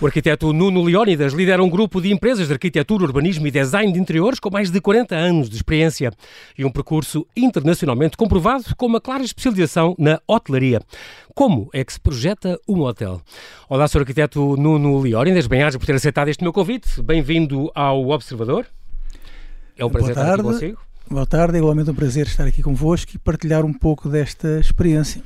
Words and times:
O 0.00 0.06
arquiteto 0.06 0.50
Nuno 0.54 0.82
Leónidas 0.82 1.34
lidera 1.34 1.62
um 1.62 1.68
grupo 1.68 2.00
de 2.00 2.10
empresas 2.10 2.46
de 2.46 2.52
arquitetura, 2.54 3.04
urbanismo 3.04 3.46
e 3.46 3.50
design 3.50 3.92
de 3.92 3.98
interiores 3.98 4.40
com 4.40 4.50
mais 4.50 4.70
de 4.70 4.80
40 4.80 5.14
anos 5.14 5.50
de 5.50 5.56
experiência 5.56 6.10
e 6.56 6.64
um 6.64 6.70
percurso 6.70 7.26
internacionalmente 7.36 8.16
comprovado 8.16 8.64
com 8.78 8.86
uma 8.86 8.98
clara 8.98 9.22
especialização 9.22 9.94
na 9.98 10.18
hotelaria. 10.26 10.80
Como 11.34 11.68
é 11.74 11.84
que 11.84 11.92
se 11.92 12.00
projeta 12.00 12.58
um 12.66 12.80
hotel? 12.80 13.20
Olá, 13.68 13.86
Sr. 13.86 13.98
Arquiteto 13.98 14.56
Nuno 14.56 14.98
Leónidas, 14.98 15.46
bem-aja 15.46 15.78
por 15.78 15.84
ter 15.84 15.94
aceitado 15.94 16.28
este 16.28 16.42
meu 16.42 16.52
convite. 16.54 17.02
Bem-vindo 17.02 17.70
ao 17.74 18.08
Observador. 18.08 18.64
É 19.76 19.84
um 19.84 19.90
prazer 19.90 20.12
estar 20.12 20.32
aqui 20.32 20.42
consigo. 20.42 20.89
Boa 21.12 21.26
tarde, 21.26 21.56
é 21.56 21.58
igualmente 21.58 21.90
um 21.90 21.94
prazer 21.94 22.28
estar 22.28 22.46
aqui 22.46 22.62
convosco 22.62 23.10
e 23.12 23.18
partilhar 23.18 23.64
um 23.64 23.72
pouco 23.72 24.08
desta 24.08 24.60
experiência. 24.60 25.20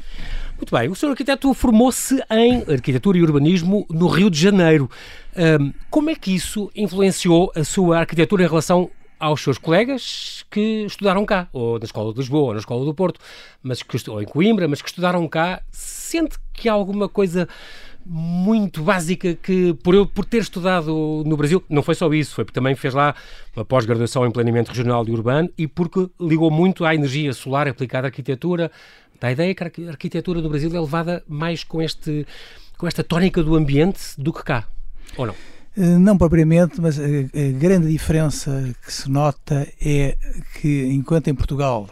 Muito 0.57 0.75
bem, 0.75 0.89
o 0.89 0.95
senhor 0.95 1.13
arquiteto 1.13 1.53
formou-se 1.53 2.25
em 2.31 2.65
arquitetura 2.73 3.19
e 3.19 3.23
urbanismo 3.23 3.85
no 3.91 4.07
Rio 4.07 4.31
de 4.31 4.41
Janeiro. 4.41 4.91
Um, 5.37 5.75
como 5.91 6.09
é 6.09 6.15
que 6.15 6.35
isso 6.35 6.73
influenciou 6.75 7.53
a 7.55 7.63
sua 7.65 7.99
arquitetura 7.99 8.45
em 8.45 8.49
relação 8.49 8.91
aos 9.21 9.43
seus 9.43 9.59
colegas 9.59 10.47
que 10.51 10.87
estudaram 10.87 11.27
cá, 11.27 11.49
ou 11.53 11.79
na 11.79 11.85
Escola 11.85 12.15
de 12.15 12.19
Lisboa, 12.19 12.45
ou 12.45 12.53
na 12.55 12.61
Escola 12.61 12.83
do 12.83 12.95
Porto, 12.95 13.21
mas 13.63 13.83
que, 13.83 14.11
ou 14.11 14.23
em 14.23 14.25
Coimbra, 14.25 14.67
mas 14.67 14.81
que 14.81 14.89
estudaram 14.89 15.29
cá? 15.29 15.61
Sente 15.71 16.39
que 16.55 16.67
há 16.67 16.73
alguma 16.73 17.11
coisa 17.11 17.47
muito 18.07 18.83
básica 18.83 19.35
que, 19.35 19.75
por 19.75 19.95
eu 19.95 20.07
por 20.07 20.25
ter 20.25 20.39
estudado 20.39 21.23
no 21.25 21.37
Brasil, 21.37 21.63
não 21.69 21.83
foi 21.83 21.95
só 21.95 22.13
isso, 22.13 22.35
foi 22.35 22.45
porque 22.45 22.59
também 22.59 22.75
fez 22.75 22.93
lá 22.93 23.15
uma 23.57 23.65
pós-graduação 23.65 24.27
em 24.27 24.31
planeamento 24.31 24.69
regional 24.69 25.07
e 25.09 25.11
urbano 25.11 25.51
e 25.57 25.67
porque 25.67 26.09
ligou 26.21 26.51
muito 26.51 26.85
à 26.85 26.95
energia 26.95 27.33
solar 27.33 27.67
aplicada 27.67 28.07
à 28.07 28.09
arquitetura, 28.09 28.71
da 29.21 29.33
ideia 29.33 29.55
que 29.55 29.65
a 29.65 29.91
arquitetura 29.91 30.43
no 30.43 30.49
Brasil 30.49 30.71
é 30.75 30.81
levada 30.81 31.25
mais 31.27 31.65
com, 31.65 31.81
este, 31.81 32.27
com 32.77 32.87
esta 32.87 33.03
tónica 33.03 33.43
do 33.43 33.55
ambiente 33.57 34.01
do 34.19 34.33
que 34.33 34.43
cá, 34.43 34.69
ou 35.17 35.27
não? 35.27 35.35
Eh, 35.77 35.99
não 35.99 36.19
propriamente, 36.19 36.81
mas 36.81 36.99
a, 37.01 37.05
a 37.05 37.59
grande 37.59 37.89
diferença 37.89 38.75
que 38.85 38.93
se 38.93 39.11
nota 39.11 39.67
é 39.81 40.17
que, 40.61 40.87
enquanto 40.87 41.29
em 41.29 41.35
Portugal 41.35 41.89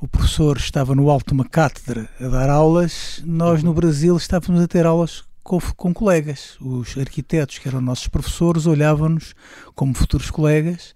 o 0.00 0.06
professor 0.06 0.56
estava 0.56 0.94
no 0.94 1.10
alto 1.10 1.28
de 1.28 1.32
uma 1.32 1.44
cátedra 1.44 2.08
a 2.20 2.28
dar 2.28 2.50
aulas, 2.50 3.22
nós 3.26 3.62
no 3.62 3.72
Brasil 3.72 4.16
estávamos 4.16 4.62
a 4.62 4.68
ter 4.68 4.86
aulas 4.86 5.24
com, 5.48 5.58
com 5.58 5.94
colegas. 5.94 6.56
Os 6.60 6.96
arquitetos, 6.98 7.58
que 7.58 7.66
eram 7.66 7.80
nossos 7.80 8.06
professores, 8.06 8.66
olhavam-nos 8.66 9.34
como 9.74 9.94
futuros 9.94 10.30
colegas, 10.30 10.94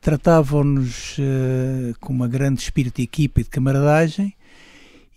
tratavam-nos 0.00 1.18
uh, 1.18 1.98
com 2.00 2.12
uma 2.12 2.28
grande 2.28 2.60
espírito 2.60 2.96
de 2.96 3.02
equipa 3.02 3.40
e 3.40 3.44
de 3.44 3.50
camaradagem 3.50 4.32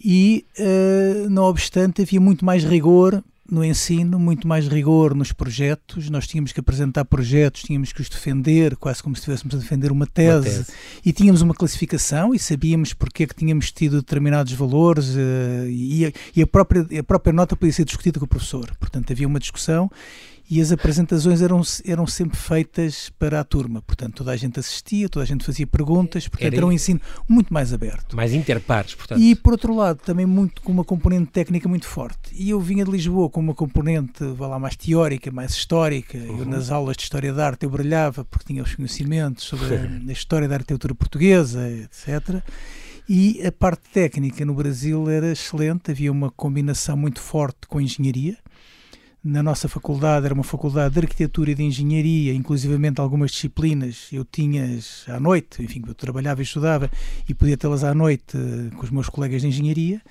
e, 0.03 0.45
uh, 0.57 1.29
não 1.29 1.43
obstante, 1.43 2.01
havia 2.01 2.19
muito 2.19 2.43
mais 2.43 2.63
rigor 2.63 3.23
no 3.51 3.65
ensino, 3.65 4.17
muito 4.17 4.47
mais 4.47 4.67
rigor 4.67 5.13
nos 5.13 5.33
projetos. 5.33 6.09
Nós 6.09 6.25
tínhamos 6.25 6.53
que 6.53 6.59
apresentar 6.59 7.03
projetos, 7.03 7.63
tínhamos 7.63 7.91
que 7.91 8.01
os 8.01 8.07
defender, 8.07 8.77
quase 8.77 9.03
como 9.03 9.15
se 9.15 9.19
estivéssemos 9.19 9.53
a 9.53 9.57
defender 9.57 9.91
uma 9.91 10.07
tese, 10.07 10.47
uma 10.47 10.57
tese. 10.57 10.73
e 11.05 11.11
tínhamos 11.11 11.41
uma 11.41 11.53
classificação 11.53 12.33
e 12.33 12.39
sabíamos 12.39 12.93
porque 12.93 13.23
é 13.23 13.27
que 13.27 13.35
tínhamos 13.35 13.71
tido 13.71 13.97
determinados 13.97 14.53
valores 14.53 15.09
uh, 15.09 15.67
e, 15.67 16.05
a, 16.05 16.11
e, 16.35 16.41
a, 16.41 16.47
própria, 16.47 16.87
a 16.97 17.03
própria 17.03 17.33
nota 17.33 17.55
podia 17.55 17.73
ser 17.73 17.83
discutida 17.83 18.19
com 18.19 18.25
o 18.25 18.27
professor. 18.27 18.71
Portanto, 18.79 19.11
havia 19.11 19.27
uma 19.27 19.39
discussão 19.39 19.91
e 20.51 20.59
as 20.59 20.69
apresentações 20.69 21.41
eram, 21.41 21.61
eram 21.85 22.05
sempre 22.05 22.37
feitas 22.37 23.09
para 23.17 23.39
a 23.39 23.43
turma. 23.43 23.81
Portanto, 23.81 24.15
toda 24.15 24.31
a 24.31 24.35
gente 24.35 24.59
assistia, 24.59 25.07
toda 25.07 25.23
a 25.23 25.25
gente 25.25 25.45
fazia 25.45 25.65
perguntas, 25.65 26.27
portanto, 26.27 26.45
era, 26.45 26.57
era 26.57 26.67
um 26.67 26.73
ensino 26.73 26.99
muito 27.25 27.53
mais 27.53 27.71
aberto. 27.71 28.17
Mais 28.17 28.33
interpares, 28.33 28.93
portanto. 28.93 29.21
E, 29.21 29.33
por 29.33 29.53
outro 29.53 29.73
lado, 29.73 30.01
também 30.03 30.25
muito 30.25 30.61
com 30.61 30.73
uma 30.73 30.83
componente 30.83 31.31
técnica 31.31 31.69
muito 31.69 31.87
forte. 31.87 32.33
E 32.33 32.49
eu 32.49 32.59
vinha 32.59 32.83
de 32.83 32.91
Lisboa 32.91 33.29
com 33.29 33.39
uma 33.39 33.55
componente, 33.55 34.25
vá 34.35 34.45
lá, 34.45 34.59
mais 34.59 34.75
teórica, 34.75 35.31
mais 35.31 35.51
histórica. 35.51 36.17
Uhum. 36.17 36.39
Eu, 36.39 36.45
nas 36.45 36.69
aulas 36.69 36.97
de 36.97 37.03
História 37.03 37.31
da 37.31 37.47
Arte, 37.47 37.63
eu 37.63 37.69
brilhava 37.69 38.25
porque 38.25 38.47
tinha 38.47 38.61
os 38.61 38.75
conhecimentos 38.75 39.45
sobre 39.45 39.73
a, 39.73 39.83
a 40.05 40.11
história 40.11 40.49
da 40.49 40.55
arquitetura 40.55 40.93
portuguesa, 40.93 41.65
etc., 41.71 42.43
e 43.09 43.45
a 43.45 43.51
parte 43.51 43.89
técnica 43.89 44.45
no 44.45 44.53
Brasil 44.53 45.09
era 45.09 45.31
excelente, 45.31 45.91
havia 45.91 46.11
uma 46.11 46.29
combinação 46.29 46.95
muito 46.95 47.19
forte 47.19 47.67
com 47.67 47.77
a 47.77 47.83
engenharia 47.83 48.37
na 49.23 49.43
nossa 49.43 49.67
faculdade 49.67 50.25
era 50.25 50.33
uma 50.33 50.43
faculdade 50.43 50.95
de 50.95 50.99
arquitetura 50.99 51.51
e 51.51 51.55
de 51.55 51.63
engenharia, 51.63 52.33
inclusivamente 52.33 52.99
algumas 52.99 53.31
disciplinas 53.31 54.07
eu 54.11 54.25
tinha 54.25 54.67
à 55.07 55.19
noite, 55.19 55.61
enfim, 55.61 55.83
eu 55.87 55.93
trabalhava 55.93 56.41
e 56.41 56.43
estudava 56.43 56.89
e 57.29 57.33
podia 57.33 57.55
tê-las 57.55 57.83
à 57.83 57.93
noite 57.93 58.35
uh, 58.35 58.75
com 58.75 58.83
os 58.83 58.89
meus 58.89 59.09
colegas 59.09 59.41
de 59.43 59.47
engenharia 59.47 60.01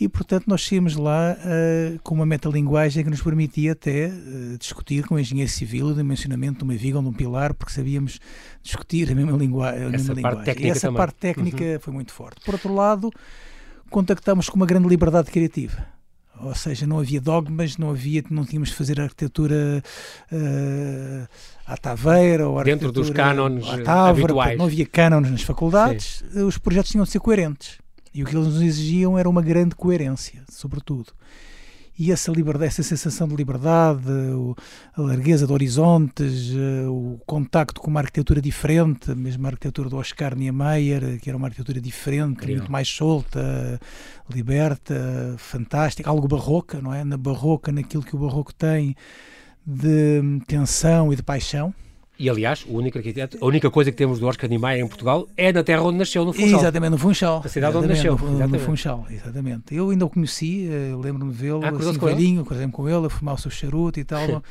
e, 0.00 0.08
portanto, 0.08 0.44
nós 0.46 0.64
saímos 0.64 0.94
lá 0.94 1.36
uh, 1.36 1.98
com 2.04 2.14
uma 2.14 2.24
metalinguagem 2.24 3.02
que 3.02 3.10
nos 3.10 3.20
permitia 3.20 3.72
até 3.72 4.06
uh, 4.06 4.56
discutir 4.56 5.04
com 5.04 5.16
o 5.16 5.18
engenheiro 5.18 5.50
civil 5.50 5.88
o 5.88 5.94
dimensionamento 5.94 6.58
de 6.58 6.64
uma 6.64 6.74
viga 6.74 6.98
ou 6.98 7.02
de 7.02 7.08
um 7.08 7.12
pilar, 7.12 7.52
porque 7.52 7.72
sabíamos 7.72 8.20
discutir 8.62 9.10
a 9.10 9.14
mesma, 9.14 9.36
lingua 9.36 9.70
a 9.70 9.90
mesma 9.90 10.14
linguagem. 10.14 10.54
E 10.60 10.70
essa 10.70 10.82
também. 10.82 10.96
parte 10.96 11.16
técnica 11.16 11.64
uhum. 11.64 11.80
foi 11.80 11.92
muito 11.92 12.12
forte. 12.12 12.40
Por 12.44 12.54
outro 12.54 12.72
lado, 12.72 13.10
contactámos 13.90 14.48
com 14.48 14.56
uma 14.56 14.66
grande 14.66 14.88
liberdade 14.88 15.32
criativa 15.32 15.97
ou 16.42 16.54
seja, 16.54 16.86
não 16.86 16.98
havia 16.98 17.20
dogmas, 17.20 17.76
não 17.76 17.90
havia, 17.90 18.22
não 18.30 18.44
tínhamos 18.44 18.70
de 18.70 18.74
fazer 18.74 19.00
arquitetura 19.00 19.82
uh, 20.32 21.28
à 21.66 21.76
taveira 21.76 22.48
ou 22.48 22.62
dentro 22.62 22.92
dos 22.92 23.10
cânones 23.10 23.66
habituais. 23.68 24.58
Não 24.58 24.66
havia 24.66 24.86
cânones 24.86 25.30
nas 25.30 25.42
faculdades, 25.42 26.24
Sim. 26.32 26.42
os 26.42 26.58
projetos 26.58 26.90
tinham 26.90 27.04
de 27.04 27.10
ser 27.10 27.20
coerentes. 27.20 27.78
E 28.14 28.22
o 28.22 28.26
que 28.26 28.34
eles 28.34 28.46
nos 28.46 28.62
exigiam 28.62 29.18
era 29.18 29.28
uma 29.28 29.42
grande 29.42 29.74
coerência, 29.74 30.42
sobretudo 30.50 31.12
e 31.98 32.12
essa 32.12 32.30
liberdade, 32.30 32.66
essa 32.66 32.82
sensação 32.82 33.26
de 33.26 33.34
liberdade, 33.34 34.08
a 34.96 35.02
largueza 35.02 35.46
de 35.48 35.52
horizontes, 35.52 36.52
eh, 36.54 36.86
o 36.86 37.18
contacto 37.26 37.80
com 37.80 37.90
uma 37.90 37.98
arquitetura 37.98 38.40
diferente, 38.40 39.12
mesmo 39.16 39.44
a 39.46 39.50
arquitetura 39.50 39.88
do 39.88 39.96
Oscar 39.96 40.36
Niemeyer, 40.36 41.18
que 41.20 41.28
era 41.28 41.36
uma 41.36 41.48
arquitetura 41.48 41.80
diferente, 41.80 42.34
Incrível. 42.34 42.58
muito 42.58 42.70
mais 42.70 42.88
solta, 42.88 43.80
liberta, 44.30 45.34
fantástica, 45.38 46.08
algo 46.08 46.28
barroca, 46.28 46.80
não 46.80 46.94
é? 46.94 47.02
Na 47.02 47.16
barroca, 47.16 47.72
naquilo 47.72 48.04
que 48.04 48.14
o 48.14 48.18
barroco 48.20 48.54
tem 48.54 48.94
de 49.66 50.22
tensão 50.46 51.12
e 51.12 51.16
de 51.16 51.22
paixão. 51.22 51.74
E, 52.18 52.28
aliás, 52.28 52.64
o 52.66 52.76
único 52.76 52.98
arquiteto, 52.98 53.38
a 53.40 53.46
única 53.46 53.70
coisa 53.70 53.92
que 53.92 53.96
temos 53.96 54.18
do 54.18 54.26
Oscar 54.26 54.50
Niemeyer 54.50 54.84
em 54.84 54.88
Portugal 54.88 55.28
é 55.36 55.52
na 55.52 55.62
terra 55.62 55.82
onde 55.82 55.98
nasceu, 55.98 56.24
no 56.24 56.32
Funchal. 56.32 56.58
Exatamente, 56.58 56.90
no 56.90 56.98
Funchal. 56.98 57.42
A 57.44 57.48
cidade 57.48 57.76
onde 57.76 57.86
nasceu. 57.86 58.18
No, 58.18 58.48
no 58.48 58.58
Funchal, 58.58 59.06
exatamente. 59.08 59.72
Eu 59.72 59.90
ainda 59.90 60.04
o 60.04 60.10
conheci, 60.10 60.68
eh, 60.68 60.96
lembro-me 60.96 61.30
de 61.30 61.38
vê-lo, 61.38 61.64
ah, 61.64 61.68
assim, 61.68 61.98
velhinho, 61.98 62.44
cruzei-me 62.44 62.72
com 62.72 62.88
ele, 62.88 63.06
a 63.06 63.10
fumar 63.10 63.36
o 63.36 63.38
seu 63.38 63.52
charuto 63.52 64.00
e 64.00 64.04
tal. 64.04 64.26
uma, 64.28 64.42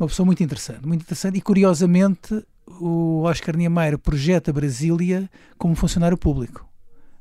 uma 0.00 0.08
pessoa 0.08 0.26
muito 0.26 0.42
interessante, 0.42 0.84
muito 0.84 1.02
interessante. 1.02 1.38
E, 1.38 1.40
curiosamente, 1.40 2.44
o 2.66 3.22
Oscar 3.22 3.56
Niemeyer 3.56 3.96
projeta 3.98 4.52
Brasília 4.52 5.30
como 5.56 5.76
funcionário 5.76 6.18
público. 6.18 6.66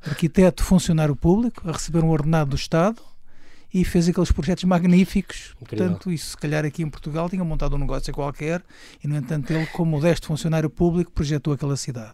Arquiteto 0.03 0.63
funcionário 0.63 1.15
público, 1.15 1.61
a 1.69 1.73
receber 1.73 2.03
um 2.03 2.09
ordenado 2.09 2.49
do 2.49 2.55
Estado, 2.55 2.99
e 3.73 3.85
fez 3.85 4.09
aqueles 4.09 4.31
projetos 4.31 4.63
magníficos. 4.65 5.55
Incrível. 5.61 5.87
Portanto, 5.87 6.11
isso 6.11 6.31
se 6.31 6.37
calhar 6.37 6.65
aqui 6.65 6.83
em 6.83 6.89
Portugal 6.89 7.29
tinha 7.29 7.43
montado 7.43 7.75
um 7.75 7.79
negócio 7.79 8.13
qualquer 8.13 8.61
e, 9.03 9.07
no 9.07 9.15
entanto, 9.15 9.51
ele, 9.51 9.65
como 9.67 9.91
modesto 9.91 10.27
funcionário 10.27 10.69
público, 10.69 11.11
projetou 11.11 11.53
aquela 11.53 11.77
cidade. 11.77 12.13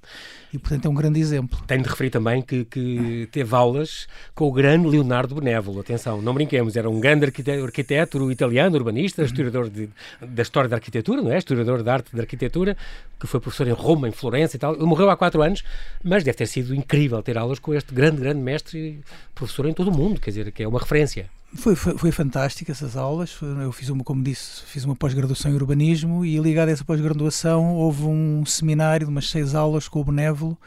E, 0.54 0.60
portanto, 0.60 0.86
é 0.86 0.90
um 0.90 0.94
grande 0.94 1.20
exemplo. 1.20 1.60
Tenho 1.66 1.82
de 1.82 1.90
referir 1.90 2.10
também 2.10 2.42
que, 2.42 2.66
que 2.66 3.28
teve 3.32 3.56
aulas 3.56 4.08
com 4.36 4.46
o 4.46 4.52
grande 4.52 4.88
Leonardo 4.88 5.36
Benévolo. 5.36 5.80
Atenção, 5.80 6.22
não 6.22 6.34
brinquemos, 6.34 6.76
era 6.76 6.90
um 6.90 7.00
grande 7.00 7.26
arquiteto, 7.26 7.64
arquiteto 7.64 8.32
italiano, 8.32 8.76
urbanista, 8.76 9.22
uhum. 9.22 9.26
historiador 9.26 9.70
de, 9.70 9.90
da 10.22 10.44
história 10.44 10.70
da 10.70 10.76
arquitetura, 10.76 11.22
não 11.22 11.32
é? 11.32 11.38
Historiador 11.38 11.82
de 11.82 11.90
arte 11.90 12.16
da 12.16 12.22
arquitetura, 12.22 12.78
que 13.20 13.26
foi 13.26 13.40
professor 13.40 13.68
em 13.68 13.72
Roma, 13.72 14.08
em 14.08 14.12
Florença 14.12 14.56
e 14.56 14.60
tal. 14.60 14.76
Ele 14.76 14.86
morreu 14.86 15.10
há 15.10 15.18
quatro 15.18 15.42
anos, 15.42 15.64
mas 16.04 16.24
deve 16.24 16.38
ter 16.38 16.46
sido 16.46 16.76
incrível 16.76 17.22
ter 17.24 17.38
aulas 17.38 17.58
com 17.58 17.74
este 17.74 17.94
grande, 17.94 18.22
grande 18.22 18.40
mestre, 18.40 19.02
professor 19.34 19.66
em 19.66 19.74
todo 19.74 19.90
o 19.90 19.98
mundo, 19.98 20.22
quer 20.22 20.30
dizer, 20.30 20.52
que 20.52 20.64
é 20.64 20.68
uma 20.68 20.80
referência. 20.80 21.30
Foi, 21.56 21.76
foi, 21.76 21.98
foi 21.98 22.12
fantástica 22.12 22.72
essas 22.72 22.98
aulas. 22.98 23.38
Eu 23.42 23.72
fiz 23.72 23.90
uma, 23.90 24.04
como 24.04 24.22
disse, 24.24 24.64
fiz 24.66 24.84
uma 24.84 24.96
pós-graduação 24.96 25.52
em 25.52 25.56
urbanismo 25.56 26.26
e 26.26 26.38
ligado 26.38 26.70
a 26.70 26.72
essa 26.72 26.84
pós-graduação 26.84 27.74
houve 27.76 28.04
um 28.04 28.46
seminário 28.46 29.08
de 29.08 29.12
umas 29.12 29.30
seis 29.30 29.56
aulas 29.56 29.88
com 29.88 30.02
o 30.02 30.04
Benévolo 30.04 30.58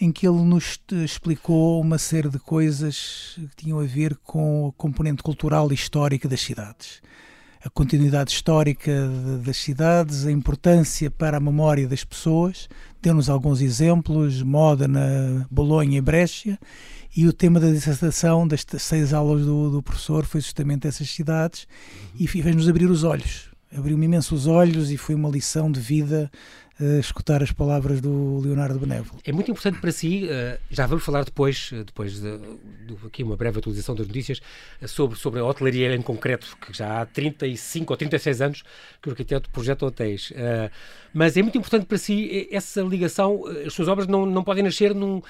em 0.00 0.10
que 0.10 0.26
ele 0.26 0.42
nos 0.42 0.80
explicou 1.04 1.80
uma 1.80 1.98
série 1.98 2.28
de 2.28 2.38
coisas 2.38 3.38
que 3.56 3.64
tinham 3.64 3.78
a 3.78 3.84
ver 3.84 4.16
com 4.16 4.68
a 4.68 4.72
componente 4.72 5.22
cultural 5.22 5.70
e 5.70 5.74
histórica 5.74 6.28
das 6.28 6.40
cidades. 6.40 7.00
A 7.64 7.70
continuidade 7.70 8.30
histórica 8.30 8.92
das 9.42 9.56
cidades, 9.56 10.26
a 10.26 10.32
importância 10.32 11.10
para 11.10 11.38
a 11.38 11.40
memória 11.40 11.88
das 11.88 12.04
pessoas, 12.04 12.68
deu-nos 13.00 13.30
alguns 13.30 13.60
exemplos, 13.60 14.42
Módena, 14.42 15.46
Bolonha 15.50 15.96
e 15.96 16.02
Brescia, 16.02 16.58
e 17.16 17.26
o 17.26 17.32
tema 17.32 17.60
da 17.60 17.70
dissertação 17.70 18.46
das 18.46 18.64
seis 18.78 19.12
aulas 19.12 19.44
do, 19.44 19.70
do 19.70 19.82
professor 19.82 20.24
foi 20.24 20.40
justamente 20.40 20.86
essas 20.86 21.08
cidades 21.10 21.66
uhum. 21.66 22.08
e 22.20 22.26
fez-nos 22.26 22.68
abrir 22.68 22.90
os 22.90 23.04
olhos. 23.04 23.50
Abriu-me 23.76 24.06
imenso 24.06 24.34
os 24.34 24.46
olhos 24.46 24.90
e 24.90 24.96
foi 24.96 25.14
uma 25.14 25.28
lição 25.28 25.70
de 25.70 25.80
vida 25.80 26.30
uh, 26.80 26.98
escutar 26.98 27.42
as 27.42 27.52
palavras 27.52 28.00
do 28.00 28.40
Leonardo 28.40 28.78
Benévolo. 28.78 29.18
É 29.24 29.32
muito 29.32 29.50
importante 29.50 29.80
para 29.80 29.92
si, 29.92 30.24
uh, 30.24 30.58
já 30.70 30.86
vamos 30.86 31.04
falar 31.04 31.24
depois, 31.24 31.70
depois 31.72 32.20
de, 32.20 32.38
de, 32.38 32.96
aqui 33.06 33.22
uma 33.22 33.36
breve 33.36 33.58
atualização 33.58 33.94
das 33.94 34.06
notícias, 34.06 34.40
sobre, 34.86 35.18
sobre 35.18 35.40
a 35.40 35.44
hotelaria 35.44 35.94
em 35.94 36.02
concreto, 36.02 36.56
que 36.60 36.76
já 36.76 37.00
há 37.00 37.06
35 37.06 37.92
ou 37.92 37.96
36 37.96 38.40
anos 38.40 38.62
que 39.00 39.08
o 39.08 39.12
arquiteto 39.12 39.50
projeta 39.50 39.86
hotéis. 39.86 40.30
Uh, 40.30 40.70
mas 41.12 41.36
é 41.36 41.42
muito 41.42 41.56
importante 41.56 41.86
para 41.86 41.96
si 41.96 42.48
essa 42.50 42.82
ligação, 42.82 43.44
as 43.64 43.72
suas 43.72 43.86
obras 43.86 44.08
não, 44.08 44.26
não 44.26 44.42
podem 44.42 44.64
nascer 44.64 44.92
num, 44.92 45.22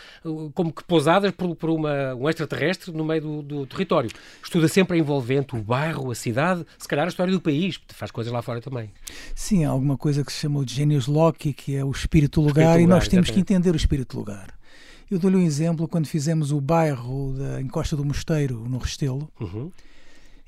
como 0.55 0.73
que 0.73 0.83
pousadas 0.83 1.31
por, 1.33 1.55
por 1.55 1.69
uma, 1.69 2.15
um 2.15 2.27
extraterrestre 2.27 2.91
no 2.91 3.05
meio 3.05 3.21
do, 3.21 3.43
do 3.43 3.67
território. 3.67 4.11
Estuda 4.43 4.67
sempre 4.67 4.97
a 4.97 5.01
envolvente, 5.01 5.55
o 5.55 5.63
bairro, 5.63 6.11
a 6.11 6.15
cidade, 6.15 6.65
se 6.79 6.89
calhar 6.89 7.05
a 7.05 7.09
história 7.09 7.31
do 7.31 7.41
país, 7.41 7.79
faz 7.89 8.11
coisas 8.11 8.33
lá 8.33 8.41
fora 8.41 8.63
também. 8.63 8.91
Sim, 9.35 9.67
há 9.67 9.69
alguma 9.69 9.99
coisa 9.99 10.25
que 10.25 10.33
se 10.33 10.41
chamou 10.41 10.65
de 10.65 10.73
gênios 10.73 11.07
Locke, 11.35 11.53
que 11.53 11.75
é 11.75 11.85
o 11.85 11.91
espírito 11.91 12.41
lugar, 12.41 12.77
espírito 12.77 12.85
e 12.85 12.87
nós 12.87 13.09
temos 13.09 13.27
exatamente. 13.27 13.47
que 13.47 13.53
entender 13.53 13.71
o 13.75 13.77
espírito 13.77 14.17
lugar. 14.17 14.55
Eu 15.11 15.19
dou-lhe 15.19 15.37
um 15.37 15.43
exemplo 15.43 15.87
quando 15.89 16.07
fizemos 16.07 16.53
o 16.53 16.61
bairro 16.61 17.35
da 17.37 17.61
Encosta 17.61 17.97
do 17.97 18.05
Mosteiro, 18.05 18.67
no 18.69 18.79
Restelo. 18.79 19.29
Uhum 19.41 19.71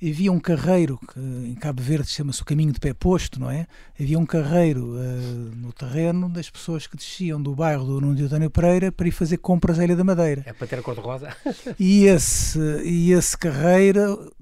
havia 0.02 0.30
um 0.30 0.38
carreiro, 0.38 0.98
que 1.12 1.18
em 1.18 1.54
Cabo 1.54 1.82
Verde 1.82 2.08
chama-se 2.08 2.42
o 2.42 2.44
caminho 2.44 2.72
de 2.72 2.78
pé 2.78 2.92
posto, 2.92 3.40
não 3.40 3.50
é? 3.50 3.66
Havia 3.98 4.18
um 4.18 4.26
carreiro 4.26 4.94
uh, 4.94 5.56
no 5.56 5.72
terreno 5.72 6.28
das 6.28 6.50
pessoas 6.50 6.86
que 6.86 6.96
desciam 6.96 7.40
do 7.40 7.54
bairro 7.54 7.84
do 7.84 8.00
Nuno 8.00 8.14
de 8.14 8.48
Pereira 8.50 8.92
para 8.92 9.08
ir 9.08 9.12
fazer 9.12 9.38
compras 9.38 9.78
à 9.78 9.84
Ilha 9.84 9.96
da 9.96 10.04
Madeira. 10.04 10.42
É 10.44 10.52
para 10.52 10.66
ter 10.66 10.78
a 10.78 10.82
cor-de-rosa? 10.82 11.34
e, 11.80 12.04
esse, 12.04 12.58
e 12.84 13.12
esse 13.12 13.36
carreiro 13.38 14.32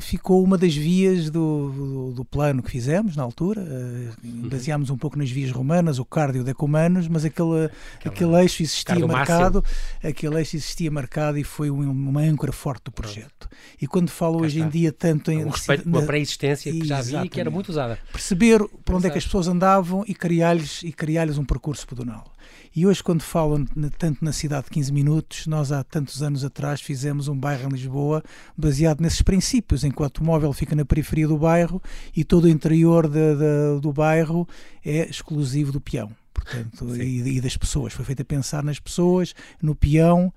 ficou 0.00 0.42
uma 0.42 0.56
das 0.56 0.74
vias 0.74 1.28
do, 1.30 1.70
do, 1.70 2.12
do, 2.12 2.24
plano 2.24 2.62
que 2.62 2.70
fizemos 2.70 3.14
na 3.14 3.22
altura. 3.22 3.62
Uh, 3.62 4.48
baseámos 4.48 4.88
um 4.88 4.96
pouco 4.96 5.18
nas 5.18 5.30
vias 5.30 5.50
romanas, 5.50 5.98
o 5.98 6.04
cardio 6.04 6.42
decumanos, 6.42 7.06
mas 7.08 7.24
aquele, 7.24 7.70
aquele 8.04 8.34
eixo 8.40 8.62
existia 8.62 9.06
marcado, 9.06 9.64
aquele 10.02 10.36
eixo 10.36 10.56
existia 10.56 10.90
marcado 10.90 11.38
e 11.38 11.44
foi 11.44 11.70
uma 11.70 12.20
âncora 12.20 12.52
forte 12.52 12.84
do 12.84 12.92
projeto. 12.92 13.48
E 13.80 13.86
quando 13.86 14.10
falo 14.10 14.38
Cá 14.38 14.44
hoje 14.44 14.58
está. 14.58 14.66
em 14.66 14.70
dia 14.70 14.92
tanto 15.02 15.32
em... 15.32 15.44
Um 15.44 15.48
respeito 15.48 15.82
pela 15.82 16.06
pré-existência 16.06 16.72
que 16.72 16.86
já 16.86 16.98
havia 16.98 17.24
e 17.24 17.28
que 17.28 17.40
era 17.40 17.50
muito 17.50 17.70
usada. 17.70 17.98
Perceber 18.12 18.64
por 18.84 18.94
onde 18.94 19.08
é 19.08 19.10
que 19.10 19.18
as 19.18 19.24
pessoas 19.24 19.48
andavam 19.48 20.04
e 20.06 20.14
criar-lhes 20.14 20.84
criar 20.96 21.28
um 21.30 21.44
percurso 21.44 21.84
pedonal. 21.88 22.32
E 22.74 22.86
hoje, 22.86 23.02
quando 23.02 23.20
falam 23.20 23.66
tanto 23.98 24.24
na 24.24 24.32
cidade 24.32 24.66
de 24.66 24.70
15 24.70 24.92
minutos, 24.92 25.46
nós 25.48 25.72
há 25.72 25.82
tantos 25.82 26.22
anos 26.22 26.44
atrás 26.44 26.80
fizemos 26.80 27.26
um 27.26 27.36
bairro 27.36 27.68
em 27.68 27.72
Lisboa 27.72 28.22
baseado 28.56 29.00
nesses 29.00 29.22
princípios, 29.22 29.82
em 29.82 29.90
que 29.90 30.00
o 30.00 30.04
automóvel 30.04 30.52
fica 30.52 30.76
na 30.76 30.84
periferia 30.84 31.26
do 31.26 31.36
bairro 31.36 31.82
e 32.16 32.22
todo 32.22 32.44
o 32.44 32.48
interior 32.48 33.08
de, 33.08 33.34
de, 33.34 33.80
do 33.80 33.92
bairro 33.92 34.48
é 34.84 35.08
exclusivo 35.08 35.72
do 35.72 35.80
peão. 35.80 36.10
Portanto, 36.32 36.96
e, 36.96 37.36
e 37.36 37.40
das 37.40 37.56
pessoas. 37.56 37.92
Foi 37.92 38.04
feito 38.04 38.22
a 38.22 38.24
pensar 38.24 38.62
nas 38.62 38.78
pessoas, 38.78 39.34
no 39.60 39.74
peão 39.74 40.32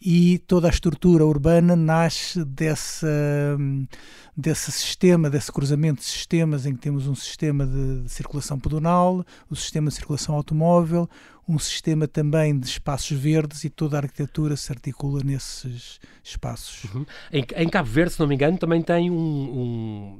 e 0.00 0.38
toda 0.38 0.66
a 0.66 0.70
estrutura 0.70 1.24
urbana 1.26 1.76
nasce 1.76 2.42
dessa, 2.44 3.58
desse 4.34 4.72
sistema, 4.72 5.28
desse 5.28 5.52
cruzamento 5.52 6.00
de 6.00 6.06
sistemas 6.06 6.64
em 6.64 6.74
que 6.74 6.80
temos 6.80 7.06
um 7.06 7.14
sistema 7.14 7.66
de, 7.66 8.02
de 8.02 8.08
circulação 8.08 8.58
pedonal, 8.58 9.16
o 9.50 9.52
um 9.52 9.54
sistema 9.54 9.88
de 9.88 9.94
circulação 9.96 10.34
automóvel, 10.34 11.08
um 11.46 11.58
sistema 11.58 12.08
também 12.08 12.58
de 12.58 12.66
espaços 12.66 13.16
verdes 13.16 13.64
e 13.64 13.70
toda 13.70 13.98
a 13.98 14.00
arquitetura 14.00 14.56
se 14.56 14.72
articula 14.72 15.22
nesses 15.22 16.00
espaços. 16.22 16.84
Uhum. 16.94 17.04
Em, 17.32 17.44
em, 17.56 17.68
Cabo 17.68 17.88
Verde, 17.88 18.14
se 18.14 18.20
não 18.20 18.26
me 18.26 18.34
engano, 18.34 18.56
também 18.56 18.80
tem 18.80 19.10
um, 19.10 19.16
um 19.16 20.18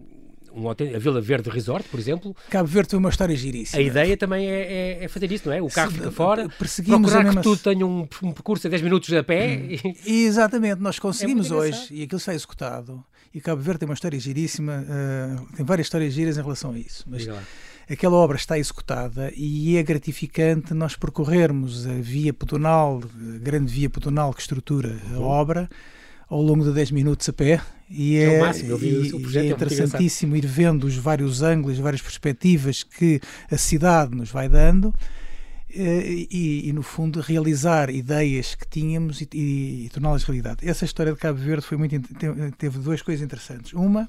um 0.54 0.66
hotel, 0.66 0.94
a 0.94 0.98
Vila 0.98 1.20
Verde 1.20 1.50
Resort, 1.50 1.88
por 1.88 1.98
exemplo. 1.98 2.34
Cabo 2.48 2.68
Verde 2.68 2.90
tem 2.90 2.98
uma 2.98 3.08
história 3.08 3.34
giríssima. 3.36 3.80
A 3.80 3.82
ideia 3.82 4.16
também 4.16 4.46
é, 4.48 4.98
é, 5.00 5.04
é 5.04 5.08
fazer 5.08 5.30
isso, 5.30 5.48
não 5.48 5.54
é? 5.54 5.62
O 5.62 5.68
carro 5.68 5.90
fica 5.90 6.10
fora, 6.10 6.48
perseguimos 6.48 7.10
procurar 7.10 7.34
que 7.34 7.42
tu 7.42 7.56
tenha 7.56 7.86
um, 7.86 8.08
um, 8.22 8.32
percurso 8.32 8.66
a 8.66 8.70
10 8.70 8.82
minutos 8.82 9.12
a 9.12 9.22
pé. 9.22 9.56
Hum. 9.56 9.94
E... 10.06 10.24
Exatamente, 10.24 10.80
nós 10.80 10.98
conseguimos 10.98 11.50
é 11.50 11.54
hoje, 11.54 11.86
e 11.90 12.02
aquilo 12.02 12.18
está 12.18 12.34
executado. 12.34 13.02
E 13.32 13.40
Cabo 13.40 13.62
Verde 13.62 13.80
tem 13.80 13.88
uma 13.88 13.94
história 13.94 14.18
giríssima, 14.18 14.84
uh, 14.84 15.56
tem 15.56 15.64
várias 15.64 15.86
histórias 15.86 16.12
giras 16.12 16.36
em 16.36 16.42
relação 16.42 16.72
a 16.72 16.78
isso. 16.78 17.04
Mas 17.06 17.26
aquela 17.88 18.16
obra 18.16 18.36
está 18.36 18.58
executada 18.58 19.32
e 19.36 19.76
é 19.76 19.82
gratificante 19.82 20.74
nós 20.74 20.96
percorrermos 20.96 21.86
a 21.86 21.94
via 21.94 22.32
pedonal, 22.32 23.00
a 23.04 23.38
grande 23.38 23.72
via 23.72 23.88
pedonal 23.88 24.32
que 24.32 24.40
estrutura 24.40 24.96
a 25.12 25.18
uhum. 25.18 25.24
obra 25.24 25.68
ao 26.30 26.40
longo 26.40 26.64
de 26.64 26.72
10 26.72 26.92
minutos 26.92 27.28
a 27.28 27.32
pé 27.32 27.60
e 27.90 28.16
é, 28.16 28.34
é, 28.34 28.40
máximo, 28.40 28.78
e, 28.78 29.12
o 29.12 29.36
é, 29.36 29.40
é 29.40 29.50
interessantíssimo 29.50 30.36
ir 30.36 30.46
vendo 30.46 30.84
os 30.84 30.94
vários 30.94 31.42
ângulos, 31.42 31.76
as 31.76 31.82
várias 31.82 32.00
perspectivas 32.00 32.84
que 32.84 33.20
a 33.50 33.58
cidade 33.58 34.14
nos 34.14 34.30
vai 34.30 34.48
dando 34.48 34.94
eh, 35.68 36.26
e, 36.30 36.68
e 36.68 36.72
no 36.72 36.84
fundo 36.84 37.20
realizar 37.20 37.90
ideias 37.90 38.54
que 38.54 38.66
tínhamos 38.66 39.20
e 39.20 39.90
torná-las 39.92 40.22
realidade. 40.22 40.68
Essa 40.68 40.84
história 40.84 41.12
de 41.12 41.18
Cabo 41.18 41.38
Verde 41.38 41.66
foi 41.66 41.76
muito 41.76 42.00
teve 42.56 42.78
duas 42.78 43.02
coisas 43.02 43.24
interessantes. 43.24 43.72
Uma, 43.72 44.08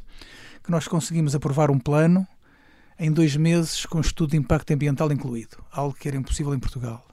que 0.64 0.70
nós 0.70 0.88
conseguimos 0.88 1.34
aprovar 1.34 1.72
um 1.72 1.80
plano 1.80 2.28
em 3.00 3.12
dois 3.12 3.36
meses 3.36 3.84
com 3.88 4.00
estudo 4.00 4.32
de 4.32 4.38
impacto 4.38 4.72
ambiental 4.72 5.12
incluído, 5.12 5.58
algo 5.72 5.96
que 5.96 6.08
era 6.08 6.16
impossível 6.16 6.54
em 6.54 6.60
Portugal. 6.60 7.04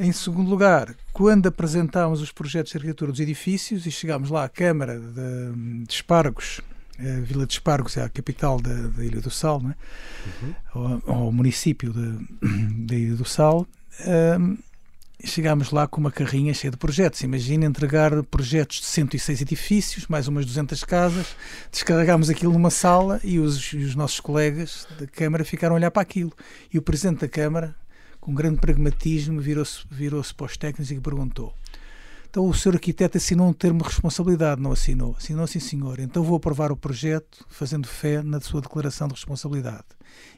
Em 0.00 0.12
segundo 0.12 0.48
lugar, 0.48 0.94
quando 1.12 1.48
apresentámos 1.48 2.20
os 2.20 2.30
projetos 2.30 2.70
de 2.70 2.78
arquitetura 2.78 3.10
dos 3.10 3.18
edifícios 3.18 3.84
e 3.84 3.90
chegámos 3.90 4.30
lá 4.30 4.44
à 4.44 4.48
Câmara 4.48 4.96
de, 4.96 5.84
de 5.84 5.92
Espargos, 5.92 6.60
a 7.00 7.20
Vila 7.20 7.44
de 7.44 7.54
Espargos 7.54 7.96
é 7.96 8.04
a 8.04 8.08
capital 8.08 8.60
da, 8.60 8.72
da 8.72 9.04
Ilha 9.04 9.20
do 9.20 9.28
Sal, 9.28 9.60
né? 9.60 9.74
uhum. 10.40 11.00
ao, 11.04 11.14
ao, 11.16 11.32
município 11.32 11.92
da 11.92 12.94
Ilha 12.94 13.16
do 13.16 13.24
Sal, 13.24 13.66
um, 14.38 14.56
chegámos 15.24 15.72
lá 15.72 15.88
com 15.88 16.00
uma 16.00 16.12
carrinha 16.12 16.54
cheia 16.54 16.70
de 16.70 16.76
projetos. 16.76 17.20
Imagina 17.22 17.66
entregar 17.66 18.22
projetos 18.22 18.78
de 18.78 18.86
106 18.86 19.40
edifícios, 19.40 20.06
mais 20.06 20.28
umas 20.28 20.46
200 20.46 20.84
casas, 20.84 21.34
descarregámos 21.72 22.30
aquilo 22.30 22.52
numa 22.52 22.70
sala 22.70 23.20
e 23.24 23.40
os, 23.40 23.72
os 23.72 23.96
nossos 23.96 24.20
colegas 24.20 24.86
da 24.96 25.08
Câmara 25.08 25.44
ficaram 25.44 25.74
a 25.74 25.78
olhar 25.78 25.90
para 25.90 26.02
aquilo. 26.02 26.32
E 26.72 26.78
o 26.78 26.82
Presidente 26.82 27.22
da 27.22 27.28
Câmara 27.28 27.74
com 28.28 28.34
grande 28.34 28.60
pragmatismo, 28.60 29.40
virou-se 29.40 29.86
virou 29.90 30.22
para 30.36 30.44
os 30.44 30.56
técnicos 30.58 30.90
e 30.90 31.00
perguntou: 31.00 31.54
Então 32.28 32.46
o 32.46 32.52
senhor 32.52 32.74
arquiteto 32.74 33.16
assinou 33.16 33.48
um 33.48 33.54
termo 33.54 33.78
de 33.78 33.86
responsabilidade? 33.86 34.60
Não 34.60 34.72
assinou? 34.72 35.16
Assinou, 35.16 35.46
sim, 35.46 35.60
senhor. 35.60 35.98
Então 35.98 36.22
vou 36.22 36.36
aprovar 36.36 36.70
o 36.70 36.76
projeto 36.76 37.46
fazendo 37.48 37.88
fé 37.88 38.22
na 38.22 38.38
sua 38.38 38.60
declaração 38.60 39.08
de 39.08 39.14
responsabilidade. 39.14 39.86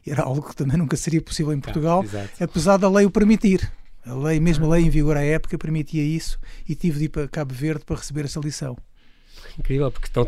Era 0.07 0.23
algo 0.23 0.41
que 0.41 0.55
também 0.55 0.77
nunca 0.77 0.95
seria 0.95 1.21
possível 1.21 1.51
em 1.51 1.59
Portugal, 1.59 2.01
ah, 2.15 2.43
apesar 2.45 2.77
da 2.77 2.89
lei 2.89 3.05
o 3.05 3.11
permitir. 3.11 3.69
A 4.05 4.13
lei, 4.13 4.39
mesmo 4.39 4.65
a 4.65 4.69
lei 4.69 4.85
em 4.85 4.89
vigor 4.89 5.17
à 5.17 5.21
época, 5.21 5.57
permitia 5.57 6.01
isso 6.01 6.39
e 6.67 6.73
tive 6.73 6.97
de 6.97 7.05
ir 7.05 7.09
para 7.09 7.27
Cabo 7.27 7.53
Verde 7.53 7.83
para 7.83 7.97
receber 7.97 8.23
essa 8.23 8.39
lição. 8.39 8.77
Incrível, 9.57 9.91
porque 9.91 10.07
então, 10.09 10.25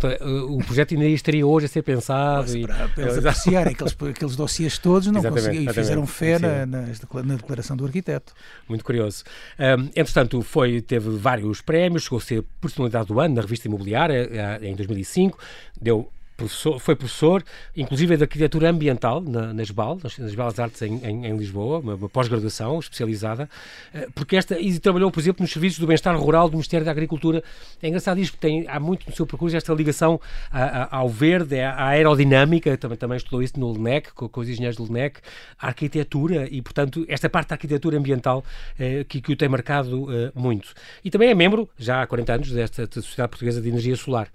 o 0.50 0.58
projeto 0.60 0.94
ainda 0.94 1.06
estaria 1.06 1.46
hoje 1.46 1.66
a 1.66 1.70
ser 1.70 1.82
pensado. 1.82 2.44
Mas, 2.44 2.56
e... 2.56 2.62
para, 2.62 2.90
para 2.90 3.04
eles 3.04 3.18
apreciarem 3.18 3.74
aqueles, 3.74 3.94
aqueles 3.94 4.36
dossiês 4.36 4.78
todos, 4.78 5.08
não 5.08 5.22
conseguiram 5.22 5.72
e 5.72 5.74
fizeram 5.74 6.06
fé 6.06 6.40
na, 6.40 6.66
na, 6.66 6.82
na, 7.24 7.36
declaração 7.36 7.78
do 7.78 7.86
arquiteto. 7.86 8.34
Muito 8.68 8.84
curioso. 8.84 9.24
Um, 9.60 9.84
entretanto, 9.96 10.42
foi, 10.42 10.82
teve 10.82 11.10
vários 11.12 11.62
prémios, 11.62 12.04
chegou 12.04 12.18
a 12.18 12.22
ser 12.22 12.44
personalidade 12.60 13.08
do 13.08 13.20
ano 13.20 13.36
na 13.36 13.42
revista 13.42 13.68
imobiliária 13.68 14.30
eh, 14.32 14.68
em 14.68 14.76
2005, 14.76 15.38
deu 15.82 16.12
professor, 16.36 16.80
foi 16.80 16.96
professor, 16.96 17.44
inclusive 17.76 18.18
de 18.18 18.24
arquitetura 18.24 18.70
ambiental 18.70 19.22
na, 19.22 19.54
nas 19.54 19.70
BAL, 19.72 20.00
nas, 20.04 20.36
Belas 20.36 20.60
Artes 20.60 20.82
em, 20.82 20.96
em, 21.04 21.26
em 21.26 21.38
Lisboa, 21.38 21.80
uma, 21.80 21.96
uma 21.96 22.10
pós-graduação 22.10 22.80
especializada, 22.80 23.50
eh, 23.94 24.08
porque 24.14 24.36
esta, 24.36 24.60
e 24.60 24.78
trabalhou, 24.80 25.12
por 25.12 25.20
exemplo, 25.20 25.42
nos 25.44 25.52
serviços 25.52 25.80
do 25.80 25.88
bem-estar 25.88 26.16
rural 26.18 26.50
do 26.50 26.54
Ministério 26.54 26.86
da 26.86 26.92
Agricultura. 26.92 27.44
É 27.82 27.88
engraçado 27.88 28.20
isto, 28.20 28.34
porque 28.34 28.48
tem, 28.48 28.66
há 28.68 28.80
muito 28.80 29.08
no 29.08 29.16
seu 29.16 29.26
percurso 29.26 29.56
esta 29.56 29.74
ligação 29.74 30.20
a, 30.52 30.64
a, 30.64 30.98
ao 30.98 31.10
verde, 31.10 31.60
à 31.60 31.88
aerodinâmica, 31.88 32.78
também, 32.78 32.98
também 32.98 33.18
estudou 33.18 33.42
isso 33.42 33.60
no 33.60 33.72
LNEC, 33.72 34.14
com, 34.14 34.28
com 34.28 34.42
os 34.42 34.50
engenheiros 34.50 34.78
do 34.78 34.84
LNEC, 34.84 35.20
a 35.60 35.68
arquitetura 35.68 36.48
e, 36.50 36.62
portanto, 36.62 37.06
esta 37.08 37.30
parte 37.30 37.50
da 37.50 37.56
arquitetura 37.56 37.98
ambiental 37.98 38.44
eh, 38.80 39.04
que, 39.08 39.22
que 39.22 39.34
o 39.34 39.36
tem 39.36 39.50
marcado 39.50 40.12
eh, 40.12 40.32
muito. 40.36 40.74
E 41.04 41.10
também 41.10 41.30
é 41.30 41.36
membro, 41.36 41.70
já 41.78 42.02
há 42.02 42.08
40 42.08 42.34
anos, 42.34 42.52
desta 42.52 42.86
Sociedade 43.02 43.30
Portuguesa 43.30 43.62
de 43.62 43.70
Energia 43.70 43.96
Solar. 43.96 44.30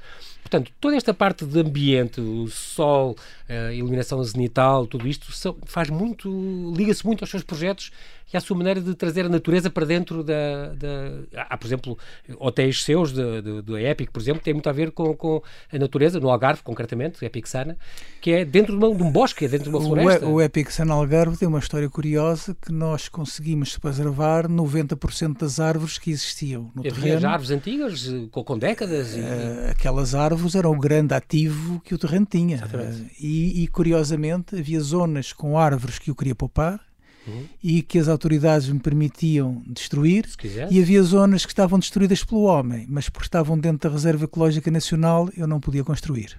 Portanto, 0.49 0.73
toda 0.81 0.97
esta 0.97 1.13
parte 1.13 1.45
de 1.45 1.61
ambiente, 1.61 2.23
o 2.23 2.49
sol, 2.49 3.15
a 3.47 3.71
iluminação 3.71 4.25
zenital, 4.25 4.87
tudo 4.87 5.07
isto 5.07 5.31
faz 5.67 5.91
muito, 5.91 6.73
liga-se 6.75 7.05
muito 7.05 7.23
aos 7.23 7.31
seus 7.31 7.43
projetos 7.43 7.93
e 8.33 8.37
à 8.37 8.41
sua 8.41 8.57
maneira 8.57 8.81
de 8.81 8.95
trazer 8.95 9.27
a 9.27 9.29
natureza 9.29 9.71
para 9.71 9.87
dentro 9.87 10.23
da. 10.23 10.75
da... 10.75 11.47
Há, 11.49 11.57
por 11.57 11.67
exemplo, 11.67 11.99
hotéis 12.39 12.83
seus, 12.85 13.13
do 13.13 13.79
Epic, 13.79 14.11
por 14.11 14.21
exemplo, 14.21 14.43
têm 14.43 14.55
muito 14.55 14.69
a 14.69 14.73
ver 14.73 14.91
com, 14.91 15.15
com 15.15 15.43
a 15.73 15.79
natureza, 15.79 16.21
no 16.21 16.31
Algarve, 16.31 16.63
concretamente, 16.63 17.25
Epic 17.25 17.47
Sana, 17.47 17.77
que 18.21 18.31
é 18.31 18.45
dentro 18.45 18.79
de, 18.79 18.85
uma, 18.85 18.95
de 18.95 19.03
um 19.03 19.11
bosque, 19.11 19.45
é 19.45 19.49
dentro 19.49 19.71
de 19.71 19.77
uma 19.77 19.81
floresta. 19.81 20.27
O, 20.27 20.35
o 20.35 20.43
Epic 20.43 20.71
Sana 20.71 20.95
Algarve 20.95 21.37
tem 21.37 21.49
uma 21.49 21.59
história 21.59 21.89
curiosa 21.89 22.57
que 22.61 22.73
nós 22.73 23.09
conseguimos 23.09 23.79
preservar 23.79 24.47
90% 24.47 25.39
das 25.39 25.59
árvores 25.59 25.99
que 25.99 26.11
existiam 26.11 26.71
no 26.75 26.81
Havia 26.81 26.93
terreno. 26.93 27.29
árvores 27.29 27.51
antigas, 27.51 28.09
com, 28.31 28.45
com 28.45 28.59
décadas? 28.59 29.17
E... 29.17 29.21
Uh, 29.21 29.71
aquelas 29.71 30.15
árvores 30.15 30.55
eram 30.55 30.73
o 30.73 30.79
grande 30.79 31.15
ativo 31.15 31.81
que 31.81 31.95
o 31.95 31.99
terreno 31.99 32.27
tinha. 32.27 32.59
Uh, 32.59 33.07
e, 33.19 33.63
e, 33.63 33.69
curiosamente, 33.69 34.57
havia 34.57 34.81
zonas 34.81 35.33
com 35.33 35.59
árvores 35.59 35.99
que 35.99 36.11
o 36.11 36.15
queria 36.15 36.35
poupar 36.35 36.88
uhum. 37.29 37.45
e 37.63 37.83
que 37.83 37.99
as 37.99 38.09
autoridades 38.09 38.69
me 38.69 38.81
permitiam 38.81 39.63
destruir, 39.67 40.27
e 40.71 40.81
havia 40.81 41.03
zonas 41.03 41.45
que 41.45 41.53
estavam 41.53 41.79
destruídas 41.79 42.25
pelo 42.25 42.43
homem, 42.43 42.87
mas 42.89 43.09
porque 43.09 43.27
estavam 43.27 43.59
dentro 43.59 43.89
da 43.89 43.95
Reserva 43.95 44.25
Ecológica 44.25 44.71
Nacional 44.71 45.29
eu 45.37 45.47
não 45.47 45.61
podia 45.61 45.85
construir. 45.85 46.39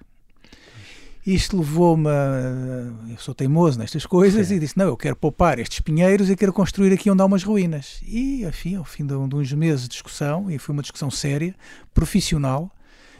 Isto 1.26 1.58
levou-me 1.58 2.08
a. 2.08 3.10
Eu 3.10 3.18
sou 3.18 3.34
teimoso 3.34 3.78
nestas 3.78 4.06
coisas 4.06 4.48
Sim. 4.48 4.54
e 4.54 4.58
disse: 4.58 4.78
Não, 4.78 4.86
eu 4.86 4.96
quero 4.96 5.14
poupar 5.14 5.58
estes 5.58 5.80
pinheiros 5.80 6.30
e 6.30 6.36
quero 6.36 6.52
construir 6.52 6.92
aqui 6.92 7.10
onde 7.10 7.20
há 7.20 7.26
umas 7.26 7.42
ruínas. 7.42 8.00
E, 8.06 8.42
enfim, 8.44 8.76
ao 8.76 8.84
fim 8.84 9.04
de, 9.04 9.14
de 9.28 9.34
uns 9.36 9.52
meses 9.52 9.82
de 9.82 9.90
discussão, 9.90 10.50
e 10.50 10.58
foi 10.58 10.72
uma 10.72 10.82
discussão 10.82 11.10
séria, 11.10 11.54
profissional, 11.92 12.70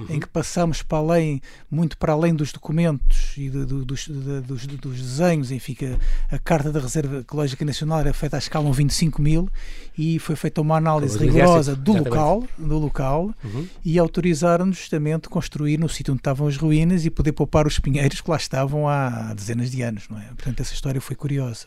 uhum. 0.00 0.06
em 0.16 0.20
que 0.20 0.28
passamos 0.28 0.82
para 0.82 0.98
além, 0.98 1.40
muito 1.70 1.96
para 1.96 2.12
além 2.12 2.34
dos 2.34 2.52
documentos 2.52 3.34
e 3.36 3.48
de, 3.48 3.64
de, 3.64 3.84
dos, 3.84 4.06
de, 4.06 4.40
dos, 4.40 4.66
dos, 4.66 5.00
desenhos, 5.00 5.50
enfim, 5.50 5.76
a, 6.30 6.36
a, 6.36 6.38
Carta 6.38 6.72
da 6.72 6.80
Reserva 6.80 7.18
Ecológica 7.18 7.64
Nacional 7.64 8.00
era 8.00 8.12
feita 8.12 8.36
à 8.36 8.38
escala 8.38 8.70
de 8.70 8.76
25 8.76 9.20
mil 9.20 9.48
e 9.96 10.18
foi 10.18 10.36
feita 10.36 10.60
uma 10.60 10.76
análise 10.76 11.18
rigorosa 11.18 11.76
do 11.76 11.92
local, 11.92 12.44
do 12.56 12.78
local 12.78 13.34
uhum. 13.44 13.66
e 13.84 13.98
autorizaram-nos 13.98 14.78
justamente 14.78 15.28
construir 15.28 15.78
no 15.78 15.88
sítio 15.88 16.12
onde 16.12 16.20
estavam 16.20 16.46
as 16.46 16.56
ruínas 16.56 17.04
e 17.04 17.10
poder 17.10 17.32
poupar 17.32 17.66
os 17.66 17.78
pinheiros 17.78 18.20
que 18.20 18.30
lá 18.30 18.36
estavam 18.36 18.88
há 18.88 19.34
dezenas 19.34 19.70
de 19.70 19.82
anos, 19.82 20.08
não 20.08 20.18
é? 20.18 20.24
Portanto, 20.28 20.60
essa 20.60 20.72
história 20.72 21.00
foi 21.00 21.16
curiosa. 21.16 21.66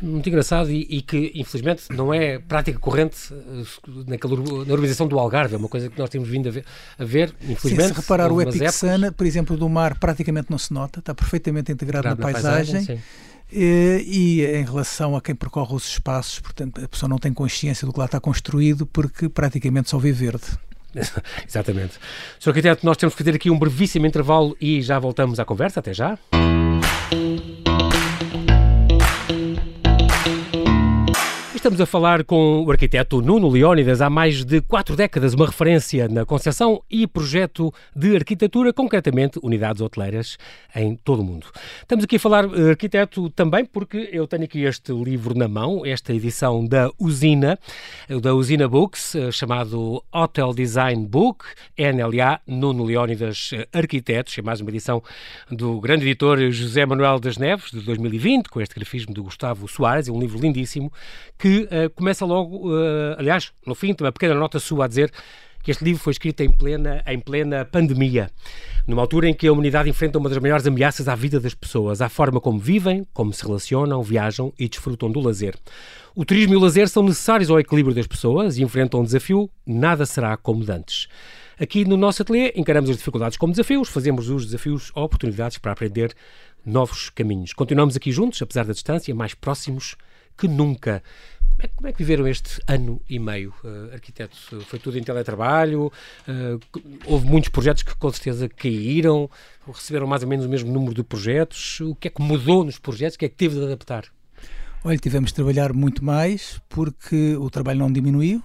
Muito 0.00 0.28
engraçado 0.28 0.70
e, 0.70 0.86
e 0.88 1.02
que, 1.02 1.32
infelizmente, 1.34 1.84
não 1.90 2.12
é 2.14 2.38
prática 2.38 2.78
corrente 2.78 3.32
eh, 3.32 3.64
naquela, 4.06 4.36
na 4.36 4.72
urbanização 4.72 5.08
do 5.08 5.18
Algarve, 5.18 5.54
é 5.54 5.58
uma 5.58 5.68
coisa 5.68 5.88
que 5.88 5.98
nós 5.98 6.08
temos 6.08 6.28
vindo 6.28 6.48
a 6.48 6.52
ver, 6.52 6.64
a 6.98 7.04
ver 7.04 7.34
infelizmente 7.48 7.71
Sim, 7.76 7.88
se 7.88 7.92
reparar 7.92 8.32
o 8.32 8.40
Epic 8.40 8.70
Sun, 8.70 9.12
por 9.16 9.26
exemplo, 9.26 9.56
do 9.56 9.68
mar 9.68 9.98
praticamente 9.98 10.50
não 10.50 10.58
se 10.58 10.72
nota, 10.72 11.00
está 11.00 11.14
perfeitamente 11.14 11.72
integrado, 11.72 12.08
na, 12.08 12.14
na, 12.14 12.22
paisagem. 12.22 12.74
paisagem 12.74 13.02
e, 13.52 14.04
e, 14.06 14.46
em 14.56 14.64
relação 14.64 15.14
a 15.14 15.20
quem 15.20 15.34
percorre 15.34 15.74
os 15.74 15.86
espaços, 15.86 16.40
portanto, 16.40 16.82
a 16.82 16.88
pessoa 16.88 17.08
não 17.08 17.18
tem 17.18 17.32
consciência 17.32 17.86
do 17.86 17.92
que 17.92 17.98
lá 17.98 18.06
está 18.06 18.18
construído 18.18 18.86
porque 18.86 19.28
praticamente 19.28 19.90
só 19.90 19.98
vê 19.98 20.10
verde. 20.10 20.44
Exatamente. 21.46 21.94
Sr. 22.38 22.50
Arquiteto, 22.50 22.86
nós 22.86 22.96
temos 22.96 23.14
que 23.14 23.22
fazer 23.22 23.36
aqui 23.36 23.50
um 23.50 23.58
brevíssimo 23.58 24.06
intervalo 24.06 24.56
e 24.60 24.80
já 24.80 24.98
voltamos 24.98 25.38
à 25.38 25.44
conversa. 25.44 25.80
Até 25.80 25.92
já. 25.92 26.18
Estamos 31.62 31.80
a 31.80 31.86
falar 31.86 32.24
com 32.24 32.64
o 32.64 32.70
arquiteto 32.72 33.22
Nuno 33.22 33.48
Leónidas 33.48 34.00
há 34.00 34.10
mais 34.10 34.44
de 34.44 34.60
quatro 34.60 34.96
décadas, 34.96 35.32
uma 35.32 35.46
referência 35.46 36.08
na 36.08 36.26
concepção 36.26 36.82
e 36.90 37.06
projeto 37.06 37.72
de 37.94 38.16
arquitetura, 38.16 38.72
concretamente 38.72 39.38
unidades 39.40 39.80
hoteleiras 39.80 40.36
em 40.74 40.96
todo 40.96 41.20
o 41.20 41.24
mundo. 41.24 41.46
Estamos 41.80 42.04
aqui 42.04 42.16
a 42.16 42.18
falar 42.18 42.46
uh, 42.46 42.70
arquiteto 42.70 43.30
também 43.30 43.64
porque 43.64 44.08
eu 44.12 44.26
tenho 44.26 44.42
aqui 44.42 44.64
este 44.64 44.92
livro 44.92 45.38
na 45.38 45.46
mão, 45.46 45.86
esta 45.86 46.12
edição 46.12 46.66
da 46.66 46.90
Usina, 46.98 47.56
eh, 48.08 48.18
da 48.18 48.34
Usina 48.34 48.66
Books, 48.66 49.14
uh, 49.14 49.30
chamado 49.30 50.02
Hotel 50.12 50.52
Design 50.52 51.06
Book, 51.06 51.44
NLA, 51.78 52.40
Nuno 52.44 52.82
Leónidas 52.82 53.50
Arquitetos, 53.72 54.36
é 54.36 54.42
mais 54.42 54.60
uma 54.60 54.68
edição 54.68 55.00
do 55.48 55.80
grande 55.80 56.04
editor 56.06 56.40
José 56.50 56.84
Manuel 56.84 57.20
das 57.20 57.38
Neves, 57.38 57.70
de 57.70 57.82
2020, 57.82 58.48
com 58.48 58.60
este 58.60 58.74
grafismo 58.74 59.14
de 59.14 59.20
Gustavo 59.20 59.68
Soares, 59.68 60.08
é 60.08 60.10
um 60.10 60.18
livro 60.18 60.40
lindíssimo 60.40 60.92
que 61.38 61.51
uh, 61.60 61.90
começa 61.94 62.24
logo, 62.24 62.70
uh, 62.70 63.16
aliás, 63.18 63.52
no 63.66 63.74
fim, 63.74 63.94
uma 64.00 64.12
pequena 64.12 64.34
nota 64.34 64.58
sua 64.58 64.84
a 64.84 64.88
dizer 64.88 65.12
que 65.62 65.70
este 65.70 65.84
livro 65.84 66.02
foi 66.02 66.10
escrito 66.10 66.40
em 66.40 66.50
plena, 66.50 67.02
em 67.06 67.20
plena 67.20 67.64
pandemia, 67.64 68.30
numa 68.86 69.00
altura 69.00 69.28
em 69.28 69.34
que 69.34 69.46
a 69.46 69.52
humanidade 69.52 69.88
enfrenta 69.88 70.18
uma 70.18 70.28
das 70.28 70.38
maiores 70.38 70.66
ameaças 70.66 71.06
à 71.08 71.14
vida 71.14 71.38
das 71.38 71.54
pessoas, 71.54 72.00
à 72.00 72.08
forma 72.08 72.40
como 72.40 72.58
vivem, 72.58 73.06
como 73.12 73.32
se 73.32 73.44
relacionam, 73.44 74.02
viajam 74.02 74.52
e 74.58 74.68
desfrutam 74.68 75.10
do 75.10 75.20
lazer. 75.20 75.54
O 76.14 76.24
turismo 76.24 76.54
e 76.54 76.56
o 76.56 76.60
lazer 76.60 76.88
são 76.88 77.02
necessários 77.04 77.48
ao 77.48 77.60
equilíbrio 77.60 77.94
das 77.94 78.06
pessoas 78.06 78.58
e 78.58 78.62
enfrentam 78.62 79.00
um 79.00 79.04
desafio, 79.04 79.48
nada 79.64 80.04
será 80.04 80.36
como 80.36 80.64
dantes. 80.64 81.08
Aqui 81.58 81.84
no 81.84 81.96
nosso 81.96 82.22
ateliê 82.22 82.52
encaramos 82.56 82.90
as 82.90 82.96
dificuldades 82.96 83.38
como 83.38 83.52
desafios, 83.52 83.88
fazemos 83.88 84.28
os 84.28 84.46
desafios 84.46 84.90
oportunidades 84.96 85.58
para 85.58 85.70
aprender 85.70 86.12
novos 86.66 87.08
caminhos. 87.10 87.52
Continuamos 87.52 87.96
aqui 87.96 88.10
juntos, 88.10 88.42
apesar 88.42 88.64
da 88.64 88.72
distância, 88.72 89.14
mais 89.14 89.32
próximos 89.32 89.96
que 90.36 90.48
nunca. 90.48 91.02
Como 91.62 91.66
é, 91.66 91.68
como 91.76 91.88
é, 91.88 91.92
que 91.92 91.98
viveram 91.98 92.26
este 92.26 92.60
ano 92.66 93.00
e 93.08 93.18
meio, 93.18 93.54
uh, 93.62 93.92
arquiteto? 93.92 94.36
Foi 94.62 94.78
tudo 94.78 94.98
em 94.98 95.02
teletrabalho? 95.02 95.92
Uh, 96.26 96.60
houve 97.06 97.26
muitos 97.26 97.50
projetos 97.50 97.82
que 97.84 97.94
com 97.94 98.10
certeza 98.10 98.48
caíram? 98.48 99.30
Receberam 99.66 100.06
mais 100.06 100.22
ou 100.22 100.28
menos 100.28 100.44
o 100.44 100.48
mesmo 100.48 100.72
número 100.72 100.94
de 100.94 101.04
projetos? 101.04 101.80
O 101.80 101.94
que 101.94 102.08
é 102.08 102.10
que 102.10 102.20
mudou 102.20 102.64
nos 102.64 102.78
projetos? 102.78 103.14
O 103.14 103.18
que 103.18 103.26
é 103.26 103.28
que 103.28 103.36
teve 103.36 103.56
de 103.56 103.64
adaptar? 103.64 104.06
Olha, 104.82 104.98
tivemos 104.98 105.30
de 105.30 105.34
trabalhar 105.34 105.72
muito 105.72 106.04
mais 106.04 106.60
porque 106.68 107.36
o 107.36 107.48
trabalho 107.48 107.78
não 107.78 107.92
diminuiu 107.92 108.42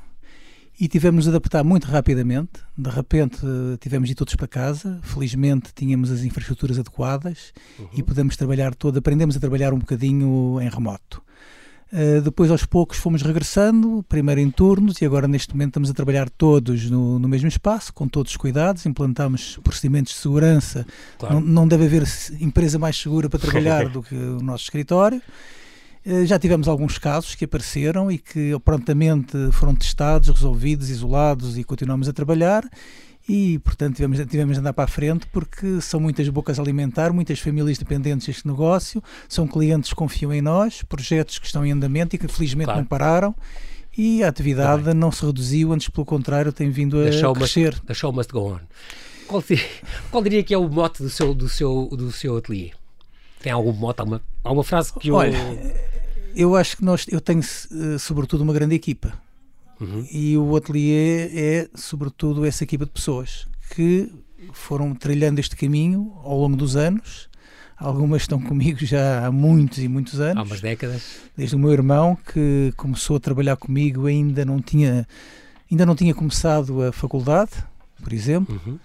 e 0.79 0.87
tivemos 0.87 1.23
de 1.23 1.31
adaptar 1.31 1.63
muito 1.63 1.85
rapidamente. 1.85 2.61
De 2.77 2.89
repente 2.89 3.39
tivemos 3.79 4.07
de 4.07 4.13
ir 4.13 4.15
todos 4.15 4.35
para 4.35 4.47
casa. 4.47 4.99
Felizmente 5.01 5.73
tínhamos 5.73 6.11
as 6.11 6.21
infraestruturas 6.21 6.77
adequadas 6.77 7.51
uhum. 7.79 7.89
e 7.93 8.03
pudemos 8.03 8.37
trabalhar 8.37 8.75
todo. 8.75 8.99
Aprendemos 8.99 9.35
a 9.35 9.39
trabalhar 9.39 9.73
um 9.73 9.79
bocadinho 9.79 10.59
em 10.61 10.69
remoto. 10.69 11.23
Uh, 11.91 12.21
depois, 12.21 12.51
aos 12.51 12.65
poucos, 12.65 12.97
fomos 12.97 13.21
regressando, 13.21 14.03
primeiro 14.09 14.41
em 14.41 14.51
turnos, 14.51 15.01
e 15.01 15.05
agora, 15.05 15.27
neste 15.27 15.53
momento, 15.53 15.69
estamos 15.69 15.89
a 15.89 15.93
trabalhar 15.93 16.29
todos 16.29 16.89
no, 16.89 17.17
no 17.17 17.27
mesmo 17.27 17.47
espaço, 17.47 17.93
com 17.93 18.07
todos 18.07 18.31
os 18.31 18.37
cuidados, 18.37 18.85
implantamos 18.85 19.57
procedimentos 19.63 20.13
de 20.13 20.19
segurança. 20.19 20.85
Claro. 21.17 21.35
Não, 21.35 21.41
não, 21.41 21.67
deve 21.67 21.85
haver 21.85 22.03
empresa 22.41 22.77
mais 22.77 22.97
segura 22.97 23.29
para 23.29 23.39
trabalhar 23.39 23.87
do 23.89 24.03
que 24.03 24.15
o 24.15 24.41
nosso 24.41 24.65
escritório. 24.65 25.21
Uh, 26.05 26.25
já 26.25 26.37
tivemos 26.37 26.67
alguns 26.67 26.97
casos 26.97 27.35
que 27.35 27.45
apareceram 27.45 28.11
e 28.11 28.17
que 28.17 28.51
prontamente 28.65 29.37
foram 29.53 29.73
testados, 29.73 30.27
resolvidos, 30.27 30.89
isolados 30.89 31.57
e 31.57 31.63
continuamos 31.63 32.09
a 32.09 32.13
trabalhar 32.13 32.69
e, 33.27 33.59
portanto, 33.59 33.95
tivemos, 33.95 34.17
tivemos 34.25 34.55
de 34.55 34.59
andar 34.61 34.73
para 34.73 34.85
a 34.85 34.87
frente 34.87 35.27
porque 35.27 35.81
são 35.81 35.99
muitas 35.99 36.29
bocas 36.29 36.57
a 36.57 36.61
alimentar, 36.61 37.11
muitas 37.11 37.39
famílias 37.39 37.77
dependentes 37.77 38.25
deste 38.25 38.47
negócio, 38.47 39.03
são 39.27 39.45
clientes 39.45 39.89
que 39.89 39.95
confiam 39.95 40.33
em 40.33 40.41
nós, 40.41 40.81
projetos 40.83 41.37
que 41.37 41.45
estão 41.45 41.65
em 41.65 41.71
andamento 41.71 42.15
e 42.15 42.19
que 42.19 42.27
felizmente 42.27 42.67
claro. 42.67 42.79
não 42.79 42.85
pararam 42.85 43.35
e 43.97 44.23
a 44.23 44.29
atividade 44.29 44.83
Também. 44.83 44.99
não 44.99 45.11
se 45.11 45.25
reduziu, 45.25 45.73
antes 45.73 45.89
pelo 45.89 46.05
contrário 46.05 46.53
tem 46.53 46.69
vindo 46.69 47.01
a 47.01 47.09
the 47.09 47.33
crescer. 47.33 47.71
Must, 47.71 47.85
the 47.85 47.93
show 47.93 48.13
must 48.13 48.31
go 48.31 48.53
on. 48.53 48.59
Qual, 49.27 49.43
qual, 50.09 50.23
diria 50.23 50.43
que 50.43 50.53
é 50.53 50.57
o 50.57 50.69
mote 50.69 51.03
do 51.03 51.09
seu, 51.09 51.33
do 51.33 51.49
seu, 51.49 51.89
do 51.91 52.11
seu 52.11 52.37
ateliê? 52.37 52.71
Tem 53.41 53.51
algum 53.51 53.73
mote, 53.73 53.99
alguma, 53.99 54.21
alguma 54.43 54.63
frase 54.63 54.93
que 54.93 55.09
eu... 55.09 55.15
Olha, 55.15 55.37
eu 56.33 56.55
acho 56.55 56.77
que 56.77 56.85
nós, 56.85 57.05
eu 57.09 57.19
tenho 57.19 57.41
eh, 57.41 57.97
sobretudo 57.97 58.41
uma 58.41 58.53
grande 58.53 58.75
equipa 58.75 59.26
Uhum. 59.79 60.07
E 60.11 60.37
o 60.37 60.55
ateliê 60.55 61.29
é, 61.33 61.69
sobretudo, 61.75 62.45
essa 62.45 62.63
equipa 62.63 62.85
de 62.85 62.91
pessoas 62.91 63.47
que 63.73 64.11
foram 64.53 64.93
trilhando 64.95 65.39
este 65.39 65.55
caminho 65.55 66.13
ao 66.23 66.37
longo 66.39 66.55
dos 66.55 66.75
anos. 66.75 67.29
Algumas 67.77 68.23
estão 68.23 68.41
comigo 68.41 68.79
já 68.83 69.25
há 69.25 69.31
muitos 69.31 69.79
e 69.79 69.87
muitos 69.87 70.19
anos. 70.19 70.37
Há 70.37 70.43
umas 70.43 70.61
décadas. 70.61 71.03
Desde 71.35 71.55
o 71.55 71.59
meu 71.59 71.71
irmão, 71.71 72.17
que 72.33 72.73
começou 72.75 73.17
a 73.17 73.19
trabalhar 73.19 73.55
comigo, 73.55 74.07
ainda 74.07 74.43
não 74.43 74.59
tinha, 74.59 75.07
ainda 75.69 75.85
não 75.85 75.95
tinha 75.95 76.13
começado 76.13 76.81
a 76.81 76.91
faculdade, 76.91 77.51
por 78.01 78.13
exemplo. 78.13 78.59
Uhum. 78.65 78.79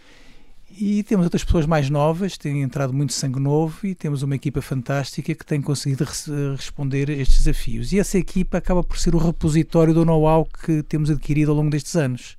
E 0.78 1.02
temos 1.02 1.24
outras 1.24 1.44
pessoas 1.44 1.66
mais 1.66 1.90
novas, 1.90 2.38
têm 2.38 2.62
entrado 2.62 2.92
muito 2.92 3.12
sangue 3.12 3.38
novo 3.38 3.86
e 3.86 3.94
temos 3.94 4.22
uma 4.22 4.34
equipa 4.34 4.62
fantástica 4.62 5.34
que 5.34 5.44
tem 5.44 5.60
conseguido 5.60 6.04
res 6.04 6.26
responder 6.56 7.10
a 7.10 7.12
estes 7.12 7.44
desafios. 7.44 7.92
E 7.92 7.98
essa 7.98 8.16
equipa 8.16 8.58
acaba 8.58 8.82
por 8.82 8.98
ser 8.98 9.14
o 9.14 9.18
repositório 9.18 9.92
do 9.92 10.04
know-how 10.04 10.46
que 10.46 10.82
temos 10.82 11.10
adquirido 11.10 11.50
ao 11.50 11.56
longo 11.56 11.70
destes 11.70 11.94
anos. 11.94 12.36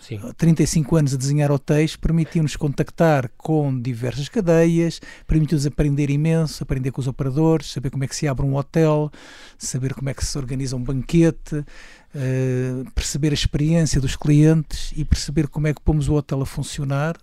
Sim. 0.00 0.20
35 0.36 0.96
anos 0.96 1.14
a 1.14 1.16
desenhar 1.16 1.50
hotéis 1.50 1.96
permitiu-nos 1.96 2.54
contactar 2.54 3.28
com 3.36 3.78
diversas 3.78 4.28
cadeias, 4.28 5.00
permitiu-nos 5.26 5.66
aprender 5.66 6.10
imenso, 6.10 6.62
aprender 6.62 6.92
com 6.92 7.00
os 7.00 7.08
operadores, 7.08 7.72
saber 7.72 7.90
como 7.90 8.04
é 8.04 8.06
que 8.06 8.14
se 8.14 8.28
abre 8.28 8.46
um 8.46 8.54
hotel, 8.54 9.10
saber 9.58 9.94
como 9.94 10.08
é 10.08 10.14
que 10.14 10.24
se 10.24 10.38
organiza 10.38 10.76
um 10.76 10.82
banquete, 10.82 11.56
uh, 11.56 12.90
perceber 12.94 13.32
a 13.32 13.34
experiência 13.34 14.00
dos 14.00 14.14
clientes 14.14 14.92
e 14.96 15.04
perceber 15.04 15.48
como 15.48 15.66
é 15.66 15.74
que 15.74 15.80
pomos 15.80 16.08
o 16.08 16.14
hotel 16.14 16.40
a 16.40 16.46
funcionar 16.46 17.16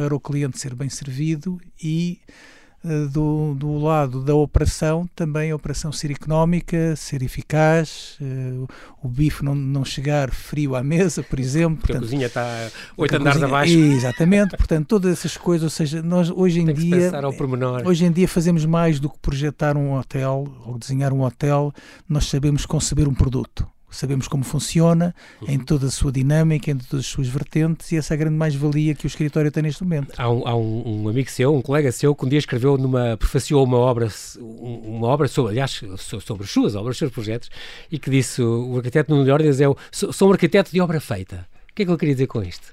para 0.00 0.14
o 0.14 0.20
cliente 0.20 0.58
ser 0.58 0.74
bem 0.74 0.88
servido 0.88 1.60
e 1.82 2.18
uh, 2.82 3.06
do, 3.08 3.54
do 3.54 3.76
lado 3.76 4.24
da 4.24 4.34
operação 4.34 5.06
também 5.14 5.50
a 5.50 5.54
operação 5.56 5.92
ser 5.92 6.10
económica, 6.10 6.96
ser 6.96 7.22
eficaz, 7.22 8.16
uh, 8.18 8.66
o 9.02 9.08
bife 9.08 9.44
não, 9.44 9.54
não 9.54 9.84
chegar 9.84 10.30
frio 10.30 10.74
à 10.74 10.82
mesa, 10.82 11.22
por 11.22 11.38
exemplo. 11.38 11.76
Porque 11.76 11.92
portanto, 11.92 12.04
a 12.04 12.06
cozinha 12.06 12.26
está 12.28 12.70
oito 12.96 13.14
andares 13.14 13.42
abaixo. 13.42 13.74
Exatamente, 13.74 14.56
portanto 14.56 14.86
todas 14.86 15.12
essas 15.12 15.36
coisas, 15.36 15.64
ou 15.64 15.70
seja, 15.70 16.00
nós 16.00 16.30
hoje 16.30 16.60
em 16.60 16.72
dia 16.72 17.12
hoje 17.84 18.06
em 18.06 18.10
dia 18.10 18.26
fazemos 18.26 18.64
mais 18.64 18.98
do 18.98 19.10
que 19.10 19.18
projetar 19.18 19.76
um 19.76 19.92
hotel 19.98 20.48
ou 20.64 20.78
desenhar 20.78 21.12
um 21.12 21.20
hotel, 21.20 21.74
nós 22.08 22.24
sabemos 22.24 22.64
conceber 22.64 23.06
um 23.06 23.14
produto 23.14 23.68
sabemos 23.90 24.28
como 24.28 24.44
funciona, 24.44 25.14
uhum. 25.40 25.48
em 25.48 25.58
toda 25.58 25.86
a 25.86 25.90
sua 25.90 26.12
dinâmica, 26.12 26.70
em 26.70 26.76
todas 26.76 27.00
as 27.00 27.06
suas 27.06 27.28
vertentes, 27.28 27.90
e 27.92 27.96
essa 27.96 28.14
é 28.14 28.16
a 28.16 28.18
grande 28.18 28.36
mais-valia 28.36 28.94
que 28.94 29.06
o 29.06 29.08
escritório 29.08 29.50
tem 29.50 29.62
neste 29.62 29.82
momento. 29.82 30.12
Há, 30.16 30.30
um, 30.30 30.46
há 30.46 30.54
um, 30.56 31.02
um, 31.04 31.08
amigo 31.08 31.30
seu, 31.30 31.54
um 31.54 31.62
colega 31.62 31.90
seu, 31.92 32.14
que 32.14 32.24
um 32.24 32.28
dia 32.28 32.38
escreveu 32.38 32.76
numa, 32.76 33.16
prefaciou 33.16 33.64
uma 33.64 33.78
obra, 33.78 34.08
uma 34.38 35.08
obra 35.08 35.28
sobre, 35.28 35.52
aliás, 35.52 35.82
sobre 36.20 36.44
as 36.44 36.50
suas 36.50 36.74
obras, 36.74 36.94
os 36.94 36.98
seus 36.98 37.10
projetos, 37.10 37.50
e 37.90 37.98
que 37.98 38.10
disse, 38.10 38.42
o 38.42 38.76
arquiteto 38.76 39.14
Nuno 39.14 39.30
Ordens 39.32 39.60
é 39.60 39.68
o, 39.68 39.76
sou 39.90 40.28
um 40.28 40.32
arquiteto 40.32 40.70
de 40.70 40.80
obra 40.80 41.00
feita. 41.00 41.46
O 41.70 41.74
que 41.74 41.82
é 41.82 41.84
que 41.84 41.90
ele 41.90 41.98
queria 41.98 42.14
dizer 42.14 42.26
com 42.26 42.42
isto? 42.42 42.72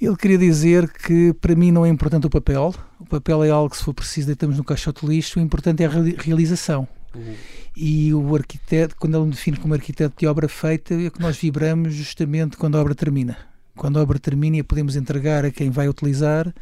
Ele 0.00 0.16
queria 0.16 0.38
dizer 0.38 0.90
que 0.90 1.32
para 1.34 1.54
mim 1.54 1.70
não 1.70 1.86
é 1.86 1.88
importante 1.88 2.26
o 2.26 2.30
papel, 2.30 2.74
o 2.98 3.06
papel 3.06 3.44
é 3.44 3.50
algo 3.50 3.70
que 3.70 3.76
se 3.76 3.84
for 3.84 3.94
preciso 3.94 4.26
deitamos 4.26 4.56
no 4.56 4.64
caixote 4.64 5.06
de 5.06 5.12
lixo, 5.12 5.38
o 5.38 5.42
importante 5.42 5.82
é 5.82 5.86
a 5.86 5.90
realização. 5.90 6.86
Uhum. 7.14 7.34
E 7.76 8.14
o 8.14 8.34
arquiteto, 8.34 8.96
quando 8.96 9.16
ele 9.16 9.26
me 9.26 9.30
define 9.30 9.56
como 9.56 9.74
arquiteto 9.74 10.14
de 10.18 10.26
obra 10.26 10.48
feita, 10.48 10.94
é 10.94 11.10
que 11.10 11.20
nós 11.20 11.36
vibramos 11.36 11.94
justamente 11.94 12.56
quando 12.56 12.76
a 12.76 12.80
obra 12.80 12.94
termina. 12.94 13.36
Quando 13.76 13.98
a 13.98 14.02
obra 14.02 14.18
termina 14.18 14.56
e 14.56 14.60
a 14.60 14.64
podemos 14.64 14.96
entregar 14.96 15.44
a 15.44 15.50
quem 15.50 15.70
vai 15.70 15.88
utilizar, 15.88 16.52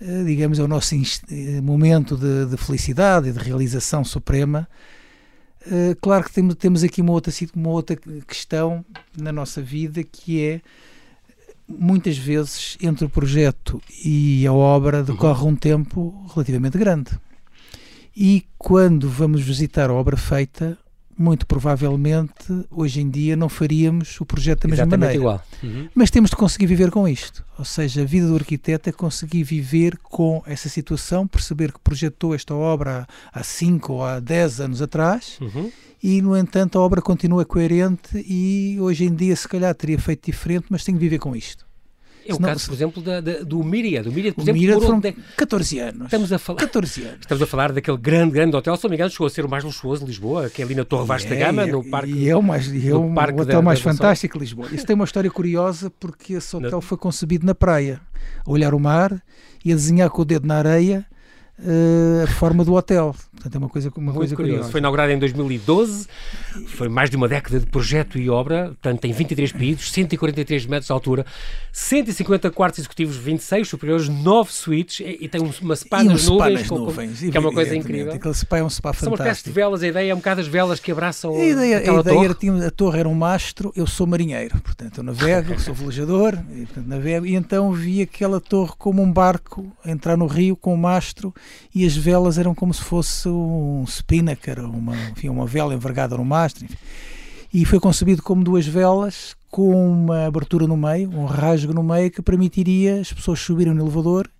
eh, 0.00 0.24
digamos, 0.24 0.58
é 0.58 0.62
o 0.62 0.68
nosso 0.68 0.94
eh, 0.94 1.60
momento 1.60 2.16
de, 2.16 2.46
de 2.46 2.56
felicidade 2.56 3.28
e 3.28 3.32
de 3.32 3.38
realização 3.38 4.04
suprema. 4.04 4.68
Eh, 5.66 5.96
claro 6.00 6.24
que 6.24 6.32
temos, 6.32 6.54
temos 6.54 6.82
aqui 6.82 7.00
uma 7.00 7.12
outra, 7.12 7.32
uma 7.54 7.70
outra 7.70 7.96
questão 8.26 8.84
na 9.16 9.30
nossa 9.30 9.60
vida 9.60 10.02
que 10.02 10.42
é 10.42 10.60
muitas 11.68 12.18
vezes 12.18 12.76
entre 12.80 13.04
o 13.04 13.08
projeto 13.08 13.80
e 14.04 14.44
a 14.46 14.52
obra 14.52 15.04
decorre 15.04 15.44
um 15.44 15.54
tempo 15.54 16.26
relativamente 16.34 16.76
grande. 16.76 17.10
E 18.16 18.46
quando 18.58 19.08
vamos 19.08 19.42
visitar 19.42 19.90
a 19.90 19.94
obra 19.94 20.16
feita, 20.16 20.78
muito 21.20 21.46
provavelmente 21.46 22.66
hoje 22.70 23.02
em 23.02 23.10
dia 23.10 23.36
não 23.36 23.48
faríamos 23.48 24.18
o 24.20 24.24
projeto 24.24 24.62
da 24.62 24.68
mesma 24.68 24.84
Exatamente 24.84 25.18
maneira. 25.18 25.22
igual. 25.22 25.42
Uhum. 25.62 25.88
Mas 25.94 26.10
temos 26.10 26.30
de 26.30 26.36
conseguir 26.36 26.66
viver 26.66 26.90
com 26.90 27.06
isto. 27.06 27.44
Ou 27.58 27.64
seja, 27.64 28.00
a 28.00 28.04
vida 28.06 28.26
do 28.26 28.34
arquiteto 28.34 28.88
é 28.88 28.92
conseguir 28.92 29.42
viver 29.42 29.98
com 29.98 30.42
essa 30.46 30.68
situação, 30.68 31.26
perceber 31.26 31.72
que 31.72 31.78
projetou 31.80 32.34
esta 32.34 32.54
obra 32.54 33.06
há 33.32 33.42
5 33.44 33.92
ou 33.92 34.02
há 34.02 34.18
10 34.18 34.60
anos 34.60 34.80
atrás 34.80 35.38
uhum. 35.42 35.70
e, 36.02 36.22
no 36.22 36.34
entanto, 36.34 36.78
a 36.78 36.80
obra 36.80 37.02
continua 37.02 37.44
coerente 37.44 38.24
e 38.26 38.78
hoje 38.80 39.04
em 39.04 39.14
dia, 39.14 39.36
se 39.36 39.46
calhar, 39.46 39.74
teria 39.74 39.98
feito 39.98 40.24
diferente, 40.24 40.66
mas 40.70 40.84
tem 40.84 40.94
que 40.94 41.00
viver 41.00 41.18
com 41.18 41.36
isto. 41.36 41.69
É 42.30 42.32
o 42.32 42.36
Senão, 42.36 42.48
caso, 42.48 42.66
por 42.66 42.74
exemplo, 42.74 43.02
da, 43.02 43.20
da, 43.20 43.32
do 43.42 43.62
Miria. 43.64 44.02
Do 44.02 44.12
Miria, 44.12 44.32
por 44.32 44.42
exemplo, 44.42 44.60
Miria 44.60 44.80
foram 44.80 44.96
onde... 44.96 45.12
14 45.36 45.78
anos. 45.80 46.04
Estamos 46.04 46.32
a 46.32 46.38
falar, 46.38 46.58
14 46.60 47.02
anos. 47.02 47.18
Estamos 47.20 47.42
a 47.42 47.46
falar 47.46 47.72
daquele 47.72 47.96
grande, 47.96 48.32
grande 48.32 48.56
hotel, 48.56 48.76
se 48.76 48.84
não 48.84 48.90
me 48.90 48.96
engano, 48.96 49.10
chegou 49.10 49.26
a 49.26 49.30
ser 49.30 49.44
o 49.44 49.48
mais 49.48 49.64
luxuoso 49.64 50.02
de 50.02 50.06
Lisboa, 50.06 50.48
que 50.48 50.62
é 50.62 50.64
ali 50.64 50.74
na 50.74 50.84
Torre 50.84 51.06
Vasta 51.06 51.34
é, 51.34 51.38
Gama, 51.38 51.66
no 51.66 51.84
Parque 51.84 52.12
E 52.12 52.28
é 52.28 52.36
o, 52.36 52.42
mais, 52.42 52.68
e 52.68 52.88
é 52.88 52.94
o, 52.94 53.12
hotel 53.40 53.62
mais 53.62 53.80
fantástico 53.80 54.38
de 54.38 54.44
Lisboa. 54.44 54.68
Isso 54.72 54.86
tem 54.86 54.94
uma 54.94 55.04
história 55.04 55.30
curiosa, 55.30 55.90
porque 55.98 56.34
esse 56.34 56.54
hotel 56.54 56.70
não. 56.70 56.80
foi 56.80 56.96
concebido 56.96 57.44
na 57.44 57.54
praia, 57.54 58.00
a 58.46 58.50
olhar 58.50 58.74
o 58.74 58.78
mar 58.78 59.20
e 59.64 59.72
a 59.72 59.74
desenhar 59.74 60.08
com 60.10 60.22
o 60.22 60.24
dedo 60.24 60.46
na 60.46 60.56
areia 60.56 61.04
uh, 61.58 62.24
a 62.24 62.26
forma 62.28 62.64
do 62.64 62.74
hotel. 62.74 63.14
Portanto, 63.40 63.54
é 63.54 63.58
uma 63.58 63.68
coisa, 63.70 63.92
uma 63.96 64.12
coisa 64.12 64.36
curiosa. 64.36 64.70
Foi 64.70 64.80
inaugurado 64.80 65.10
em 65.12 65.18
2012, 65.18 66.06
foi 66.66 66.90
mais 66.90 67.08
de 67.08 67.16
uma 67.16 67.26
década 67.26 67.58
de 67.58 67.64
projeto 67.64 68.18
e 68.18 68.28
obra, 68.28 68.66
portanto, 68.66 69.00
tem 69.00 69.12
23 69.12 69.50
pisos, 69.52 69.90
143 69.90 70.66
metros 70.66 70.86
de 70.86 70.92
altura, 70.92 71.24
150 71.72 72.50
quartos 72.50 72.80
executivos, 72.80 73.16
26 73.16 73.66
superiores, 73.66 74.08
9 74.08 74.52
suítes 74.52 75.00
e, 75.00 75.24
e 75.24 75.28
tem 75.28 75.40
uma 75.40 75.74
spa 75.74 76.04
nas 76.04 76.28
um 76.28 76.34
nuvens, 76.34 76.68
com, 76.68 76.78
nuvens 76.78 77.20
que 77.20 77.36
é 77.36 77.40
uma 77.40 77.52
coisa 77.52 77.74
incrível. 77.74 78.12
Aquele 78.12 78.34
spa 78.34 78.58
é 78.58 78.62
um 78.62 78.68
spa 78.68 78.92
fantástico. 78.92 79.16
São 79.16 79.26
uma 79.26 79.34
de 79.34 79.50
velas, 79.50 79.82
a 79.82 79.88
ideia 79.88 80.10
é 80.10 80.14
um 80.14 80.18
bocado 80.18 80.42
as 80.42 80.46
velas 80.46 80.78
que 80.78 80.92
abraçam 80.92 81.32
a 81.32 81.44
ideia, 81.44 81.78
a 81.78 81.82
ideia 81.82 82.02
torre. 82.02 82.24
Era, 82.26 82.34
tinha, 82.34 82.66
a 82.66 82.70
torre 82.70 83.00
era 83.00 83.08
um 83.08 83.14
mastro, 83.14 83.72
eu 83.74 83.86
sou 83.86 84.06
marinheiro, 84.06 84.60
portanto, 84.60 84.98
eu 84.98 85.04
navego, 85.04 85.58
sou 85.58 85.72
velejador, 85.72 86.38
e, 86.54 86.66
portanto, 86.66 86.86
navego, 86.86 87.24
e 87.24 87.34
então 87.34 87.72
vi 87.72 88.02
aquela 88.02 88.38
torre 88.38 88.72
como 88.76 89.02
um 89.02 89.10
barco 89.10 89.66
entrar 89.86 90.16
no 90.16 90.26
rio 90.26 90.54
com 90.56 90.72
o 90.72 90.74
um 90.74 90.76
mastro 90.76 91.34
e 91.74 91.86
as 91.86 91.96
velas 91.96 92.36
eram 92.36 92.54
como 92.54 92.74
se 92.74 92.82
fosse 92.82 93.29
um 93.30 93.84
spinnaker, 93.86 94.60
uma, 94.60 94.96
enfim, 95.10 95.28
uma 95.28 95.46
vela 95.46 95.74
envergada 95.74 96.16
no 96.16 96.24
mastro. 96.24 96.64
Enfim. 96.64 96.76
E 97.52 97.64
foi 97.64 97.80
concebido 97.80 98.22
como 98.22 98.44
duas 98.44 98.66
velas 98.66 99.34
com 99.50 99.74
uma 99.92 100.26
abertura 100.26 100.66
no 100.66 100.76
meio, 100.76 101.10
um 101.10 101.24
rasgo 101.24 101.72
no 101.72 101.82
meio 101.82 102.10
que 102.10 102.22
permitiria 102.22 103.00
as 103.00 103.12
pessoas 103.12 103.40
subirem 103.40 103.74
no 103.74 103.82
elevador 103.82 104.30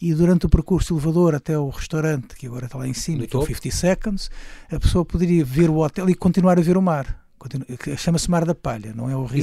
e 0.00 0.14
durante 0.14 0.46
o 0.46 0.48
percurso 0.48 0.94
do 0.94 1.00
elevador 1.00 1.34
até 1.34 1.58
o 1.58 1.68
restaurante, 1.68 2.34
que 2.36 2.46
agora 2.46 2.66
está 2.66 2.78
lá 2.78 2.86
em 2.86 2.94
cima, 2.94 3.26
que 3.26 3.36
é 3.36 3.38
o 3.38 3.46
50 3.46 3.70
Seconds, 3.70 4.30
a 4.70 4.78
pessoa 4.78 5.04
poderia 5.04 5.44
ver 5.44 5.68
o 5.70 5.78
hotel 5.78 6.08
e 6.08 6.14
continuar 6.14 6.58
a 6.58 6.62
ver 6.62 6.76
o 6.76 6.82
mar. 6.82 7.20
Chama-se 7.96 8.30
Mar 8.30 8.44
da 8.44 8.54
Palha, 8.54 8.92
não 8.94 9.08
é 9.08 9.16
o 9.16 9.24
rio. 9.24 9.42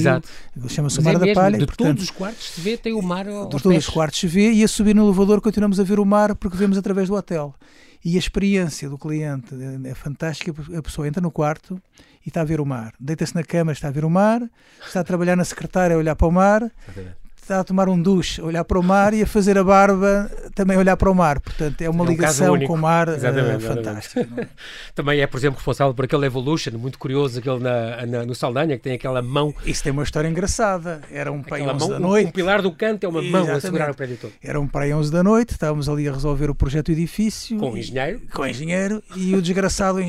Chama-se 0.68 1.00
Mar 1.00 1.16
é 1.16 1.18
da 1.18 1.26
mesmo, 1.26 1.40
Palha. 1.40 1.58
De 1.58 1.66
portanto, 1.66 1.88
todos 1.88 2.04
os 2.04 2.10
quartos 2.10 2.50
se 2.50 2.60
vê, 2.60 2.76
tem 2.76 2.92
o 2.92 3.02
mar. 3.02 3.24
De 3.24 3.50
todos 3.50 3.76
os 3.76 3.88
quartos 3.88 4.20
se 4.20 4.26
vê 4.28 4.52
e 4.52 4.62
a 4.62 4.68
subir 4.68 4.94
no 4.94 5.04
elevador 5.04 5.40
continuamos 5.40 5.80
a 5.80 5.82
ver 5.82 5.98
o 5.98 6.04
mar 6.04 6.36
porque 6.36 6.56
vemos 6.56 6.78
através 6.78 7.08
do 7.08 7.14
hotel. 7.14 7.54
E 8.04 8.16
a 8.16 8.18
experiência 8.18 8.88
do 8.88 8.96
cliente 8.96 9.54
é 9.84 9.94
fantástica. 9.94 10.54
A 10.76 10.82
pessoa 10.82 11.08
entra 11.08 11.20
no 11.20 11.30
quarto 11.30 11.80
e 12.24 12.28
está 12.28 12.42
a 12.42 12.44
ver 12.44 12.60
o 12.60 12.66
mar. 12.66 12.94
Deita-se 12.98 13.34
na 13.34 13.42
cama, 13.42 13.72
está 13.72 13.88
a 13.88 13.90
ver 13.90 14.04
o 14.04 14.10
mar. 14.10 14.42
Está 14.84 15.00
a 15.00 15.04
trabalhar 15.04 15.36
na 15.36 15.44
secretária, 15.44 15.96
a 15.96 15.98
olhar 15.98 16.16
para 16.16 16.28
o 16.28 16.32
mar. 16.32 16.62
Exatamente 16.86 17.27
está 17.48 17.60
a 17.60 17.64
tomar 17.64 17.88
um 17.88 18.00
duche, 18.00 18.42
olhar 18.42 18.62
para 18.62 18.78
o 18.78 18.82
mar 18.82 19.14
e 19.14 19.22
a 19.22 19.26
fazer 19.26 19.56
a 19.56 19.64
barba 19.64 20.30
também 20.54 20.76
olhar 20.76 20.96
para 20.98 21.10
o 21.10 21.14
mar. 21.14 21.40
Portanto, 21.40 21.80
é 21.80 21.88
uma 21.88 22.04
é 22.04 22.08
um 22.08 22.10
ligação 22.10 22.58
com 22.60 22.74
o 22.74 22.78
mar 22.78 23.08
uh, 23.08 23.60
fantástica. 23.60 24.28
É? 24.36 24.48
também 24.94 25.20
é, 25.20 25.26
por 25.26 25.38
exemplo, 25.38 25.56
responsável 25.56 25.94
por 25.94 26.04
aquele 26.04 26.26
Evolution, 26.26 26.72
muito 26.72 26.98
curioso, 26.98 27.38
aquele 27.38 27.58
na, 27.58 28.04
na, 28.06 28.26
no 28.26 28.34
Saldanha, 28.34 28.76
que 28.76 28.82
tem 28.82 28.92
aquela 28.92 29.22
mão. 29.22 29.54
Isso 29.64 29.82
tem 29.82 29.92
uma 29.92 30.02
história 30.02 30.28
engraçada. 30.28 31.00
Era 31.10 31.32
um 31.32 31.42
pai 31.42 31.62
11 31.62 31.88
da 31.88 31.98
noite. 31.98 32.28
Um 32.28 32.32
pilar 32.32 32.60
do 32.60 32.70
canto 32.70 33.04
é 33.04 33.08
uma 33.08 33.20
Exatamente. 33.20 33.48
mão 33.48 33.56
a 33.56 33.60
segurar 33.60 33.90
o 33.90 33.94
prédio 33.94 34.18
todo. 34.20 34.32
Era 34.42 34.60
um 34.60 34.68
pai 34.68 34.92
11 34.92 35.10
da 35.10 35.22
noite, 35.22 35.52
estávamos 35.52 35.88
ali 35.88 36.06
a 36.06 36.12
resolver 36.12 36.50
o 36.50 36.54
projeto 36.54 36.86
do 36.86 36.92
edifício. 36.92 37.56
Com 37.56 37.72
o 37.72 37.78
engenheiro. 37.78 38.20
Com 38.34 38.42
o 38.42 38.46
engenheiro. 38.46 39.02
E 39.16 39.34
o 39.34 39.40
desgraçado, 39.40 40.00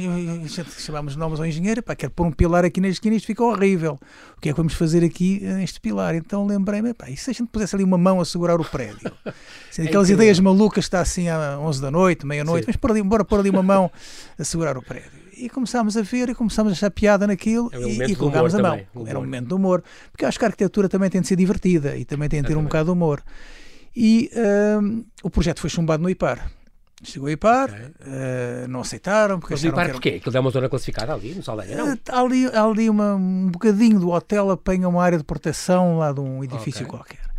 chamámos 0.77 1.15
nomes 1.15 1.39
ao 1.39 1.45
engenheiro, 1.45 1.81
pá, 1.81 1.95
quer 1.95 2.09
pôr 2.09 2.25
um 2.25 2.31
pilar 2.31 2.65
aqui 2.65 2.81
na 2.81 2.89
esquina, 2.89 3.15
isto 3.15 3.27
fica 3.27 3.43
horrível. 3.43 3.97
O 4.37 4.41
que 4.41 4.49
é 4.49 4.51
que 4.51 4.57
vamos 4.57 4.73
fazer 4.73 5.03
aqui 5.03 5.39
neste 5.41 5.79
pilar? 5.79 6.15
Então 6.15 6.45
lembrei-me, 6.45 6.93
pá, 6.93 7.09
isso 7.09 7.28
se 7.33 7.41
a 7.41 7.43
gente 7.45 7.51
pusesse 7.51 7.75
ali 7.75 7.83
uma 7.83 7.97
mão 7.97 8.19
a 8.19 8.25
segurar 8.25 8.59
o 8.59 8.65
prédio. 8.65 9.11
Assim, 9.69 9.83
aquelas 9.83 10.09
é 10.09 10.13
ideias 10.13 10.39
malucas, 10.39 10.85
está 10.85 10.99
assim 10.99 11.29
às 11.29 11.59
11 11.59 11.81
da 11.81 11.91
noite, 11.91 12.25
meia-noite, 12.25 12.65
mas 12.65 12.75
por 12.75 12.89
ali, 12.89 13.03
bora 13.03 13.23
pôr 13.23 13.39
ali 13.39 13.51
uma 13.51 13.61
mão 13.61 13.91
a 14.37 14.43
segurar 14.43 14.77
o 14.77 14.81
prédio. 14.81 15.11
E 15.37 15.47
começámos 15.47 15.95
a 15.95 16.01
ver 16.01 16.27
e 16.29 16.35
começámos 16.35 16.73
a 16.73 16.73
achar 16.73 16.91
piada 16.91 17.27
naquilo 17.27 17.69
é 17.71 17.77
um 17.77 17.87
e, 17.87 18.11
e 18.11 18.15
colocámos 18.15 18.53
a 18.55 18.61
mão. 18.61 18.71
Também, 18.71 19.07
Era 19.07 19.19
um 19.19 19.21
momento 19.21 19.47
de 19.47 19.53
humor. 19.53 19.83
Porque 20.11 20.25
acho 20.25 20.37
que 20.37 20.43
a 20.43 20.47
arquitetura 20.47 20.89
também 20.89 21.09
tem 21.09 21.21
de 21.21 21.27
ser 21.27 21.35
divertida 21.35 21.95
e 21.95 22.03
também 22.03 22.27
tem 22.27 22.41
de 22.41 22.47
ter 22.47 22.57
um 22.57 22.63
bocado 22.63 22.85
de 22.85 22.91
humor. 22.91 23.23
E 23.95 24.29
um, 24.81 25.05
o 25.23 25.29
projeto 25.29 25.61
foi 25.61 25.69
chumbado 25.69 26.03
no 26.03 26.09
IPAR. 26.09 26.51
Chegou 27.01 27.29
a 27.29 27.31
IPAR, 27.31 27.69
okay. 27.69 27.85
uh, 27.85 28.67
não 28.67 28.81
aceitaram. 28.81 29.39
Porque 29.39 29.53
Mas 29.53 29.63
IPAR 29.63 29.85
era... 29.85 29.93
porquê? 29.93 30.19
Aquilo 30.19 30.35
é 30.35 30.39
uma 30.39 30.49
zona 30.49 30.67
classificada 30.67 31.13
ali, 31.13 31.33
no 31.33 31.41
Saldanha, 31.41 31.77
não? 31.77 31.93
Uh, 31.93 31.99
ali 32.11 32.45
ali 32.47 32.89
uma, 32.89 33.15
um 33.15 33.49
bocadinho 33.49 33.99
do 33.99 34.09
hotel 34.09 34.51
apanha 34.51 34.87
uma 34.87 35.01
área 35.01 35.17
de 35.17 35.23
proteção 35.23 35.97
lá 35.97 36.11
de 36.11 36.19
um 36.19 36.43
edifício 36.43 36.85
okay. 36.85 36.97
qualquer. 36.97 37.29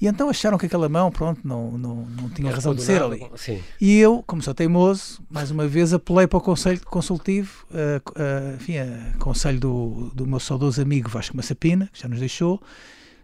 E 0.00 0.06
então 0.06 0.30
acharam 0.30 0.56
que 0.56 0.64
aquela 0.64 0.88
mão, 0.88 1.10
pronto, 1.10 1.42
não, 1.44 1.72
não, 1.72 1.96
não 2.06 2.30
tinha 2.30 2.48
não 2.48 2.54
razão 2.54 2.74
de 2.74 2.82
ser 2.82 3.00
nada, 3.00 3.06
ali. 3.06 3.26
Sim. 3.36 3.62
E 3.78 3.98
eu, 3.98 4.24
como 4.26 4.40
sou 4.40 4.54
teimoso, 4.54 5.20
mais 5.28 5.50
uma 5.50 5.68
vez 5.68 5.92
apelei 5.92 6.26
para 6.26 6.38
o 6.38 6.40
Conselho 6.40 6.80
Consultivo, 6.86 7.66
uh, 7.70 8.10
uh, 8.18 8.54
enfim, 8.54 8.78
uh, 8.78 9.18
Conselho 9.18 9.60
do, 9.60 10.10
do 10.14 10.26
meu 10.26 10.40
saudoso 10.40 10.80
amigo 10.80 11.10
Vasco 11.10 11.36
Massapina, 11.36 11.90
que 11.92 12.00
já 12.00 12.08
nos 12.08 12.18
deixou. 12.18 12.62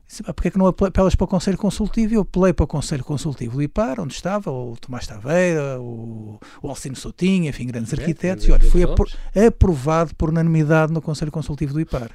Disse, 0.07 0.23
ah, 0.27 0.33
porque 0.33 0.49
é 0.49 0.51
que 0.53 0.59
não 0.59 0.67
apelas 0.67 1.15
para 1.15 1.25
o 1.25 1.29
Conselho 1.29 1.59
Consultivo? 1.59 2.13
E 2.13 2.17
eu 2.17 2.21
apelei 2.23 2.53
para 2.53 2.65
o 2.65 2.67
Conselho 2.67 3.05
Consultivo 3.05 3.57
do 3.57 3.63
IPAR, 3.63 4.01
onde 4.01 4.15
estava 4.15 4.51
o 4.51 4.77
Tomás 4.81 5.07
Taveira, 5.07 5.81
o, 5.81 6.39
o 6.63 6.69
Alcino 6.69 6.95
Soutinho, 6.95 7.49
enfim, 7.49 7.67
grandes 7.67 7.93
é, 7.93 7.97
arquitetos. 7.97 8.47
E 8.47 8.53
olha, 8.53 8.71
fui 8.71 8.83
apro 8.83 9.07
aprovado 9.35 10.15
por 10.15 10.29
unanimidade 10.29 10.93
no 10.93 11.03
Conselho 11.03 11.33
Consultivo 11.33 11.73
do 11.73 11.81
IPAR 11.81 12.11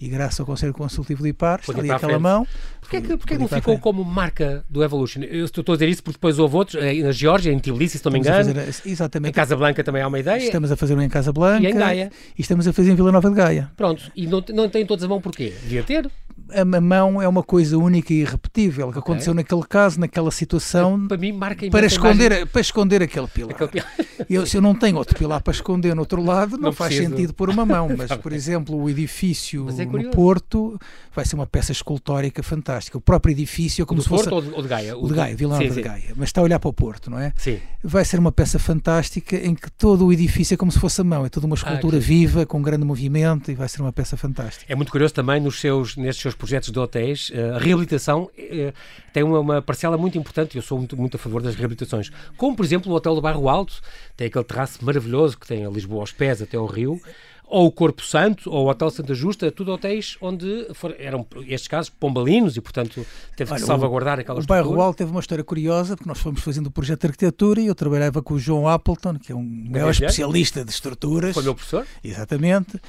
e 0.00 0.08
graças 0.08 0.38
ao 0.40 0.46
Conselho 0.46 0.74
Consultivo 0.74 1.22
de 1.22 1.30
IPAR, 1.30 1.60
está 1.60 1.78
ali 1.78 1.90
aquela 1.90 2.18
mão. 2.18 2.46
Porquê 2.80 3.00
que, 3.00 3.16
porquê 3.16 3.38
não 3.38 3.48
ficou 3.48 3.78
como 3.78 4.04
marca 4.04 4.64
do 4.68 4.84
Evolution? 4.84 5.22
Eu 5.22 5.46
estou 5.46 5.64
a 5.72 5.76
dizer 5.76 5.88
isso 5.88 6.02
porque 6.02 6.16
depois 6.18 6.38
houve 6.38 6.54
outros, 6.54 6.82
eh, 6.82 7.02
na 7.02 7.12
Geórgia, 7.12 7.50
em 7.50 7.58
Tbilisi, 7.58 7.98
se 7.98 8.04
não 8.04 8.12
me 8.12 8.18
engano. 8.18 8.54
Fazer, 8.54 8.88
exatamente. 8.88 9.30
Em 9.30 9.34
Casa 9.34 9.56
Blanca 9.56 9.82
também 9.82 10.02
há 10.02 10.08
uma 10.08 10.18
ideia. 10.18 10.38
Estamos 10.38 10.70
a 10.70 10.76
fazer 10.76 10.94
um 10.94 11.02
em 11.02 11.08
Casa 11.08 11.32
Blanca. 11.32 11.66
E 11.66 11.70
em 11.70 11.74
Gaia. 11.74 12.12
E 12.38 12.40
estamos 12.42 12.68
a 12.68 12.72
fazer 12.72 12.92
em 12.92 12.94
Vila 12.94 13.10
Nova 13.10 13.28
de 13.28 13.34
Gaia. 13.34 13.70
Pronto. 13.76 14.10
E 14.14 14.26
não, 14.26 14.44
não 14.54 14.68
tem 14.68 14.84
todas 14.84 15.04
a 15.04 15.08
mão 15.08 15.20
porquê? 15.20 15.54
Devia 15.62 15.82
ter? 15.82 16.10
a 16.50 16.80
mão 16.80 17.20
é 17.20 17.26
uma 17.26 17.42
coisa 17.42 17.76
única 17.76 18.12
e 18.12 18.20
irrepetível, 18.20 18.86
que 18.86 18.98
okay. 18.98 19.00
aconteceu 19.00 19.34
naquele 19.34 19.62
caso, 19.62 19.98
naquela 19.98 20.30
situação, 20.30 21.06
para, 21.08 21.16
mim, 21.16 21.32
marca 21.32 21.68
para 21.70 21.86
esconder, 21.86 22.46
para 22.46 22.60
esconder 22.60 23.02
aquele 23.02 23.26
pilar. 23.26 23.50
Aquele 23.52 23.70
pilar. 23.70 23.92
Eu, 24.28 24.46
se 24.46 24.56
eu 24.56 24.60
não 24.60 24.74
tenho 24.74 24.96
outro 24.96 25.16
pilar 25.16 25.42
para 25.42 25.52
esconder 25.52 25.94
no 25.94 26.02
outro 26.02 26.22
lado, 26.22 26.52
não, 26.52 26.64
não 26.64 26.72
faz 26.72 26.94
preciso. 26.94 27.10
sentido 27.10 27.34
pôr 27.34 27.50
uma 27.50 27.66
mão, 27.66 27.88
mas, 27.96 28.12
por 28.16 28.32
exemplo, 28.32 28.80
o 28.80 28.88
edifício 28.88 29.66
é 29.94 30.02
no 30.02 30.10
Porto 30.10 30.78
vai 31.14 31.24
ser 31.24 31.34
uma 31.34 31.46
peça 31.46 31.72
escultórica 31.72 32.42
fantástica. 32.42 32.98
O 32.98 33.00
próprio 33.00 33.32
edifício 33.32 33.82
é 33.82 33.86
como 33.86 34.00
o 34.00 34.02
se 34.02 34.08
fosse... 34.08 34.28
Porto 34.28 34.54
ou 34.54 34.62
de 34.62 34.68
Gaia? 34.68 34.96
O 34.96 35.08
de 35.08 35.14
Gaia, 35.14 35.36
Vila 35.36 35.58
Nova 35.58 35.74
de 35.74 35.82
Gaia. 35.82 36.12
Mas 36.14 36.28
está 36.28 36.40
a 36.40 36.44
olhar 36.44 36.58
para 36.58 36.68
o 36.68 36.72
Porto, 36.72 37.10
não 37.10 37.18
é? 37.18 37.32
Sim. 37.36 37.58
Vai 37.82 38.04
ser 38.04 38.18
uma 38.18 38.32
peça 38.32 38.58
fantástica 38.58 39.36
em 39.36 39.54
que 39.54 39.70
todo 39.70 40.06
o 40.06 40.12
edifício 40.12 40.54
é 40.54 40.56
como 40.56 40.70
se 40.70 40.78
fosse 40.78 41.00
a 41.00 41.04
mão, 41.04 41.24
é 41.24 41.28
toda 41.28 41.46
uma 41.46 41.54
ah, 41.54 41.58
escultura 41.58 41.96
ah, 41.96 42.00
viva, 42.00 42.46
com 42.46 42.60
grande 42.60 42.84
movimento 42.84 43.50
e 43.50 43.54
vai 43.54 43.68
ser 43.68 43.80
uma 43.82 43.92
peça 43.92 44.16
fantástica. 44.16 44.70
É 44.70 44.74
muito 44.74 44.92
curioso 44.92 45.14
também 45.14 45.40
nos 45.40 45.60
seus, 45.60 45.96
nestes 45.96 46.22
seus 46.22 46.34
projetos 46.34 46.70
de 46.70 46.78
hotéis, 46.78 47.30
eh, 47.32 47.50
a 47.50 47.58
reabilitação 47.58 48.30
eh, 48.36 48.72
tem 49.12 49.22
uma, 49.22 49.40
uma 49.40 49.62
parcela 49.62 49.96
muito 49.96 50.18
importante 50.18 50.54
e 50.54 50.58
eu 50.58 50.62
sou 50.62 50.78
muito, 50.78 50.96
muito 50.96 51.16
a 51.16 51.18
favor 51.18 51.42
das 51.42 51.54
reabilitações. 51.54 52.10
Como, 52.36 52.54
por 52.54 52.64
exemplo, 52.64 52.92
o 52.92 52.94
Hotel 52.94 53.14
do 53.14 53.20
Barro 53.20 53.48
Alto, 53.48 53.80
tem 54.16 54.26
aquele 54.26 54.44
terraço 54.44 54.84
maravilhoso 54.84 55.38
que 55.38 55.46
tem 55.46 55.64
a 55.64 55.70
Lisboa 55.70 56.00
aos 56.00 56.12
pés 56.12 56.42
até 56.42 56.56
ao 56.56 56.66
rio 56.66 57.00
ou 57.46 57.66
o 57.66 57.70
Corpo 57.70 58.02
Santo, 58.02 58.50
ou 58.50 58.66
o 58.66 58.70
Hotel 58.70 58.90
Santa 58.90 59.14
Justa, 59.14 59.50
tudo 59.50 59.72
hotéis 59.72 60.16
onde 60.20 60.68
foram, 60.74 60.94
eram, 60.98 61.26
estes 61.46 61.68
casos, 61.68 61.90
pombalinos 61.90 62.56
e, 62.56 62.60
portanto, 62.60 63.06
teve 63.36 63.50
Olha, 63.50 63.60
que 63.60 63.66
salvaguardar 63.66 64.18
aquela 64.18 64.40
O 64.40 64.46
bairro 64.46 64.80
Alto 64.80 64.98
teve 64.98 65.10
uma 65.10 65.20
história 65.20 65.44
curiosa, 65.44 65.96
porque 65.96 66.08
nós 66.08 66.18
fomos 66.18 66.42
fazendo 66.42 66.66
o 66.66 66.70
projeto 66.70 67.02
de 67.02 67.06
arquitetura 67.06 67.60
e 67.60 67.66
eu 67.66 67.74
trabalhava 67.74 68.20
com 68.20 68.34
o 68.34 68.38
João 68.38 68.68
Appleton, 68.68 69.16
que 69.18 69.32
é 69.32 69.34
um 69.34 69.68
maior 69.70 69.90
especialista 69.90 70.64
de 70.64 70.70
estruturas. 70.70 71.34
Foi 71.34 71.42
meu 71.42 71.54
professor? 71.54 71.86
Exatamente. 72.02 72.80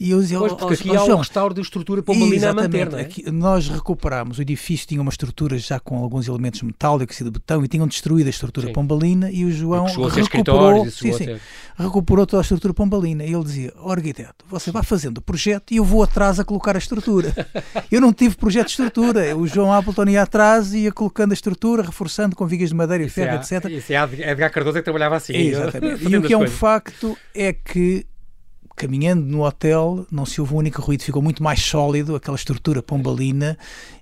E 0.00 0.12
eu 0.12 0.18
dizia, 0.18 0.38
pois, 0.38 0.54
porque 0.54 0.72
aqui 0.72 0.96
há 0.96 1.04
um 1.04 1.18
restauro 1.18 1.52
de 1.52 1.60
estrutura 1.60 2.02
pombalina 2.02 2.48
a 2.48 2.54
manter, 2.54 2.90
não 2.90 2.98
é? 2.98 3.02
Aqui, 3.02 3.30
nós 3.30 3.68
recuperámos, 3.68 4.38
o 4.38 4.42
edifício 4.42 4.88
tinha 4.88 5.02
uma 5.02 5.10
estrutura 5.10 5.58
já 5.58 5.78
com 5.78 5.98
alguns 5.98 6.26
elementos 6.26 6.62
metálicos 6.62 7.20
e 7.20 7.24
de 7.24 7.30
betão 7.30 7.62
e 7.62 7.68
tinham 7.68 7.86
destruído 7.86 8.26
a 8.26 8.30
estrutura 8.30 8.68
sim. 8.68 8.72
pombalina 8.72 9.30
e 9.30 9.44
o 9.44 9.52
João 9.52 9.84
recuperou, 10.08 10.90
sim, 10.90 11.12
sim, 11.12 11.38
recuperou 11.76 12.26
toda 12.26 12.40
a 12.40 12.44
estrutura 12.44 12.72
pombalina. 12.72 13.24
E 13.24 13.34
ele 13.34 13.44
dizia, 13.44 13.74
oh, 13.78 13.90
arquiteto, 13.90 14.42
você 14.48 14.72
vai 14.72 14.82
fazendo 14.82 15.18
o 15.18 15.20
projeto 15.20 15.70
e 15.70 15.76
eu 15.76 15.84
vou 15.84 16.02
atrás 16.02 16.40
a 16.40 16.44
colocar 16.46 16.76
a 16.76 16.78
estrutura. 16.78 17.34
eu 17.92 18.00
não 18.00 18.10
tive 18.10 18.36
projeto 18.36 18.68
de 18.68 18.70
estrutura. 18.70 19.36
O 19.36 19.46
João 19.46 19.70
Appleton 19.70 20.08
ia 20.08 20.22
atrás 20.22 20.72
e 20.72 20.84
ia 20.84 20.92
colocando 20.92 21.32
a 21.32 21.34
estrutura, 21.34 21.82
reforçando 21.82 22.34
com 22.34 22.46
vigas 22.46 22.70
de 22.70 22.74
madeira 22.74 23.04
e 23.04 23.08
ferro, 23.10 23.36
etc. 23.36 23.66
Isso 23.66 23.92
é 23.92 24.30
Edgar 24.30 24.50
Cardoso 24.50 24.78
que 24.78 24.82
trabalhava 24.82 25.16
assim. 25.16 25.34
Exatamente. 25.34 26.04
e 26.08 26.16
o 26.16 26.22
que 26.22 26.32
é 26.32 26.38
um 26.38 26.48
facto 26.48 27.14
é 27.34 27.52
que 27.52 28.06
caminhando 28.80 29.26
no 29.26 29.44
hotel, 29.44 30.06
não 30.10 30.24
se 30.24 30.40
ouve 30.40 30.54
um 30.54 30.56
único 30.56 30.80
ruído, 30.80 31.02
ficou 31.02 31.20
muito 31.20 31.42
mais 31.42 31.60
sólido, 31.60 32.16
aquela 32.16 32.36
estrutura 32.36 32.82
pombalina. 32.82 33.58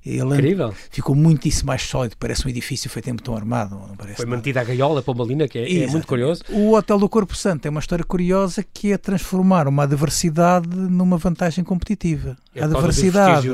Ele 0.07 0.23
Incrível. 0.23 0.73
Ficou 0.91 1.17
muitíssimo 1.17 1.67
mais 1.67 1.83
sólido, 1.83 2.15
parece 2.19 2.47
um 2.47 2.49
edifício 2.49 2.89
feito 2.89 3.11
em 3.11 3.15
betão 3.15 3.37
armado. 3.37 3.75
Não 3.75 3.97
parece 3.97 4.17
Foi 4.17 4.25
nada. 4.25 4.37
mantida 4.37 4.61
a 4.61 4.65
gaiola 4.65 5.03
pombalina, 5.03 5.49
que 5.49 5.59
é, 5.59 5.83
é, 5.83 5.87
muito 5.89 6.07
curioso. 6.07 6.45
O 6.51 6.75
Hotel 6.75 6.97
do 6.97 7.09
Corpo 7.09 7.35
Santo 7.35 7.63
tem 7.63 7.71
uma 7.71 7.81
história 7.81 8.05
curiosa 8.05 8.65
que 8.73 8.93
é 8.93 8.97
transformar 8.97 9.67
uma 9.67 9.83
adversidade 9.83 10.69
numa 10.69 11.19
vantagem 11.19 11.65
competitiva. 11.65 12.37
É 12.55 12.63
a 12.63 12.67
adversidade. 12.67 13.49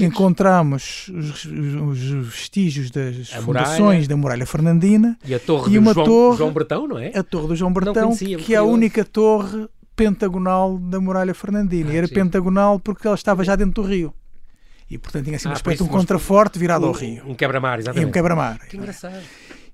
Encontramos 0.00 1.08
os, 1.08 1.44
os, 1.44 1.98
vestígios 2.28 2.90
das 2.90 3.32
a 3.32 3.40
fundações 3.40 3.78
muralha. 3.78 4.08
da 4.08 4.16
muralha 4.16 4.46
fernandina 4.46 5.16
e, 5.24 5.34
a 5.34 5.38
torre 5.38 5.74
e 5.74 5.78
uma 5.78 5.94
João, 5.94 6.06
torre, 6.06 6.38
João 6.38 6.52
Bertão, 6.52 6.88
não 6.88 6.98
é? 6.98 7.12
A 7.16 7.22
torre 7.22 7.48
do 7.48 7.56
João 7.56 7.72
Bertão, 7.72 8.08
conhecia, 8.08 8.36
que 8.38 8.54
é 8.54 8.58
a 8.58 8.64
única 8.64 9.04
torre 9.04 9.68
pentagonal 9.96 10.78
da 10.78 11.00
muralha 11.00 11.34
fernandina. 11.34 11.90
Ah, 11.90 11.94
e 11.94 11.96
era 11.96 12.06
sim. 12.06 12.14
pentagonal 12.14 12.78
porque 12.78 13.06
ela 13.06 13.16
estava 13.16 13.44
já 13.44 13.56
dentro 13.56 13.82
do 13.82 13.88
rio. 13.88 14.14
E, 14.90 14.98
portanto, 14.98 15.24
tinha 15.24 15.36
assim 15.36 15.48
um 15.48 15.52
ah, 15.52 15.54
aspecto, 15.54 15.84
um 15.84 15.88
contraforte 15.88 16.58
virado 16.58 16.84
um, 16.84 16.88
ao 16.88 16.94
rio. 16.94 17.22
Um 17.26 17.34
quebra-mar, 17.34 17.78
exatamente. 17.78 18.06
E 18.06 18.08
um 18.08 18.12
quebra-mar. 18.12 18.58
Que 18.68 18.76
engraçado. 18.76 19.22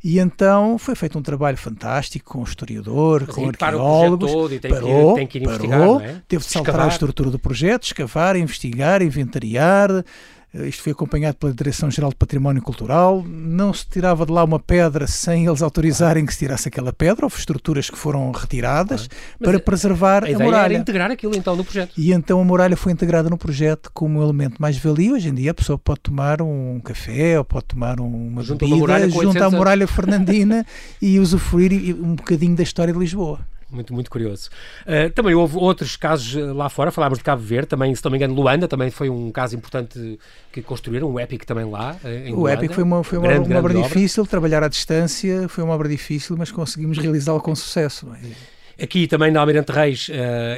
E 0.03 0.19
então 0.19 0.79
foi 0.79 0.95
feito 0.95 1.19
um 1.19 1.23
trabalho 1.23 1.59
fantástico 1.59 2.33
com 2.33 2.41
o 2.41 2.45
historiador, 2.45 3.25
Mas 3.27 3.35
com 3.35 3.49
arqueólogos. 3.49 4.33
Todo, 4.33 4.55
e 4.55 4.59
tem 4.59 4.71
parou, 4.71 5.13
que, 5.13 5.21
tem 5.21 5.27
que 5.27 5.39
ir 5.39 5.45
parou, 5.45 6.01
é? 6.01 6.23
teve 6.27 6.43
de 6.43 6.51
saltar 6.51 6.81
a 6.81 6.89
estrutura 6.89 7.31
do 7.31 7.39
projeto, 7.39 7.85
escavar, 7.85 8.35
investigar, 8.35 9.03
inventariar, 9.03 9.91
isto 10.53 10.83
foi 10.83 10.93
acompanhado 10.93 11.37
pela 11.37 11.53
Direção-Geral 11.53 12.11
de 12.11 12.17
Património 12.17 12.61
Cultural. 12.61 13.25
Não 13.25 13.73
se 13.73 13.87
tirava 13.87 14.27
de 14.27 14.33
lá 14.33 14.43
uma 14.43 14.59
pedra 14.59 15.07
sem 15.07 15.47
eles 15.47 15.63
autorizarem 15.63 16.27
que 16.27 16.33
se 16.33 16.41
tirasse 16.41 16.67
aquela 16.67 16.93
pedra. 16.93 17.25
Houve 17.25 17.39
estruturas 17.39 17.89
que 17.89 17.97
foram 17.97 18.33
retiradas 18.33 19.09
ah, 19.11 19.45
para 19.45 19.61
preservar 19.61 20.25
a, 20.25 20.27
a 20.27 20.39
muralha. 20.39 20.75
Era 20.75 20.83
integrar 20.83 21.11
aquilo 21.11 21.37
então 21.37 21.55
no 21.55 21.63
projeto. 21.63 21.93
E 21.97 22.13
então 22.13 22.41
a 22.41 22.45
muralha 22.45 22.77
foi 22.77 22.91
integrada 22.91 23.31
no 23.31 23.39
projeto 23.39 23.91
como 23.95 24.19
um 24.19 24.23
elemento 24.23 24.61
mais 24.61 24.77
valia. 24.77 25.13
Hoje 25.13 25.29
em 25.29 25.35
dia 25.35 25.53
a 25.53 25.55
pessoa 25.55 25.79
pode 25.79 26.01
tomar 26.01 26.43
um 26.43 26.81
café 26.81 27.39
ou 27.39 27.45
pode 27.45 27.67
tomar 27.67 28.01
uma 28.01 28.43
junto 28.43 28.67
bebida 28.67 29.09
junto 29.09 29.43
à 29.43 29.51
muralha 29.51 29.87
fernandina 29.87 30.67
e 31.01 31.21
usufruir 31.21 31.95
um 31.95 32.17
bocadinho 32.17 32.57
da 32.57 32.65
história 32.65 32.93
de 32.93 32.99
Lisboa 32.99 33.39
muito, 33.71 33.95
muito 33.95 34.11
curioso. 34.11 34.49
Uh, 34.83 35.11
também 35.11 35.35
houve 35.35 35.57
outros 35.57 35.97
casos 35.97 36.37
eh, 36.37 36.53
lá 36.53 36.69
fora, 36.69 36.91
falámos 36.91 37.19
de 37.19 37.25
Cabo 37.25 37.43
Verde, 37.43 37.69
também, 37.69 37.95
se 37.95 38.05
não 38.05 38.11
me 38.11 38.17
engano, 38.17 38.35
Luanda 38.35 38.67
também 38.67 38.91
foi 38.91 39.09
um 39.09 39.31
caso 39.31 39.57
importante 39.57 40.19
que 40.53 40.63
construíram, 40.63 41.11
o 41.11 41.21
Epic 41.21 41.45
também 41.45 41.65
lá. 41.65 41.97
Eh, 42.05 42.31
o 42.31 42.41
Luanda. 42.41 42.55
Epic 42.55 42.73
foi 42.73 42.85
uma, 42.85 43.05
foi 43.05 43.19
uma, 43.19 43.29
grande, 43.29 43.41
uma 43.41 43.49
grande 43.49 43.67
obra, 43.67 43.79
obra 43.79 43.89
difícil, 43.89 44.27
trabalhar 44.27 44.63
à 44.63 44.69
distância 44.69 45.49
foi 45.49 45.65
uma 45.65 45.75
obra 45.75 45.89
difícil, 45.89 46.37
mas 46.37 46.51
conseguimos 46.51 46.99
realizá-la 46.99 47.41
com 47.41 47.55
sucesso. 47.55 48.09
É? 48.79 48.85
Aqui 48.85 49.07
também 49.07 49.31
na 49.31 49.41
Almirante 49.41 49.71
Reis, 49.71 50.09
uh, 50.09 50.13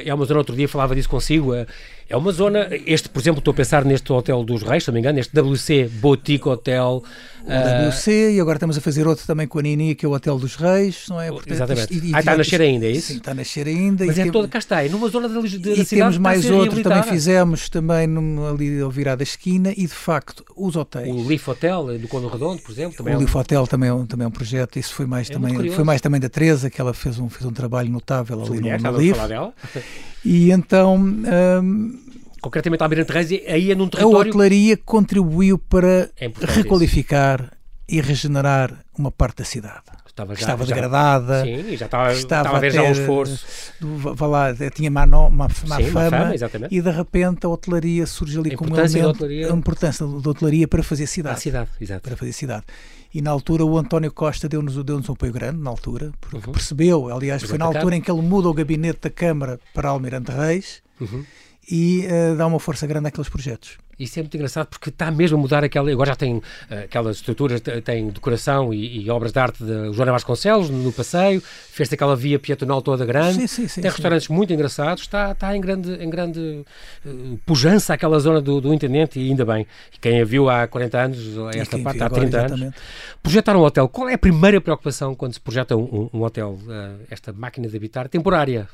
é 0.05 0.13
uma 0.13 0.23
zona, 0.23 0.39
outro 0.39 0.55
dia 0.55 0.67
falava 0.67 0.95
disso 0.95 1.09
consigo, 1.09 1.53
uh, 1.53 1.65
é 2.09 2.17
uma 2.17 2.31
zona, 2.31 2.67
este, 2.85 3.09
por 3.09 3.19
exemplo, 3.19 3.39
estou 3.39 3.51
a 3.51 3.55
pensar 3.55 3.85
neste 3.85 4.11
Hotel 4.11 4.43
dos 4.43 4.61
Reis, 4.61 4.83
se 4.83 4.89
não 4.89 4.93
me 4.93 4.99
engano, 4.99 5.19
este 5.19 5.39
WC 5.39 5.89
Boutique 5.89 6.47
Hotel. 6.47 7.03
O 7.43 7.49
uh, 7.49 7.89
WC, 7.89 8.35
e 8.35 8.39
agora 8.39 8.55
estamos 8.55 8.77
a 8.77 8.81
fazer 8.81 9.05
outro 9.05 9.27
também 9.27 9.45
com 9.45 9.59
a 9.59 9.61
Nini, 9.61 9.95
que 9.95 10.05
é 10.05 10.09
o 10.09 10.13
Hotel 10.13 10.37
dos 10.39 10.55
Reis, 10.55 11.05
não 11.09 11.19
é? 11.19 11.29
Portanto, 11.29 11.51
Exatamente. 11.51 11.93
Isto, 11.93 12.05
e, 12.05 12.15
ah, 12.15 12.19
está 12.19 12.31
a 12.31 12.37
nascer 12.37 12.61
ainda, 12.61 12.85
é 12.85 12.91
isso? 12.91 13.07
Sim, 13.07 13.17
está 13.17 13.31
a 13.31 13.33
nascer 13.33 13.67
ainda. 13.67 14.05
Mas 14.05 14.17
é 14.17 14.31
toda, 14.31 14.47
cá 14.47 14.59
está, 14.59 14.85
é 14.85 14.87
numa 14.87 15.09
zona 15.09 15.27
da, 15.27 15.41
da, 15.41 15.47
e 15.47 15.85
temos 15.85 16.17
mais 16.17 16.49
outro, 16.49 16.81
também 16.81 17.03
fizemos 17.03 17.67
também 17.67 18.07
num, 18.07 18.47
ali 18.47 18.79
ao 18.79 18.89
virar 18.89 19.15
da 19.15 19.23
esquina, 19.23 19.73
e 19.75 19.87
de 19.87 19.87
facto, 19.87 20.45
os 20.55 20.75
hotéis. 20.77 21.13
O 21.13 21.27
Leaf 21.27 21.47
Hotel, 21.49 21.99
do 21.99 22.07
Cono 22.07 22.29
Redondo, 22.29 22.61
por 22.61 22.71
exemplo. 22.71 22.95
Também 22.95 23.13
o 23.13 23.15
é 23.15 23.17
um... 23.17 23.21
Leaf 23.21 23.35
Hotel 23.35 23.67
também 23.67 23.89
é, 23.89 23.93
um, 23.93 24.05
também 24.05 24.23
é 24.23 24.27
um 24.27 24.31
projeto, 24.31 24.79
isso 24.79 24.93
foi 24.93 25.05
mais, 25.05 25.29
é 25.29 25.33
também, 25.33 25.69
foi 25.69 25.83
mais 25.83 25.99
também 25.99 26.21
da 26.21 26.29
Teresa, 26.29 26.69
que 26.69 26.79
ela 26.79 26.93
fez 26.93 27.19
um, 27.19 27.27
fez 27.27 27.45
um 27.45 27.51
trabalho 27.51 27.89
notável 27.89 28.41
ali 28.41 28.61
no, 28.61 28.91
no 28.91 28.97
Leaf. 28.97 29.19
E 30.25 30.51
então... 30.51 30.95
Um, 30.95 31.99
concretamente 32.41 32.81
a 32.83 32.85
Almirante 32.85 33.11
Reis, 33.11 33.31
aí 33.31 33.71
é 33.71 33.75
num 33.75 33.87
território... 33.87 34.17
A 34.17 34.21
hotelaria 34.21 34.77
contribuiu 34.77 35.57
para 35.57 36.09
é 36.19 36.31
requalificar 36.41 37.41
isso. 37.41 37.51
e 37.97 38.01
regenerar 38.01 38.83
uma 38.97 39.11
parte 39.11 39.37
da 39.37 39.45
cidade. 39.45 39.83
Estava, 40.13 40.35
já, 40.35 40.41
estava 40.41 40.63
já, 40.63 40.75
degradada. 40.75 41.43
Sim, 41.43 41.75
já 41.75 41.85
estava, 41.85 42.13
estava, 42.13 42.41
estava 42.41 42.57
a 42.57 42.59
ver 42.59 42.71
já 42.71 42.83
um 42.83 42.91
esforço. 42.91 43.73
Do, 43.81 44.27
lá, 44.27 44.53
tinha 44.71 44.91
má, 44.91 45.07
má, 45.07 45.29
má 45.31 45.49
sim, 45.49 45.89
fama, 45.89 46.35
fama 46.35 46.67
e 46.69 46.81
de 46.81 46.91
repente 46.91 47.47
a 47.47 47.49
hotelaria 47.49 48.05
surge 48.05 48.37
ali 48.37 48.55
como 48.55 48.75
um 48.75 48.79
elemento, 48.79 49.25
a 49.25 49.55
importância 49.55 50.05
da 50.05 50.29
hotelaria 50.29 50.67
para 50.67 50.83
fazer 50.83 51.07
cidade. 51.07 51.39
Cidade. 51.39 51.71
Para 52.03 52.15
fazer 52.15 52.31
cidade. 52.31 52.63
E 53.11 53.23
na 53.23 53.31
altura 53.31 53.65
o 53.65 53.75
António 53.75 54.11
Costa 54.11 54.47
deu-nos 54.47 54.75
deu 54.83 54.97
um 54.97 55.11
apoio 55.11 55.33
grande, 55.33 55.57
na 55.57 55.71
altura, 55.71 56.11
porque 56.21 56.37
uhum. 56.37 56.53
percebeu, 56.53 57.11
aliás, 57.11 57.41
foi 57.41 57.57
na 57.57 57.65
altura 57.65 57.95
em 57.95 58.01
que 58.01 58.11
ele 58.11 58.21
muda 58.21 58.47
o 58.49 58.53
gabinete 58.53 58.99
da 59.01 59.09
Câmara 59.09 59.59
para 59.73 59.89
Almirante 59.89 60.31
Reis, 60.31 60.83
uhum 61.01 61.25
e 61.69 62.05
uh, 62.05 62.35
dá 62.35 62.45
uma 62.45 62.59
força 62.59 62.85
grande 62.85 63.07
àqueles 63.07 63.29
projetos. 63.29 63.77
Isso 63.99 64.19
é 64.19 64.23
muito 64.23 64.35
engraçado 64.35 64.67
porque 64.67 64.89
está 64.89 65.11
mesmo 65.11 65.37
a 65.37 65.41
mudar 65.41 65.63
aquela. 65.63 65.91
Agora 65.91 66.09
já 66.09 66.15
tem 66.15 66.35
uh, 66.35 66.43
aquelas 66.83 67.17
estruturas, 67.17 67.61
tem 67.83 68.09
decoração 68.09 68.73
e, 68.73 69.03
e, 69.03 69.09
obras 69.09 69.31
de 69.31 69.39
arte 69.39 69.63
de 69.63 69.93
Joana 69.93 70.11
Vasconcelos 70.11 70.69
no, 70.69 70.79
no 70.79 70.91
passeio, 70.91 71.41
fez 71.41 71.93
aquela 71.93 72.15
via 72.15 72.39
pietonal 72.39 72.81
toda 72.81 73.05
grande, 73.05 73.41
sim, 73.41 73.47
sim, 73.47 73.67
sim, 73.67 73.81
tem 73.81 73.91
restaurantes 73.91 74.27
muito 74.27 74.51
engraçados, 74.51 75.03
está, 75.03 75.31
está 75.31 75.55
em 75.55 75.61
grande, 75.61 75.93
em 75.93 76.09
grande 76.09 76.65
uh, 77.05 77.39
pujança 77.45 77.93
aquela 77.93 78.19
zona 78.19 78.41
do, 78.41 78.59
do 78.59 78.73
Intendente 78.73 79.19
e 79.19 79.29
ainda 79.29 79.45
bem. 79.45 79.67
E 79.93 79.99
quem 79.99 80.21
a 80.21 80.25
viu 80.25 80.49
há 80.49 80.67
40 80.67 80.99
anos, 80.99 81.19
esta 81.55 81.77
parte, 81.79 82.01
há 82.01 82.09
30 82.09 82.27
exatamente. 82.27 82.63
anos. 82.63 82.75
Projetar 83.21 83.55
um 83.55 83.61
hotel, 83.61 83.87
qual 83.87 84.09
é 84.09 84.15
a 84.15 84.17
primeira 84.17 84.59
preocupação 84.59 85.13
quando 85.15 85.33
se 85.33 85.39
projeta 85.39 85.77
um, 85.77 86.09
um, 86.13 86.19
um 86.19 86.23
hotel, 86.23 86.59
uh, 86.63 86.99
esta 87.09 87.31
máquina 87.31 87.67
de 87.67 87.77
habitar 87.77 88.09
temporária? 88.09 88.67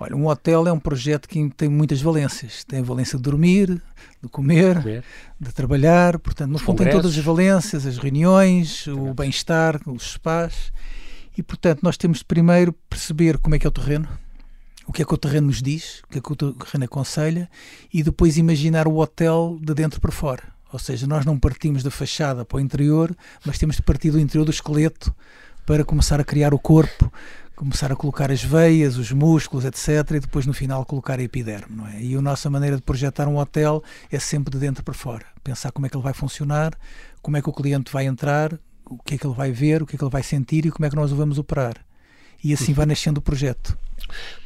Olha, 0.00 0.14
um 0.14 0.26
hotel 0.28 0.68
é 0.68 0.72
um 0.72 0.78
projeto 0.78 1.28
que 1.28 1.50
tem 1.56 1.68
muitas 1.68 2.00
valências. 2.00 2.62
Tem 2.62 2.78
a 2.78 2.82
valência 2.82 3.16
de 3.16 3.22
dormir, 3.22 3.82
de 4.22 4.28
comer, 4.30 4.76
comer. 4.76 5.04
de 5.40 5.52
trabalhar, 5.52 6.18
portanto, 6.20 6.52
no 6.52 6.58
fundo 6.58 6.84
tem 6.84 6.92
todas 6.92 7.18
as 7.18 7.24
valências, 7.24 7.84
as 7.84 7.98
reuniões, 7.98 8.86
o 8.86 9.12
bem-estar, 9.12 9.80
os 9.86 10.12
spas. 10.12 10.72
E, 11.36 11.42
portanto, 11.42 11.80
nós 11.82 11.96
temos 11.96 12.18
de 12.18 12.24
primeiro 12.24 12.72
perceber 12.88 13.38
como 13.38 13.56
é 13.56 13.58
que 13.58 13.66
é 13.66 13.68
o 13.68 13.72
terreno, 13.72 14.08
o 14.86 14.92
que 14.92 15.02
é 15.02 15.04
que 15.04 15.14
o 15.14 15.18
terreno 15.18 15.48
nos 15.48 15.60
diz, 15.60 16.00
o 16.04 16.08
que 16.08 16.18
é 16.18 16.20
que 16.20 16.32
o 16.32 16.36
terreno 16.36 16.84
aconselha, 16.84 17.50
e 17.92 18.02
depois 18.02 18.36
imaginar 18.36 18.86
o 18.86 18.96
hotel 18.98 19.58
de 19.60 19.74
dentro 19.74 20.00
para 20.00 20.12
fora. 20.12 20.42
Ou 20.72 20.78
seja, 20.78 21.06
nós 21.06 21.24
não 21.24 21.38
partimos 21.38 21.82
da 21.82 21.90
fachada 21.90 22.44
para 22.44 22.58
o 22.58 22.60
interior, 22.60 23.16
mas 23.44 23.58
temos 23.58 23.76
de 23.76 23.82
partir 23.82 24.10
do 24.10 24.20
interior 24.20 24.44
do 24.44 24.50
esqueleto 24.50 25.14
para 25.64 25.84
começar 25.84 26.20
a 26.20 26.24
criar 26.24 26.54
o 26.54 26.58
corpo 26.58 27.12
começar 27.58 27.90
a 27.90 27.96
colocar 27.96 28.30
as 28.30 28.42
veias, 28.42 28.96
os 28.96 29.10
músculos, 29.10 29.64
etc. 29.64 30.12
E 30.12 30.20
depois 30.20 30.46
no 30.46 30.54
final 30.54 30.84
colocar 30.84 31.18
a 31.18 31.22
epiderme, 31.22 31.76
não 31.76 31.88
é? 31.88 32.00
E 32.00 32.14
a 32.14 32.22
nossa 32.22 32.48
maneira 32.48 32.76
de 32.76 32.82
projetar 32.82 33.26
um 33.26 33.36
hotel 33.36 33.82
é 34.10 34.18
sempre 34.20 34.52
de 34.52 34.58
dentro 34.58 34.84
para 34.84 34.94
fora. 34.94 35.26
Pensar 35.42 35.72
como 35.72 35.84
é 35.84 35.88
que 35.88 35.96
ele 35.96 36.04
vai 36.04 36.12
funcionar, 36.12 36.72
como 37.20 37.36
é 37.36 37.42
que 37.42 37.48
o 37.48 37.52
cliente 37.52 37.92
vai 37.92 38.06
entrar, 38.06 38.56
o 38.86 38.96
que 38.98 39.16
é 39.16 39.18
que 39.18 39.26
ele 39.26 39.34
vai 39.34 39.50
ver, 39.50 39.82
o 39.82 39.86
que 39.86 39.96
é 39.96 39.98
que 39.98 40.04
ele 40.04 40.10
vai 40.10 40.22
sentir 40.22 40.66
e 40.66 40.70
como 40.70 40.86
é 40.86 40.90
que 40.90 40.96
nós 40.96 41.10
o 41.10 41.16
vamos 41.16 41.36
operar. 41.36 41.87
E 42.42 42.52
assim 42.52 42.72
vai 42.72 42.86
nascendo 42.86 43.18
o 43.18 43.22
projeto. 43.22 43.76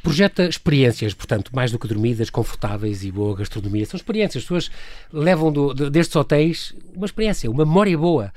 Projeta 0.01 0.43
experiências, 0.43 1.13
portanto, 1.13 1.51
mais 1.53 1.71
do 1.71 1.79
que 1.79 1.87
dormidas, 1.87 2.29
confortáveis 2.29 3.03
e 3.03 3.11
boa 3.11 3.35
gastronomia. 3.37 3.85
São 3.85 3.97
experiências. 3.97 4.43
As 4.43 4.43
pessoas 4.43 4.71
levam 5.11 5.51
do, 5.51 5.73
de, 5.73 5.89
destes 5.89 6.15
hotéis 6.15 6.73
uma 6.93 7.05
experiência, 7.05 7.49
uma 7.49 7.65
memória 7.65 7.97
boa. 7.97 8.33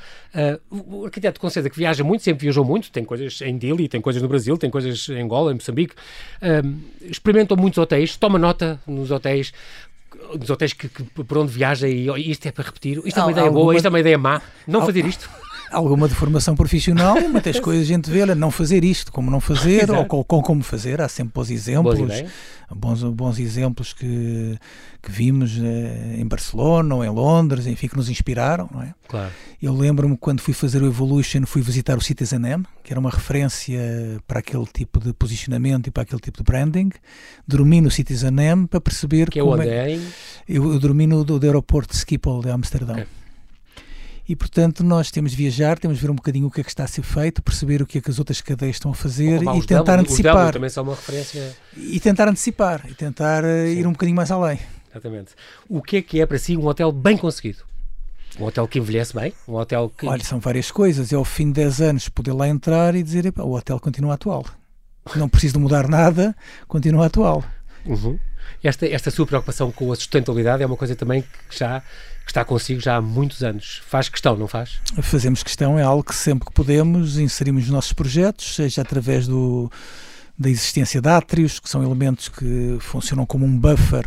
Uh, 0.70 1.00
o 1.00 1.04
arquiteto 1.06 1.40
com 1.40 1.50
certeza 1.50 1.70
que 1.70 1.76
viaja 1.76 2.04
muito, 2.04 2.22
sempre 2.22 2.42
viajou 2.42 2.64
muito. 2.64 2.90
Tem 2.90 3.04
coisas 3.04 3.40
em 3.40 3.58
Dili, 3.58 3.88
tem 3.88 4.00
coisas 4.00 4.22
no 4.22 4.28
Brasil, 4.28 4.56
tem 4.56 4.70
coisas 4.70 5.08
em 5.08 5.22
Angola, 5.22 5.50
em 5.50 5.54
Moçambique. 5.54 5.94
Uh, 5.94 6.78
experimentam 7.02 7.56
muitos 7.56 7.78
hotéis, 7.78 8.16
toma 8.16 8.38
nota 8.38 8.80
nos 8.86 9.10
hotéis 9.10 9.52
nos 10.38 10.50
hotéis 10.50 10.72
que, 10.72 10.88
que, 10.88 11.02
por 11.02 11.38
onde 11.38 11.52
viaja 11.52 11.88
e 11.88 12.08
oh, 12.10 12.16
isto 12.16 12.46
é 12.46 12.50
para 12.52 12.64
repetir, 12.64 13.00
isto 13.04 13.20
é 13.20 13.22
uma 13.22 13.30
ideia 13.30 13.50
boa, 13.50 13.76
isto 13.76 13.84
é 13.84 13.88
uma 13.88 14.00
ideia 14.00 14.18
má, 14.18 14.40
não 14.66 14.84
fazer 14.84 15.04
isto 15.04 15.28
alguma 15.70 16.08
deformação 16.08 16.54
profissional, 16.54 17.16
muitas 17.30 17.58
coisas 17.60 17.84
a 17.84 17.88
gente 17.88 18.10
vê, 18.10 18.24
não 18.34 18.50
fazer 18.50 18.84
isto, 18.84 19.12
como 19.12 19.30
não 19.30 19.40
fazer, 19.40 19.90
ou 19.90 20.04
com, 20.04 20.22
com, 20.24 20.42
como 20.42 20.62
fazer, 20.62 21.00
há 21.00 21.08
sempre 21.08 21.32
bons 21.34 21.50
exemplos, 21.50 21.98
bons, 22.74 23.02
bons 23.04 23.38
exemplos 23.38 23.92
que, 23.92 24.58
que 25.02 25.10
vimos 25.10 25.58
eh, 25.58 26.16
em 26.18 26.26
Barcelona 26.26 26.94
ou 26.94 27.04
em 27.04 27.08
Londres, 27.08 27.66
enfim, 27.66 27.88
que 27.88 27.96
nos 27.96 28.08
inspiraram, 28.08 28.68
não 28.72 28.82
é? 28.82 28.94
Claro. 29.08 29.32
Eu 29.62 29.74
lembro-me 29.74 30.16
quando 30.16 30.40
fui 30.40 30.54
fazer 30.54 30.82
o 30.82 30.86
Evolution, 30.86 31.46
fui 31.46 31.62
visitar 31.62 31.96
o 31.96 32.00
Citizen 32.00 32.44
M, 32.44 32.64
que 32.82 32.92
era 32.92 33.00
uma 33.00 33.10
referência 33.10 33.80
para 34.26 34.40
aquele 34.40 34.66
tipo 34.66 35.00
de 35.00 35.12
posicionamento 35.12 35.86
e 35.86 35.90
para 35.90 36.02
aquele 36.02 36.20
tipo 36.20 36.38
de 36.38 36.44
branding, 36.44 36.90
dormi 37.46 37.80
no 37.80 37.90
Citizen 37.90 38.38
M 38.38 38.66
para 38.66 38.80
perceber 38.80 39.30
que 39.30 39.38
é 39.38 39.42
como 39.42 39.62
é... 39.62 39.94
é... 39.94 40.00
Eu, 40.48 40.72
eu 40.72 40.78
dormi 40.78 41.06
no 41.06 41.24
do, 41.24 41.38
do 41.38 41.46
aeroporto 41.46 41.92
de 41.92 41.98
Schiphol 41.98 42.42
de 42.42 42.50
Amsterdão. 42.50 42.94
Okay 42.94 43.25
e, 44.28 44.34
portanto, 44.34 44.82
nós 44.82 45.10
temos 45.10 45.30
de 45.30 45.36
viajar, 45.36 45.78
temos 45.78 45.98
de 45.98 46.02
ver 46.02 46.10
um 46.10 46.14
bocadinho 46.14 46.46
o 46.48 46.50
que 46.50 46.60
é 46.60 46.64
que 46.64 46.70
está 46.70 46.84
a 46.84 46.88
ser 46.88 47.02
feito, 47.02 47.42
perceber 47.42 47.80
o 47.82 47.86
que 47.86 47.98
é 47.98 48.00
que 48.00 48.10
as 48.10 48.18
outras 48.18 48.40
cadeias 48.40 48.76
estão 48.76 48.90
a 48.90 48.94
fazer 48.94 49.40
e 49.42 49.66
tentar 49.66 50.00
antecipar. 50.00 50.52
também 50.52 50.68
são 50.68 50.82
uma 50.82 50.94
referência. 50.94 51.56
E 51.76 52.00
tentar 52.00 52.28
antecipar, 52.28 52.84
e 52.88 52.94
tentar 52.94 53.44
eh, 53.44 53.66
Sim. 53.66 53.78
ir 53.80 53.86
um 53.86 53.92
bocadinho 53.92 54.16
mais 54.16 54.30
além. 54.30 54.58
Exatamente. 54.90 55.32
O 55.68 55.80
que 55.80 55.98
é 55.98 56.02
que 56.02 56.20
é 56.20 56.26
para 56.26 56.38
si 56.38 56.56
um 56.56 56.66
hotel 56.66 56.90
bem 56.90 57.16
conseguido? 57.16 57.58
Um 58.40 58.44
hotel 58.44 58.66
que 58.66 58.78
envelhece 58.78 59.14
bem? 59.14 59.32
Um 59.46 59.54
hotel 59.54 59.90
que. 59.96 60.06
Olha, 60.06 60.24
são 60.24 60.40
várias 60.40 60.70
coisas. 60.70 61.12
É 61.12 61.16
ao 61.16 61.24
fim 61.24 61.46
de 61.46 61.54
10 61.54 61.80
anos 61.80 62.08
poder 62.08 62.32
lá 62.32 62.48
entrar 62.48 62.94
e 62.94 63.02
dizer: 63.02 63.32
o 63.38 63.52
hotel 63.52 63.78
continua 63.78 64.14
atual. 64.14 64.44
Não 65.14 65.28
preciso 65.28 65.60
mudar 65.60 65.88
nada, 65.88 66.34
continua 66.66 67.06
atual. 67.06 67.44
Uhum. 67.84 68.18
Esta, 68.62 68.86
esta 68.86 69.10
sua 69.10 69.26
preocupação 69.26 69.70
com 69.70 69.92
a 69.92 69.94
sustentabilidade 69.94 70.62
é 70.62 70.66
uma 70.66 70.76
coisa 70.76 70.96
também 70.96 71.22
que 71.22 71.56
já 71.56 71.82
que 72.26 72.32
está 72.32 72.44
consigo 72.44 72.80
já 72.80 72.96
há 72.96 73.00
muitos 73.00 73.44
anos. 73.44 73.80
Faz 73.86 74.08
questão, 74.08 74.36
não 74.36 74.48
faz? 74.48 74.80
Fazemos 75.00 75.44
questão, 75.44 75.78
é 75.78 75.82
algo 75.82 76.02
que 76.02 76.14
sempre 76.14 76.46
que 76.46 76.52
podemos 76.52 77.18
inserimos 77.18 77.62
nos 77.62 77.70
nossos 77.70 77.92
projetos, 77.92 78.56
seja 78.56 78.82
através 78.82 79.28
do, 79.28 79.70
da 80.36 80.50
existência 80.50 81.00
de 81.00 81.08
átrios, 81.08 81.60
que 81.60 81.70
são 81.70 81.84
elementos 81.84 82.28
que 82.28 82.78
funcionam 82.80 83.24
como 83.24 83.46
um 83.46 83.56
buffer 83.56 84.04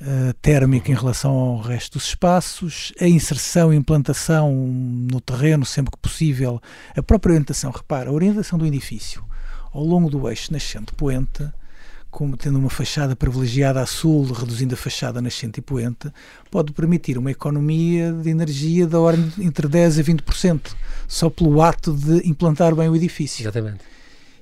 uh, 0.00 0.32
térmico 0.40 0.88
em 0.88 0.94
relação 0.94 1.32
ao 1.32 1.60
resto 1.60 1.98
dos 1.98 2.06
espaços, 2.06 2.92
a 3.00 3.08
inserção 3.08 3.74
e 3.74 3.76
implantação 3.76 4.54
no 4.54 5.20
terreno, 5.20 5.66
sempre 5.66 5.90
que 5.90 5.98
possível, 5.98 6.62
a 6.96 7.02
própria 7.02 7.32
orientação. 7.32 7.72
Repara, 7.72 8.08
a 8.08 8.12
orientação 8.12 8.56
do 8.56 8.66
edifício 8.66 9.24
ao 9.72 9.82
longo 9.82 10.08
do 10.08 10.28
eixo 10.28 10.52
nascente-poente 10.52 11.44
como 12.10 12.36
tendo 12.36 12.58
uma 12.58 12.70
fachada 12.70 13.14
privilegiada 13.14 13.80
a 13.80 13.86
sul, 13.86 14.24
reduzindo 14.32 14.74
a 14.74 14.76
fachada 14.76 15.20
nascente 15.20 15.58
e 15.58 15.62
poente, 15.62 16.10
pode 16.50 16.72
permitir 16.72 17.18
uma 17.18 17.30
economia 17.30 18.12
de 18.12 18.30
energia 18.30 18.86
da 18.86 18.98
ordem 18.98 19.30
entre 19.38 19.68
10% 19.68 20.00
a 20.00 20.02
20%, 20.02 20.74
só 21.06 21.28
pelo 21.28 21.60
ato 21.60 21.92
de 21.92 22.28
implantar 22.28 22.74
bem 22.74 22.88
o 22.88 22.96
edifício. 22.96 23.42
Exatamente. 23.42 23.97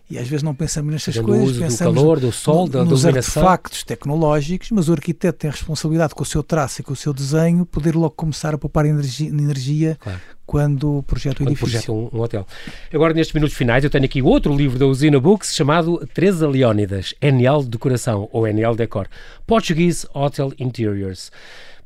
E 0.08 0.18
às 0.18 0.28
vezes 0.28 0.44
não 0.44 0.54
pensamos 0.54 0.92
nestas 0.92 1.18
coisas, 1.18 1.56
pensamos 1.56 1.94
do 1.94 2.00
calor, 2.00 2.20
do 2.20 2.30
sol, 2.30 2.68
da 2.68 2.84
nos 2.84 3.04
artefactos 3.04 3.82
tecnológicos, 3.82 4.70
mas 4.70 4.88
o 4.88 4.92
arquiteto 4.92 5.38
tem 5.38 5.50
a 5.50 5.52
responsabilidade 5.52 6.14
com 6.14 6.22
o 6.22 6.26
seu 6.26 6.44
traço 6.44 6.80
e 6.80 6.84
com 6.84 6.92
o 6.92 6.96
seu 6.96 7.12
desenho 7.12 7.66
poder 7.66 7.96
logo 7.96 8.10
começar 8.10 8.54
a 8.54 8.58
poupar 8.58 8.86
energia, 8.86 9.28
energia 9.28 9.98
claro. 10.00 10.20
quando 10.46 11.02
projeta 11.08 11.42
o 11.42 11.46
edifício. 11.48 11.82
projeta 11.82 11.92
um, 11.92 12.08
um, 12.12 12.22
hotel. 12.22 12.46
Agora, 12.94 13.12
nestes 13.14 13.34
minutos 13.34 13.56
finais, 13.56 13.82
eu 13.82 13.90
tenho 13.90 14.04
aqui 14.04 14.22
outro 14.22 14.54
livro 14.54 14.78
da 14.78 14.86
Usina 14.86 15.18
Books 15.18 15.52
chamado 15.52 16.06
Teresa 16.14 16.46
Leónidas, 16.46 17.12
NL 17.20 17.64
Decoração 17.64 18.28
ou 18.30 18.46
NL 18.46 18.76
Decor, 18.76 19.08
Portuguese 19.44 20.06
Hotel 20.14 20.52
Interiors. 20.56 21.32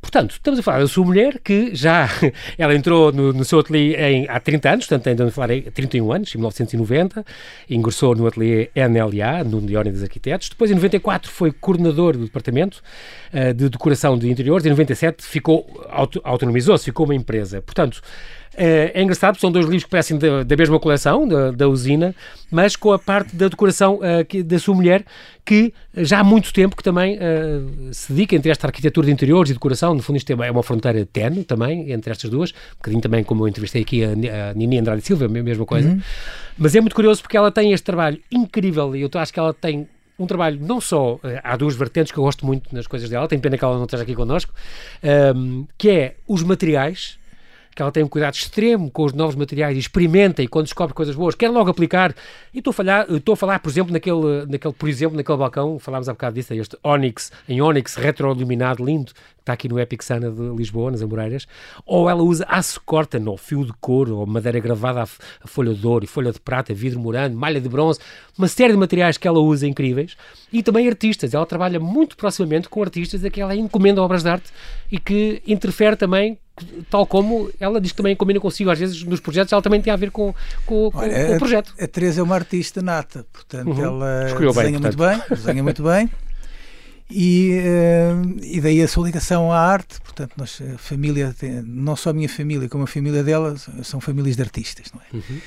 Portanto, 0.00 0.32
estamos 0.32 0.58
a 0.58 0.62
falar 0.62 0.80
da 0.80 0.88
sua 0.88 1.04
mulher 1.04 1.38
que 1.38 1.74
já, 1.74 2.08
ela 2.56 2.74
entrou 2.74 3.12
no, 3.12 3.32
no 3.32 3.44
seu 3.44 3.60
ateliê 3.60 3.96
em, 3.96 4.28
há 4.28 4.40
30 4.40 4.70
anos, 4.70 4.86
portanto, 4.86 5.06
estamos 5.12 5.32
a 5.32 5.34
falar 5.34 5.52
em 5.52 5.62
31 5.62 6.12
anos, 6.12 6.34
em 6.34 6.38
1990, 6.38 7.24
ingressou 7.68 8.14
no 8.14 8.26
ateliê 8.26 8.70
NLA, 8.74 9.44
no 9.44 9.60
Leónidas 9.60 10.00
dos 10.00 10.02
Arquitetos. 10.02 10.48
Depois, 10.48 10.70
em 10.70 10.74
94, 10.74 11.30
foi 11.30 11.52
coordenador 11.52 12.16
do 12.16 12.24
departamento 12.24 12.82
uh, 13.32 13.52
de 13.52 13.68
decoração 13.68 14.18
de 14.18 14.30
interiores. 14.30 14.64
Em 14.64 14.70
97, 14.70 15.22
ficou, 15.22 15.86
auto, 15.90 16.20
autonomizou-se, 16.24 16.84
ficou 16.84 17.04
uma 17.04 17.14
empresa. 17.14 17.60
Portanto, 17.60 18.00
é, 18.56 18.92
é 18.94 19.02
engraçado, 19.02 19.38
são 19.38 19.50
dois 19.50 19.64
livros 19.64 19.84
que 19.84 19.90
parecem 19.90 20.18
da, 20.18 20.42
da 20.42 20.56
mesma 20.56 20.78
coleção, 20.80 21.26
da, 21.26 21.50
da, 21.50 21.68
usina, 21.68 22.14
mas 22.50 22.74
com 22.74 22.92
a 22.92 22.98
parte 22.98 23.34
da 23.36 23.48
decoração 23.48 23.96
uh, 23.96 24.24
que, 24.24 24.42
da 24.42 24.58
sua 24.58 24.74
mulher, 24.74 25.04
que 25.44 25.72
já 25.96 26.20
há 26.20 26.24
muito 26.24 26.52
tempo 26.52 26.76
que 26.76 26.82
também 26.82 27.16
uh, 27.16 27.94
se 27.94 28.12
dedica 28.12 28.34
entre 28.34 28.50
esta 28.50 28.66
arquitetura 28.66 29.06
de 29.06 29.12
interiores 29.12 29.50
e 29.50 29.54
decoração, 29.54 29.94
no 29.94 30.02
fundo 30.02 30.16
isto 30.16 30.30
é 30.30 30.50
uma 30.50 30.62
fronteira 30.62 31.06
tenue 31.06 31.44
também 31.44 31.92
entre 31.92 32.10
estas 32.10 32.28
duas, 32.28 32.50
um 32.50 32.76
bocadinho 32.78 33.02
também 33.02 33.22
como 33.22 33.44
eu 33.44 33.48
entrevistei 33.48 33.82
aqui 33.82 34.04
a, 34.04 34.50
a 34.50 34.54
Nini 34.54 34.78
Andrade 34.78 35.02
Silva, 35.02 35.26
a 35.26 35.28
mesma 35.28 35.64
coisa, 35.64 35.88
uhum. 35.88 36.00
mas 36.58 36.74
é 36.74 36.80
muito 36.80 36.94
curioso 36.94 37.22
porque 37.22 37.36
ela 37.36 37.52
tem 37.52 37.72
este 37.72 37.84
trabalho 37.84 38.18
incrível 38.32 38.96
e 38.96 39.02
eu 39.02 39.10
acho 39.14 39.32
que 39.32 39.38
ela 39.38 39.54
tem 39.54 39.88
um 40.18 40.26
trabalho 40.26 40.58
não 40.60 40.80
só, 40.80 41.18
há 41.42 41.56
duas 41.56 41.74
vertentes 41.74 42.12
que 42.12 42.18
eu 42.18 42.24
gosto 42.24 42.44
muito 42.44 42.74
nas 42.74 42.86
coisas 42.86 43.08
dela, 43.08 43.26
tenho 43.26 43.40
pena 43.40 43.56
que 43.56 43.64
ela 43.64 43.76
não 43.76 43.84
esteja 43.84 44.02
aqui 44.02 44.14
connosco, 44.14 44.52
um, 45.34 45.66
que 45.78 45.88
é 45.88 46.14
os 46.28 46.42
materiais, 46.42 47.18
que 47.80 47.82
ela 47.82 47.90
tem 47.90 48.04
um 48.04 48.08
cuidado 48.08 48.34
extremo 48.34 48.90
com 48.90 49.04
os 49.04 49.14
novos 49.14 49.34
materiais 49.34 49.74
e 49.74 49.80
experimenta 49.80 50.42
e 50.42 50.46
quando 50.46 50.66
descobre 50.66 50.92
coisas 50.92 51.16
boas 51.16 51.34
quer 51.34 51.48
logo 51.48 51.70
aplicar. 51.70 52.14
E 52.52 52.58
estou 52.58 52.72
a 52.72 52.74
falar, 52.74 53.10
estou 53.10 53.32
a 53.32 53.36
falar 53.36 53.58
por 53.58 53.70
exemplo, 53.70 53.90
naquele, 53.90 54.44
naquele, 54.46 54.74
por 54.74 54.86
exemplo, 54.86 55.16
naquele 55.16 55.38
balcão, 55.38 55.78
falámos 55.78 56.06
há 56.06 56.12
bocado 56.12 56.34
disso, 56.34 56.52
este 56.52 56.76
Onyx, 56.84 57.32
em 57.48 57.62
Onyx, 57.62 57.94
retroiluminado, 57.94 58.84
lindo, 58.84 59.12
está 59.40 59.53
aqui 59.53 59.68
no 59.68 59.79
Epic 59.79 60.03
Sana 60.03 60.31
de 60.31 60.42
Lisboa, 60.57 60.90
nas 60.90 61.03
Amoreiras, 61.03 61.46
ou 61.85 62.09
ela 62.09 62.22
usa 62.22 62.44
aço 62.48 62.81
corta, 62.85 63.20
ou 63.24 63.37
fio 63.37 63.64
de 63.64 63.72
couro, 63.81 64.18
ou 64.18 64.26
madeira 64.26 64.61
gravada 64.61 65.03
a, 65.03 65.46
folha 65.46 65.74
de 65.74 65.87
ouro, 65.87 66.07
folha 66.07 66.33
de 66.33 66.40
prata, 66.40 66.72
vidro 66.72 67.00
morano, 67.00 67.37
malha 67.37 67.61
de 67.61 67.68
bronze, 67.68 67.98
uma 68.37 68.48
série 68.48 68.72
de 68.72 68.79
materiais 68.79 69.16
que 69.16 69.26
ela 69.26 69.38
usa 69.40 69.66
incríveis, 69.66 70.16
e 70.53 70.62
também 70.62 70.88
artistas. 70.88 71.35
Ela 71.35 71.46
trabalha 71.46 71.81
muito 71.81 72.16
proximamente 72.16 72.68
com 72.68 72.83
artistas 72.83 73.24
a 73.24 73.31
que 73.31 73.40
ela 73.40 73.55
encomenda 73.55 74.03
obras 74.03 74.22
de 74.22 74.29
arte 74.29 74.50
e 74.90 74.98
que 74.98 75.42
interfere 75.46 75.96
também 75.96 76.38
tal 76.90 77.07
como 77.07 77.50
ela 77.59 77.81
diz 77.81 77.92
que 77.92 77.96
também 77.96 78.14
combina 78.14 78.38
consigo, 78.38 78.70
às 78.70 78.79
vezes 78.79 79.03
nos 79.05 79.20
projetos 79.20 79.53
ela 79.53 79.62
também 79.62 79.81
tem 79.81 79.90
a 79.90 79.96
ver 79.96 80.11
com, 80.11 80.35
com, 80.66 80.90
Olha, 80.92 81.26
com 81.26 81.37
o 81.37 81.38
projeto. 81.38 81.74
A, 81.81 81.85
a 81.85 81.88
Teresa 81.88 82.20
é 82.20 82.22
uma 82.22 82.35
artista 82.35 82.83
nata, 82.83 83.26
portanto 83.33 83.70
uhum. 83.70 83.83
ela 83.83 84.26
Escolheu 84.26 84.53
desenha 84.53 84.72
bem, 84.72 84.81
muito 84.81 84.98
bem, 84.98 85.22
desenha 85.31 85.62
muito 85.62 85.83
bem. 85.83 86.11
E, 87.11 87.61
uh, 87.61 88.44
e 88.44 88.61
daí 88.61 88.81
a 88.83 88.88
sua 88.88 89.07
ligação 89.07 89.53
à 89.53 89.59
arte, 89.59 90.01
portanto, 90.01 90.33
nós, 90.37 90.62
família, 90.79 91.35
não 91.64 91.96
só 91.96 92.11
a 92.11 92.12
minha 92.12 92.29
família, 92.29 92.68
como 92.68 92.85
a 92.85 92.87
família 92.87 93.23
dela, 93.23 93.57
são 93.83 94.01
famílias 94.01 94.37
de 94.37 94.42
artistas, 94.42 94.92
não 94.92 95.01
é? 95.01 95.16
Uhum 95.16 95.40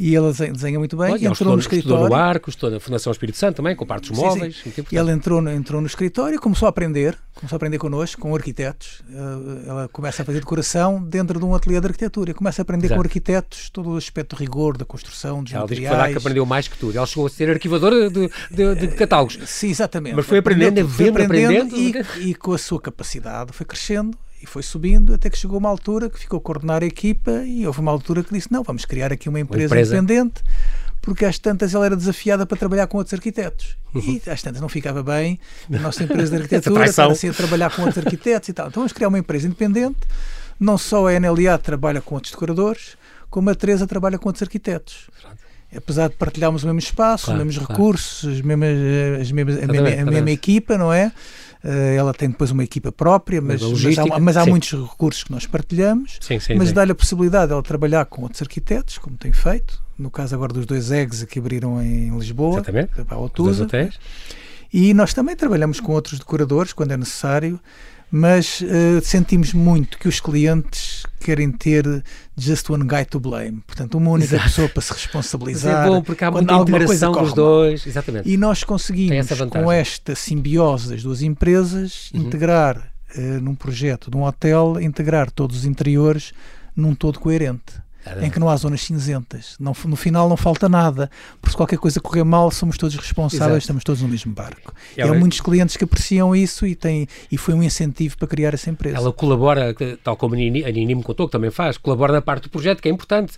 e 0.00 0.14
ela 0.14 0.32
desenha 0.32 0.78
muito 0.78 0.96
bem. 0.96 1.10
Olha, 1.10 1.16
entrou 1.16 1.32
estou, 1.32 1.52
no 1.54 1.58
escritório. 1.58 2.04
Estou 2.04 2.08
no 2.08 2.14
Arco, 2.14 2.50
estou 2.50 2.70
na 2.70 2.78
Fundação 2.78 3.10
Espírito 3.10 3.36
Santo 3.36 3.56
também, 3.56 3.74
com 3.74 3.84
partes 3.84 4.16
móveis. 4.16 4.60
Sim, 4.62 4.70
sim. 4.70 4.84
E 4.92 4.96
ela 4.96 5.10
entrou 5.10 5.42
no, 5.42 5.50
entrou 5.50 5.80
no 5.80 5.88
escritório 5.88 6.36
e 6.36 6.38
começou 6.38 6.66
a 6.66 6.68
aprender, 6.68 7.18
começou 7.34 7.56
a 7.56 7.58
aprender 7.58 7.78
connosco, 7.78 8.20
com 8.20 8.32
arquitetos. 8.32 9.02
Ela 9.66 9.88
começa 9.88 10.22
a 10.22 10.24
fazer 10.24 10.38
decoração 10.38 11.02
dentro 11.02 11.40
de 11.40 11.44
um 11.44 11.52
ateliê 11.52 11.80
de 11.80 11.86
arquitetura. 11.88 12.32
Começa 12.32 12.60
a 12.60 12.62
aprender 12.62 12.86
Exato. 12.86 13.00
com 13.00 13.04
arquitetos 13.04 13.70
todo 13.70 13.90
o 13.90 13.96
aspecto 13.96 14.36
de 14.36 14.42
rigor 14.44 14.76
da 14.76 14.84
construção, 14.84 15.42
dos 15.42 15.52
ela 15.52 15.62
materiais. 15.62 15.92
Ela 15.92 16.04
diz 16.04 16.12
que 16.12 16.18
aprendeu 16.18 16.46
mais 16.46 16.68
que 16.68 16.78
tudo. 16.78 16.96
Ela 16.96 17.06
chegou 17.06 17.26
a 17.26 17.30
ser 17.30 17.50
arquivadora 17.50 18.08
de, 18.08 18.30
de, 18.52 18.74
de 18.76 18.88
catálogos. 18.94 19.36
Sim, 19.46 19.70
exatamente. 19.70 20.14
Mas 20.14 20.26
foi 20.26 20.38
aprendendo, 20.38 20.80
aprendendo, 20.80 21.22
aprendendo, 21.22 21.74
aprendendo 21.74 22.20
e, 22.20 22.30
e 22.30 22.34
com 22.36 22.52
a 22.52 22.58
sua 22.58 22.80
capacidade 22.80 23.52
foi 23.52 23.66
crescendo 23.66 24.16
e 24.42 24.46
foi 24.46 24.62
subindo 24.62 25.14
até 25.14 25.28
que 25.28 25.36
chegou 25.38 25.58
uma 25.58 25.68
altura 25.68 26.08
que 26.08 26.18
ficou 26.18 26.38
a 26.38 26.40
coordenar 26.40 26.82
a 26.82 26.86
equipa 26.86 27.30
e 27.44 27.66
houve 27.66 27.80
uma 27.80 27.90
altura 27.90 28.22
que 28.22 28.32
disse, 28.32 28.50
não, 28.52 28.62
vamos 28.62 28.84
criar 28.84 29.12
aqui 29.12 29.28
uma 29.28 29.40
empresa, 29.40 29.74
uma 29.74 29.80
empresa. 29.80 29.96
independente 29.96 30.42
porque 31.00 31.24
às 31.24 31.38
tantas 31.38 31.74
ela 31.74 31.86
era 31.86 31.96
desafiada 31.96 32.44
para 32.44 32.56
trabalhar 32.58 32.86
com 32.86 32.98
outros 32.98 33.14
arquitetos. 33.14 33.76
Uhum. 33.94 34.20
E 34.26 34.30
às 34.30 34.42
tantas 34.42 34.60
não 34.60 34.68
ficava 34.68 35.02
bem 35.02 35.38
a 35.72 35.78
nossa 35.78 36.02
empresa 36.04 36.30
de 36.36 36.36
arquitetura 36.42 36.84
estar 36.84 37.10
assim 37.10 37.28
a 37.28 37.32
trabalhar 37.32 37.74
com 37.74 37.82
outros 37.82 38.04
arquitetos 38.04 38.48
e 38.48 38.52
tal. 38.52 38.68
Então 38.68 38.80
vamos 38.82 38.92
criar 38.92 39.08
uma 39.08 39.18
empresa 39.18 39.46
independente. 39.46 39.96
Não 40.60 40.76
só 40.76 41.06
a 41.08 41.18
NLA 41.18 41.56
trabalha 41.58 42.00
com 42.00 42.16
outros 42.16 42.32
decoradores, 42.32 42.96
como 43.30 43.48
a 43.48 43.54
Teresa 43.54 43.86
trabalha 43.86 44.18
com 44.18 44.28
outros 44.28 44.42
arquitetos. 44.42 45.08
apesar 45.74 46.08
de 46.08 46.16
partilharmos 46.16 46.64
o 46.64 46.66
mesmo 46.66 46.80
espaço, 46.80 47.26
Claro, 47.26 47.40
os 47.40 47.46
mesmos 47.46 47.66
claro. 47.66 47.80
recursos, 47.80 48.28
as 48.32 48.40
mesmas, 48.40 48.76
as 49.20 49.32
mesmas, 49.32 49.62
a, 49.62 49.66
mesma, 49.66 49.88
a 49.88 50.04
mesma 50.04 50.30
equipa, 50.30 50.76
não 50.76 50.92
é? 50.92 51.12
Eh, 51.62 51.96
ela 51.96 52.14
tem 52.14 52.30
depois 52.30 52.50
uma 52.50 52.62
equipa 52.62 52.92
própria, 52.92 53.40
mas, 53.40 53.60
Mas 53.62 53.98
há, 53.98 54.18
mas 54.20 54.36
há 54.36 54.46
muitos 54.46 54.72
recursos 54.72 55.24
que 55.24 55.32
nós 55.32 55.46
partilhamos. 55.46 56.18
Sim, 56.20 56.38
sim, 56.38 56.54
mas 56.54 56.72
dá-lhe 56.72 56.92
a 56.92 56.94
possibilidade 56.94 57.48
de 57.48 57.52
ela 57.52 57.62
trabalhar 57.62 58.04
com 58.06 58.22
outros 58.22 58.40
arquitetos, 58.42 58.98
como 58.98 59.16
tem 59.16 59.32
feito. 59.32 59.82
No 59.98 60.10
caso 60.10 60.34
agora 60.34 60.52
dos 60.52 60.64
dois 60.64 60.92
eggs 60.92 61.26
que 61.26 61.38
abriram 61.38 61.82
em 61.82 62.16
Lisboa, 62.16 62.56
Exatamente. 62.56 63.02
para 63.04 63.16
a 63.16 63.28
dois 63.34 63.60
hotéis. 63.60 63.98
E 64.72 64.94
nós 64.94 65.12
também 65.12 65.34
trabalhamos 65.34 65.80
com 65.80 65.92
outros 65.92 66.18
decoradores 66.18 66.72
quando 66.72 66.92
é 66.92 66.96
necessário, 66.96 67.58
mas 68.10 68.62
eh, 68.62 69.00
sentimos 69.02 69.52
muito 69.52 69.98
que 69.98 70.08
os 70.08 70.20
clientes 70.20 71.02
querem 71.20 71.50
ter 71.52 71.84
just 72.36 72.70
one 72.70 72.84
guy 72.86 73.04
to 73.04 73.20
blame. 73.20 73.62
Portanto, 73.66 73.98
uma 73.98 74.10
única 74.10 74.34
Exato. 74.36 74.44
pessoa 74.48 74.68
para 74.68 74.82
se 74.82 74.90
Mas 74.92 75.02
responsabilizar. 75.02 75.86
é 75.86 75.88
bom 75.90 76.02
porque 76.02 76.24
há 76.24 76.30
muita 76.30 76.54
integração 76.54 77.12
dos 77.12 77.32
dois. 77.34 77.86
Exatamente. 77.86 78.28
E 78.28 78.36
nós 78.36 78.64
conseguimos, 78.64 79.26
com 79.50 79.70
esta 79.70 80.14
simbiose 80.14 80.88
das 80.90 81.02
duas 81.02 81.20
empresas, 81.22 82.10
Uhum. 82.14 82.22
integrar 82.22 82.92
eh, 83.14 83.20
num 83.40 83.54
projeto 83.54 84.10
de 84.10 84.16
um 84.16 84.22
hotel, 84.24 84.80
integrar 84.80 85.30
todos 85.30 85.58
os 85.58 85.64
interiores 85.64 86.32
num 86.76 86.94
todo 86.94 87.18
coerente. 87.18 87.72
Em 88.22 88.30
que 88.30 88.38
não 88.38 88.48
há 88.48 88.56
zonas 88.56 88.80
cinzentas. 88.82 89.54
Não, 89.60 89.74
no 89.86 89.96
final 89.96 90.28
não 90.28 90.36
falta 90.36 90.68
nada. 90.68 91.10
Porque 91.40 91.50
se 91.52 91.56
qualquer 91.56 91.78
coisa 91.78 92.00
correr 92.00 92.24
mal, 92.24 92.50
somos 92.50 92.76
todos 92.78 92.96
responsáveis, 92.96 93.42
Exato. 93.50 93.58
estamos 93.58 93.84
todos 93.84 94.02
no 94.02 94.08
mesmo 94.08 94.32
barco. 94.32 94.72
E 94.96 95.00
E 95.00 95.02
há 95.02 95.06
ela- 95.06 95.16
muitos 95.18 95.40
clientes 95.40 95.76
que 95.76 95.84
apreciam 95.84 96.34
isso 96.34 96.66
e, 96.66 96.74
têm, 96.74 97.06
e 97.30 97.36
foi 97.36 97.54
um 97.54 97.62
incentivo 97.62 98.16
para 98.16 98.28
criar 98.28 98.54
essa 98.54 98.70
empresa. 98.70 98.96
Ela 98.96 99.12
colabora, 99.12 99.74
tal 100.02 100.16
como 100.16 100.34
a 100.34 100.38
Nini, 100.38 100.64
a 100.64 100.70
Nini 100.70 100.94
me 100.94 101.02
contou 101.02 101.26
que 101.26 101.32
também 101.32 101.50
faz, 101.50 101.76
colabora 101.76 102.12
na 102.12 102.22
parte 102.22 102.44
do 102.44 102.50
projeto, 102.50 102.80
que 102.82 102.88
é 102.88 102.92
importante. 102.92 103.34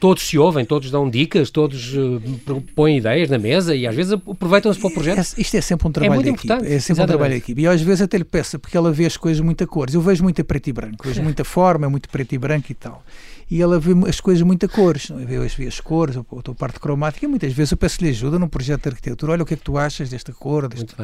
Todos 0.00 0.22
se 0.26 0.38
ouvem, 0.38 0.64
todos 0.64 0.90
dão 0.90 1.08
dicas, 1.08 1.50
todos 1.50 1.92
eh, 1.94 2.60
põem 2.74 2.98
ideias 2.98 3.30
na 3.30 3.38
mesa 3.38 3.74
e 3.74 3.86
às 3.86 3.94
vezes 3.94 4.12
aproveitam-se 4.12 4.78
para 4.78 4.88
o 4.88 4.92
projeto. 4.92 5.18
É- 5.18 5.40
isto 5.40 5.54
é 5.56 5.60
sempre 5.60 5.88
um 5.88 5.92
trabalho 5.92 6.14
muito 6.22 6.24
de 6.46 6.52
equipe. 6.52 6.74
É 6.74 6.78
sempre 6.80 7.02
um 7.02 7.06
trabalho 7.06 7.32
de 7.32 7.38
equipe. 7.38 7.62
E 7.62 7.66
às 7.66 7.80
vezes 7.80 8.02
até 8.02 8.18
lhe 8.18 8.24
peço, 8.24 8.58
porque 8.58 8.76
ela 8.76 8.92
vê 8.92 9.06
as 9.06 9.16
coisas 9.16 9.40
muito 9.40 9.64
a 9.64 9.66
cores. 9.66 9.94
Eu 9.94 10.00
vejo 10.00 10.22
muito 10.22 10.40
a 10.40 10.44
preto 10.44 10.68
e 10.68 10.72
branco, 10.72 11.06
vejo 11.06 11.22
muita 11.24 11.44
forma, 11.44 11.88
muito 11.88 12.08
preto 12.08 12.34
e 12.34 12.38
branco 12.38 12.66
e 12.70 12.74
tal. 12.74 13.02
E 13.50 13.60
ela 13.60 13.78
vê 13.78 13.92
as 14.08 14.20
coisas 14.20 14.42
muito 14.42 14.64
a 14.64 14.68
cores, 14.68 15.10
é? 15.10 15.14
vê, 15.26 15.66
as, 15.66 15.78
cores, 15.78 16.16
a 16.16 16.22
tua 16.42 16.54
parte 16.54 16.80
cromática. 16.80 17.26
E 17.26 17.28
muitas 17.28 17.52
vezes 17.52 17.72
eu 17.72 17.76
peço-lhe 17.76 18.08
ajuda 18.08 18.38
num 18.38 18.48
projeto 18.48 18.84
de 18.84 18.88
arquitetura. 18.88 19.32
Olha 19.32 19.42
o 19.42 19.46
que 19.46 19.52
é 19.52 19.56
que 19.56 19.62
tu 19.62 19.76
achas 19.76 20.08
desta 20.08 20.32
cor, 20.32 20.66
deste, 20.66 20.94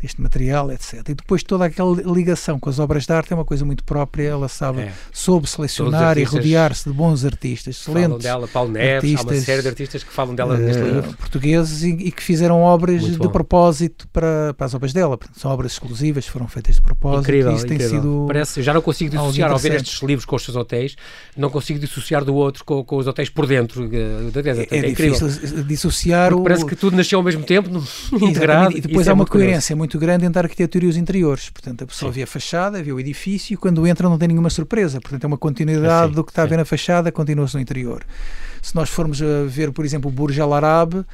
deste 0.00 0.20
material, 0.22 0.70
etc. 0.70 1.00
E 1.08 1.14
depois 1.14 1.42
toda 1.42 1.64
aquela 1.64 2.00
ligação 2.12 2.58
com 2.60 2.70
as 2.70 2.78
obras 2.78 3.04
de 3.04 3.12
arte 3.12 3.32
é 3.32 3.36
uma 3.36 3.44
coisa 3.44 3.64
muito 3.64 3.82
própria. 3.82 4.28
Ela 4.28 4.46
sabe, 4.48 4.82
É. 4.82 4.92
soube 5.12 5.48
selecionar 5.50 6.16
e 6.18 6.22
rodear-se 6.22 6.88
de 6.88 6.94
bons 6.94 7.24
artistas, 7.24 7.74
excelentes. 7.76 8.24
Paulo 8.46 8.70
Neves, 8.70 9.10
há 9.10 9.14
uma 9.14 9.20
artistas, 9.22 9.44
série 9.44 9.62
de 9.62 9.68
artistas 9.68 10.04
que 10.04 10.12
falam 10.12 10.34
dela 10.34 10.56
neste 10.56 10.82
eh, 10.82 10.84
livro. 10.86 11.14
portugueses 11.16 11.82
e, 11.82 11.88
e 11.88 12.12
que 12.12 12.22
fizeram 12.22 12.60
obras 12.60 13.02
de 13.02 13.28
propósito 13.30 14.06
para, 14.12 14.54
para 14.56 14.66
as 14.66 14.74
obras 14.74 14.92
dela. 14.92 15.18
São 15.36 15.50
obras 15.50 15.72
exclusivas, 15.72 16.26
foram 16.26 16.46
feitas 16.46 16.76
de 16.76 16.82
propósito. 16.82 17.22
Incrível, 17.22 17.52
isso 17.54 17.64
incrível. 17.66 17.88
tem 17.90 17.98
sido. 17.98 18.24
Parece, 18.28 18.62
já 18.62 18.72
não 18.74 18.82
consigo 18.82 19.10
dissociar 19.10 19.50
ao 19.50 19.58
ver 19.58 19.74
estes 19.74 20.00
livros 20.02 20.24
com 20.24 20.36
os 20.36 20.44
seus 20.44 20.56
hotéis, 20.56 20.94
não 21.36 21.50
consigo 21.50 21.78
dissociar 21.80 22.24
do 22.24 22.34
outro 22.34 22.64
com, 22.64 22.84
com 22.84 22.96
os 22.96 23.06
hotéis 23.06 23.28
por 23.30 23.46
dentro. 23.46 23.84
eh. 23.92 24.68
É, 24.70 24.76
É, 24.78 24.90
incrível. 24.90 25.18
difícil 25.28 25.64
dissociar 25.64 26.28
Porque 26.28 26.40
o. 26.40 26.44
parece 26.44 26.66
que 26.66 26.76
tudo 26.76 26.96
nasceu 26.96 27.18
ao 27.18 27.24
mesmo 27.24 27.42
tempo, 27.44 27.68
no- 27.70 27.82
integrado. 28.28 28.68
E 28.78 28.80
depois 28.80 29.02
Isso 29.02 29.10
há 29.10 29.12
é 29.12 29.14
uma 29.14 29.24
curioso. 29.26 29.48
coerência 29.48 29.74
muito 29.76 29.98
grande 29.98 30.24
entre 30.26 30.38
a 30.38 30.42
arquitetura 30.42 30.84
e 30.84 30.88
os 30.88 30.96
interiores. 30.96 31.48
Portanto, 31.50 31.82
a 31.84 31.86
pessoa 31.86 32.12
Sim. 32.12 32.16
vê 32.16 32.22
a 32.22 32.26
fachada, 32.26 32.82
vê 32.82 32.92
o 32.92 33.00
edifício 33.00 33.54
e 33.54 33.56
quando 33.56 33.86
entra 33.86 34.08
não 34.08 34.18
tem 34.18 34.28
nenhuma 34.28 34.50
surpresa. 34.50 35.00
Portanto, 35.00 35.24
é 35.24 35.26
uma 35.26 35.38
continuidade 35.38 36.12
do 36.12 36.22
que 36.22 36.30
está 36.30 36.42
a 36.42 36.46
ver 36.46 36.56
na 36.58 36.64
fachada, 36.64 37.10
continua-se 37.10 37.54
no 37.54 37.60
interior. 37.60 38.04
Se 38.62 38.74
nós 38.74 38.88
formos 38.90 39.20
a 39.22 39.44
ver, 39.46 39.72
por 39.72 39.84
exemplo, 39.84 40.10
o 40.10 40.12
Burj 40.12 40.40
Al 40.40 40.52
Arab. 40.54 41.04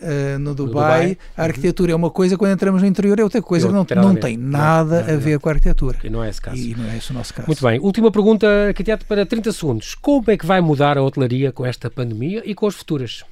eh, 0.00 0.38
no, 0.38 0.54
Dubai, 0.54 0.72
Dubai, 0.72 1.18
a 1.36 1.42
arquitetura 1.42 1.92
é 1.92 1.94
uma 1.94 2.10
coisa, 2.10 2.36
quando 2.38 2.52
entramos 2.52 2.80
no 2.80 2.88
interior 2.88 3.18
é 3.18 3.24
outra 3.24 3.42
coisa, 3.42 3.66
que 3.66 3.72
não, 3.72 3.80
não 3.80 4.14
tem 4.16 4.36
nada 4.36 5.00
Nada, 5.00 5.12
a 5.12 5.16
ver 5.16 5.30
nada. 5.32 5.38
com 5.40 5.48
a 5.48 5.52
arquitetura. 5.52 5.98
E 6.04 6.08
não 6.10 6.22
é 6.22 6.28
esse 6.30 6.40
caso. 6.40 6.56
E 6.56 6.74
não 6.74 6.84
é 6.88 6.96
esse 6.96 7.10
o 7.10 7.14
nosso 7.14 7.34
caso. 7.34 7.46
Muito 7.46 7.62
bem. 7.62 7.80
Última 7.80 8.10
pergunta, 8.10 8.46
arquiteto, 8.68 9.04
para 9.04 9.26
30 9.26 9.52
segundos. 9.52 9.94
Como 9.96 10.30
é 10.30 10.36
que 10.36 10.46
vai 10.46 10.60
mudar 10.60 10.96
a 10.96 11.02
hotelaria 11.02 11.50
com 11.52 11.66
esta 11.66 11.90
pandemia 11.90 12.42
e 12.44 12.54
com 12.54 12.66
as 12.66 12.74
futuras? 12.76 13.24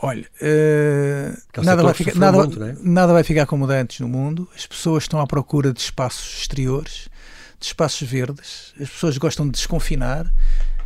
Olha, 0.00 0.24
eh, 0.40 1.32
é 1.52 1.60
o 1.60 1.64
nada, 1.64 1.82
vai 1.82 1.92
ficar, 1.92 2.14
nada, 2.14 2.36
muito, 2.38 2.60
não 2.60 2.66
é? 2.68 2.76
nada 2.80 3.12
vai 3.12 3.24
ficar 3.24 3.46
como 3.46 3.66
antes 3.66 3.98
no 3.98 4.08
mundo. 4.08 4.48
As 4.54 4.64
pessoas 4.64 5.02
estão 5.02 5.20
à 5.20 5.26
procura 5.26 5.72
de 5.72 5.80
espaços 5.80 6.42
exteriores, 6.42 7.08
de 7.58 7.66
espaços 7.66 8.08
verdes. 8.08 8.72
As 8.80 8.88
pessoas 8.88 9.18
gostam 9.18 9.44
de 9.46 9.52
desconfinar. 9.52 10.32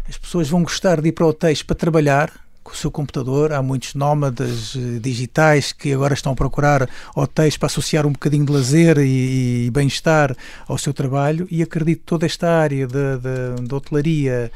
As 0.09 0.19
pessoas 0.19 0.49
vão 0.49 0.63
gostar 0.63 1.01
de 1.01 1.09
ir 1.09 1.13
para 1.13 1.27
hotéis 1.27 1.63
para 1.63 1.77
trabalhar 1.77 2.33
com 2.63 2.73
o 2.73 2.77
seu 2.77 2.91
computador. 2.91 3.53
Há 3.53 3.63
muitos 3.63 3.95
nómadas 3.95 4.75
eh, 4.77 4.99
digitais 4.99 5.73
que 5.73 5.93
agora 5.93 6.15
estão 6.15 6.33
a 6.33 6.37
procurar 6.37 6.89
hotéis 7.15 7.57
para 7.57 7.67
associar 7.67 8.07
um 8.07 8.13
bocadinho 8.13 8.45
de 8.45 8.53
lazer 8.53 8.99
e, 8.99 9.67
e 9.67 9.71
bem-estar 9.71 10.37
ao 10.67 10.79
seu 10.79 10.93
trabalho. 10.93 11.47
E 11.51 11.63
acredito 11.63 12.01
que 12.01 12.07
toda 12.07 12.27
esta 12.27 12.49
área 12.51 12.87
da 12.87 13.77
hotelaria 13.77 14.51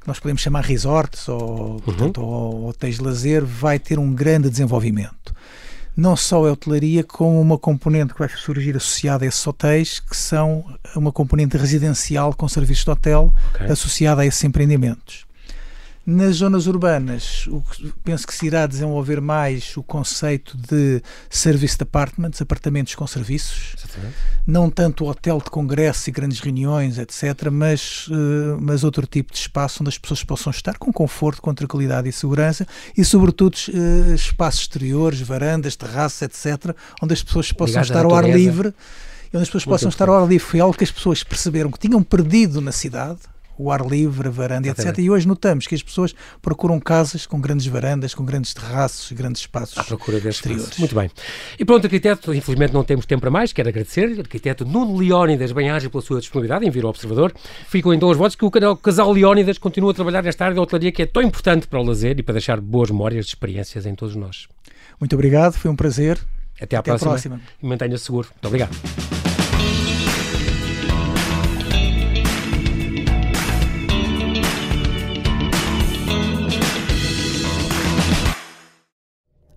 que 0.00 0.08
nós 0.08 0.20
podemos 0.20 0.40
chamar 0.40 0.62
resorts 0.62 1.28
ou, 1.28 1.80
portanto, 1.80 2.22
ou 2.22 2.68
hotéis 2.68 2.96
de 2.96 3.02
lazer, 3.02 3.44
vai 3.44 3.78
ter 3.78 3.98
um 3.98 4.14
grande 4.14 4.48
desenvolvimento. 4.48 5.34
Não 5.96 6.14
só 6.14 6.46
a 6.46 6.52
hotelaria, 6.52 7.02
como 7.02 7.40
uma 7.40 7.56
componente 7.58 8.12
que 8.12 8.18
vai 8.18 8.28
surgir 8.28 8.76
associada 8.76 9.24
a 9.24 9.28
esses 9.28 9.46
hotéis, 9.46 9.98
que 9.98 10.16
são 10.16 10.64
uma 10.94 11.10
componente 11.10 11.56
residencial 11.56 12.34
com 12.34 12.46
serviços 12.48 12.84
de 12.84 12.90
hotel 12.90 13.34
Ok. 13.54 13.66
associada 13.66 14.20
a 14.22 14.26
esses 14.26 14.44
empreendimentos. 14.44 15.25
Nas 16.06 16.36
zonas 16.36 16.68
urbanas, 16.68 17.48
o 17.48 17.60
que- 17.62 17.92
penso 18.04 18.24
que 18.26 18.32
se 18.32 18.46
irá 18.46 18.64
desenvolver 18.66 19.20
mais 19.20 19.76
o 19.76 19.82
conceito 19.82 20.56
de 20.56 21.02
service 21.28 21.76
apartments, 21.80 22.40
apartamentos 22.40 22.94
com 22.94 23.04
serviços, 23.08 23.74
Exatamente. 23.76 24.14
não 24.46 24.70
tanto 24.70 25.04
hotel 25.04 25.38
de 25.38 25.50
congressos 25.50 26.06
e 26.06 26.12
grandes 26.12 26.38
reuniões, 26.38 26.96
etc., 26.98 27.50
mas, 27.50 28.06
eh, 28.08 28.56
mas 28.60 28.84
outro 28.84 29.04
tipo 29.04 29.32
de 29.32 29.38
espaço 29.40 29.82
onde 29.82 29.88
as 29.88 29.98
pessoas 29.98 30.22
possam 30.22 30.52
estar 30.52 30.78
com 30.78 30.92
conforto, 30.92 31.42
com 31.42 31.52
tranquilidade 31.52 32.08
e 32.08 32.12
segurança 32.12 32.64
e, 32.96 33.04
sobretudo, 33.04 33.56
eh, 33.74 34.14
espaços 34.14 34.60
exteriores, 34.60 35.20
varandas, 35.20 35.74
terraços, 35.74 36.22
etc., 36.22 36.72
onde 37.02 37.14
as 37.14 37.22
pessoas 37.24 37.50
possam 37.50 37.80
à 37.80 37.82
estar 37.82 38.04
ao 38.04 38.14
ar 38.14 38.28
livre 38.30 38.72
onde 39.34 39.42
as 39.42 39.48
pessoas 39.48 39.64
Muito 39.66 39.74
possam 39.74 39.88
estar 39.90 40.08
ao 40.08 40.22
ar 40.22 40.28
livre. 40.28 40.46
Foi 40.46 40.60
algo 40.60 40.74
que 40.78 40.84
as 40.84 40.90
pessoas 40.90 41.22
perceberam 41.22 41.70
que 41.70 41.78
tinham 41.80 42.02
perdido 42.02 42.60
na 42.60 42.70
cidade. 42.72 43.18
O 43.58 43.70
ar 43.70 43.80
livre, 43.86 44.28
a 44.28 44.30
varanda, 44.30 44.68
etc. 44.68 44.78
Exatamente. 44.80 45.06
E 45.06 45.10
hoje 45.10 45.26
notamos 45.26 45.66
que 45.66 45.74
as 45.74 45.82
pessoas 45.82 46.14
procuram 46.42 46.78
casas 46.78 47.24
com 47.26 47.40
grandes 47.40 47.66
varandas, 47.66 48.14
com 48.14 48.24
grandes 48.24 48.52
terraços, 48.52 49.10
grandes 49.12 49.40
espaços 49.42 49.78
À 49.78 49.84
procura 49.84 50.18
destes 50.20 50.36
exteriores. 50.36 50.64
espaços. 50.64 50.78
Muito 50.78 50.94
bem. 50.94 51.10
E 51.58 51.64
pronto, 51.64 51.84
arquiteto, 51.86 52.34
infelizmente 52.34 52.72
não 52.74 52.84
temos 52.84 53.06
tempo 53.06 53.22
para 53.22 53.30
mais, 53.30 53.52
quero 53.52 53.68
agradecer. 53.68 54.18
Arquiteto 54.20 54.64
Nuno 54.64 54.96
Leónidas, 54.98 55.52
bem-aja 55.52 55.88
pela 55.88 56.02
sua 56.02 56.20
disponibilidade 56.20 56.66
em 56.66 56.70
vir 56.70 56.84
ao 56.84 56.90
Observador. 56.90 57.32
Ficam 57.68 57.94
então 57.94 58.08
os 58.10 58.16
votos 58.16 58.36
que 58.36 58.44
o 58.44 58.50
canal- 58.50 58.76
casal 58.76 59.10
Leónidas 59.12 59.56
continua 59.58 59.90
a 59.92 59.94
trabalhar 59.94 60.22
nesta 60.22 60.44
área 60.44 60.54
da 60.54 60.60
hotelaria 60.62 60.92
que 60.92 61.02
é 61.02 61.06
tão 61.06 61.22
importante 61.22 61.66
para 61.66 61.80
o 61.80 61.82
lazer 61.82 62.18
e 62.18 62.22
para 62.22 62.34
deixar 62.34 62.60
boas 62.60 62.90
memórias 62.90 63.24
de 63.26 63.30
experiências 63.30 63.86
em 63.86 63.94
todos 63.94 64.14
nós. 64.14 64.48
Muito 65.00 65.14
obrigado, 65.14 65.54
foi 65.54 65.70
um 65.70 65.76
prazer. 65.76 66.18
Até 66.60 66.76
à 66.76 66.80
Até 66.80 66.90
próxima. 66.90 67.10
próxima. 67.10 67.40
E 67.62 67.66
mantenha-se 67.66 68.04
seguro. 68.04 68.28
Muito 68.32 68.46
obrigado. 68.46 69.25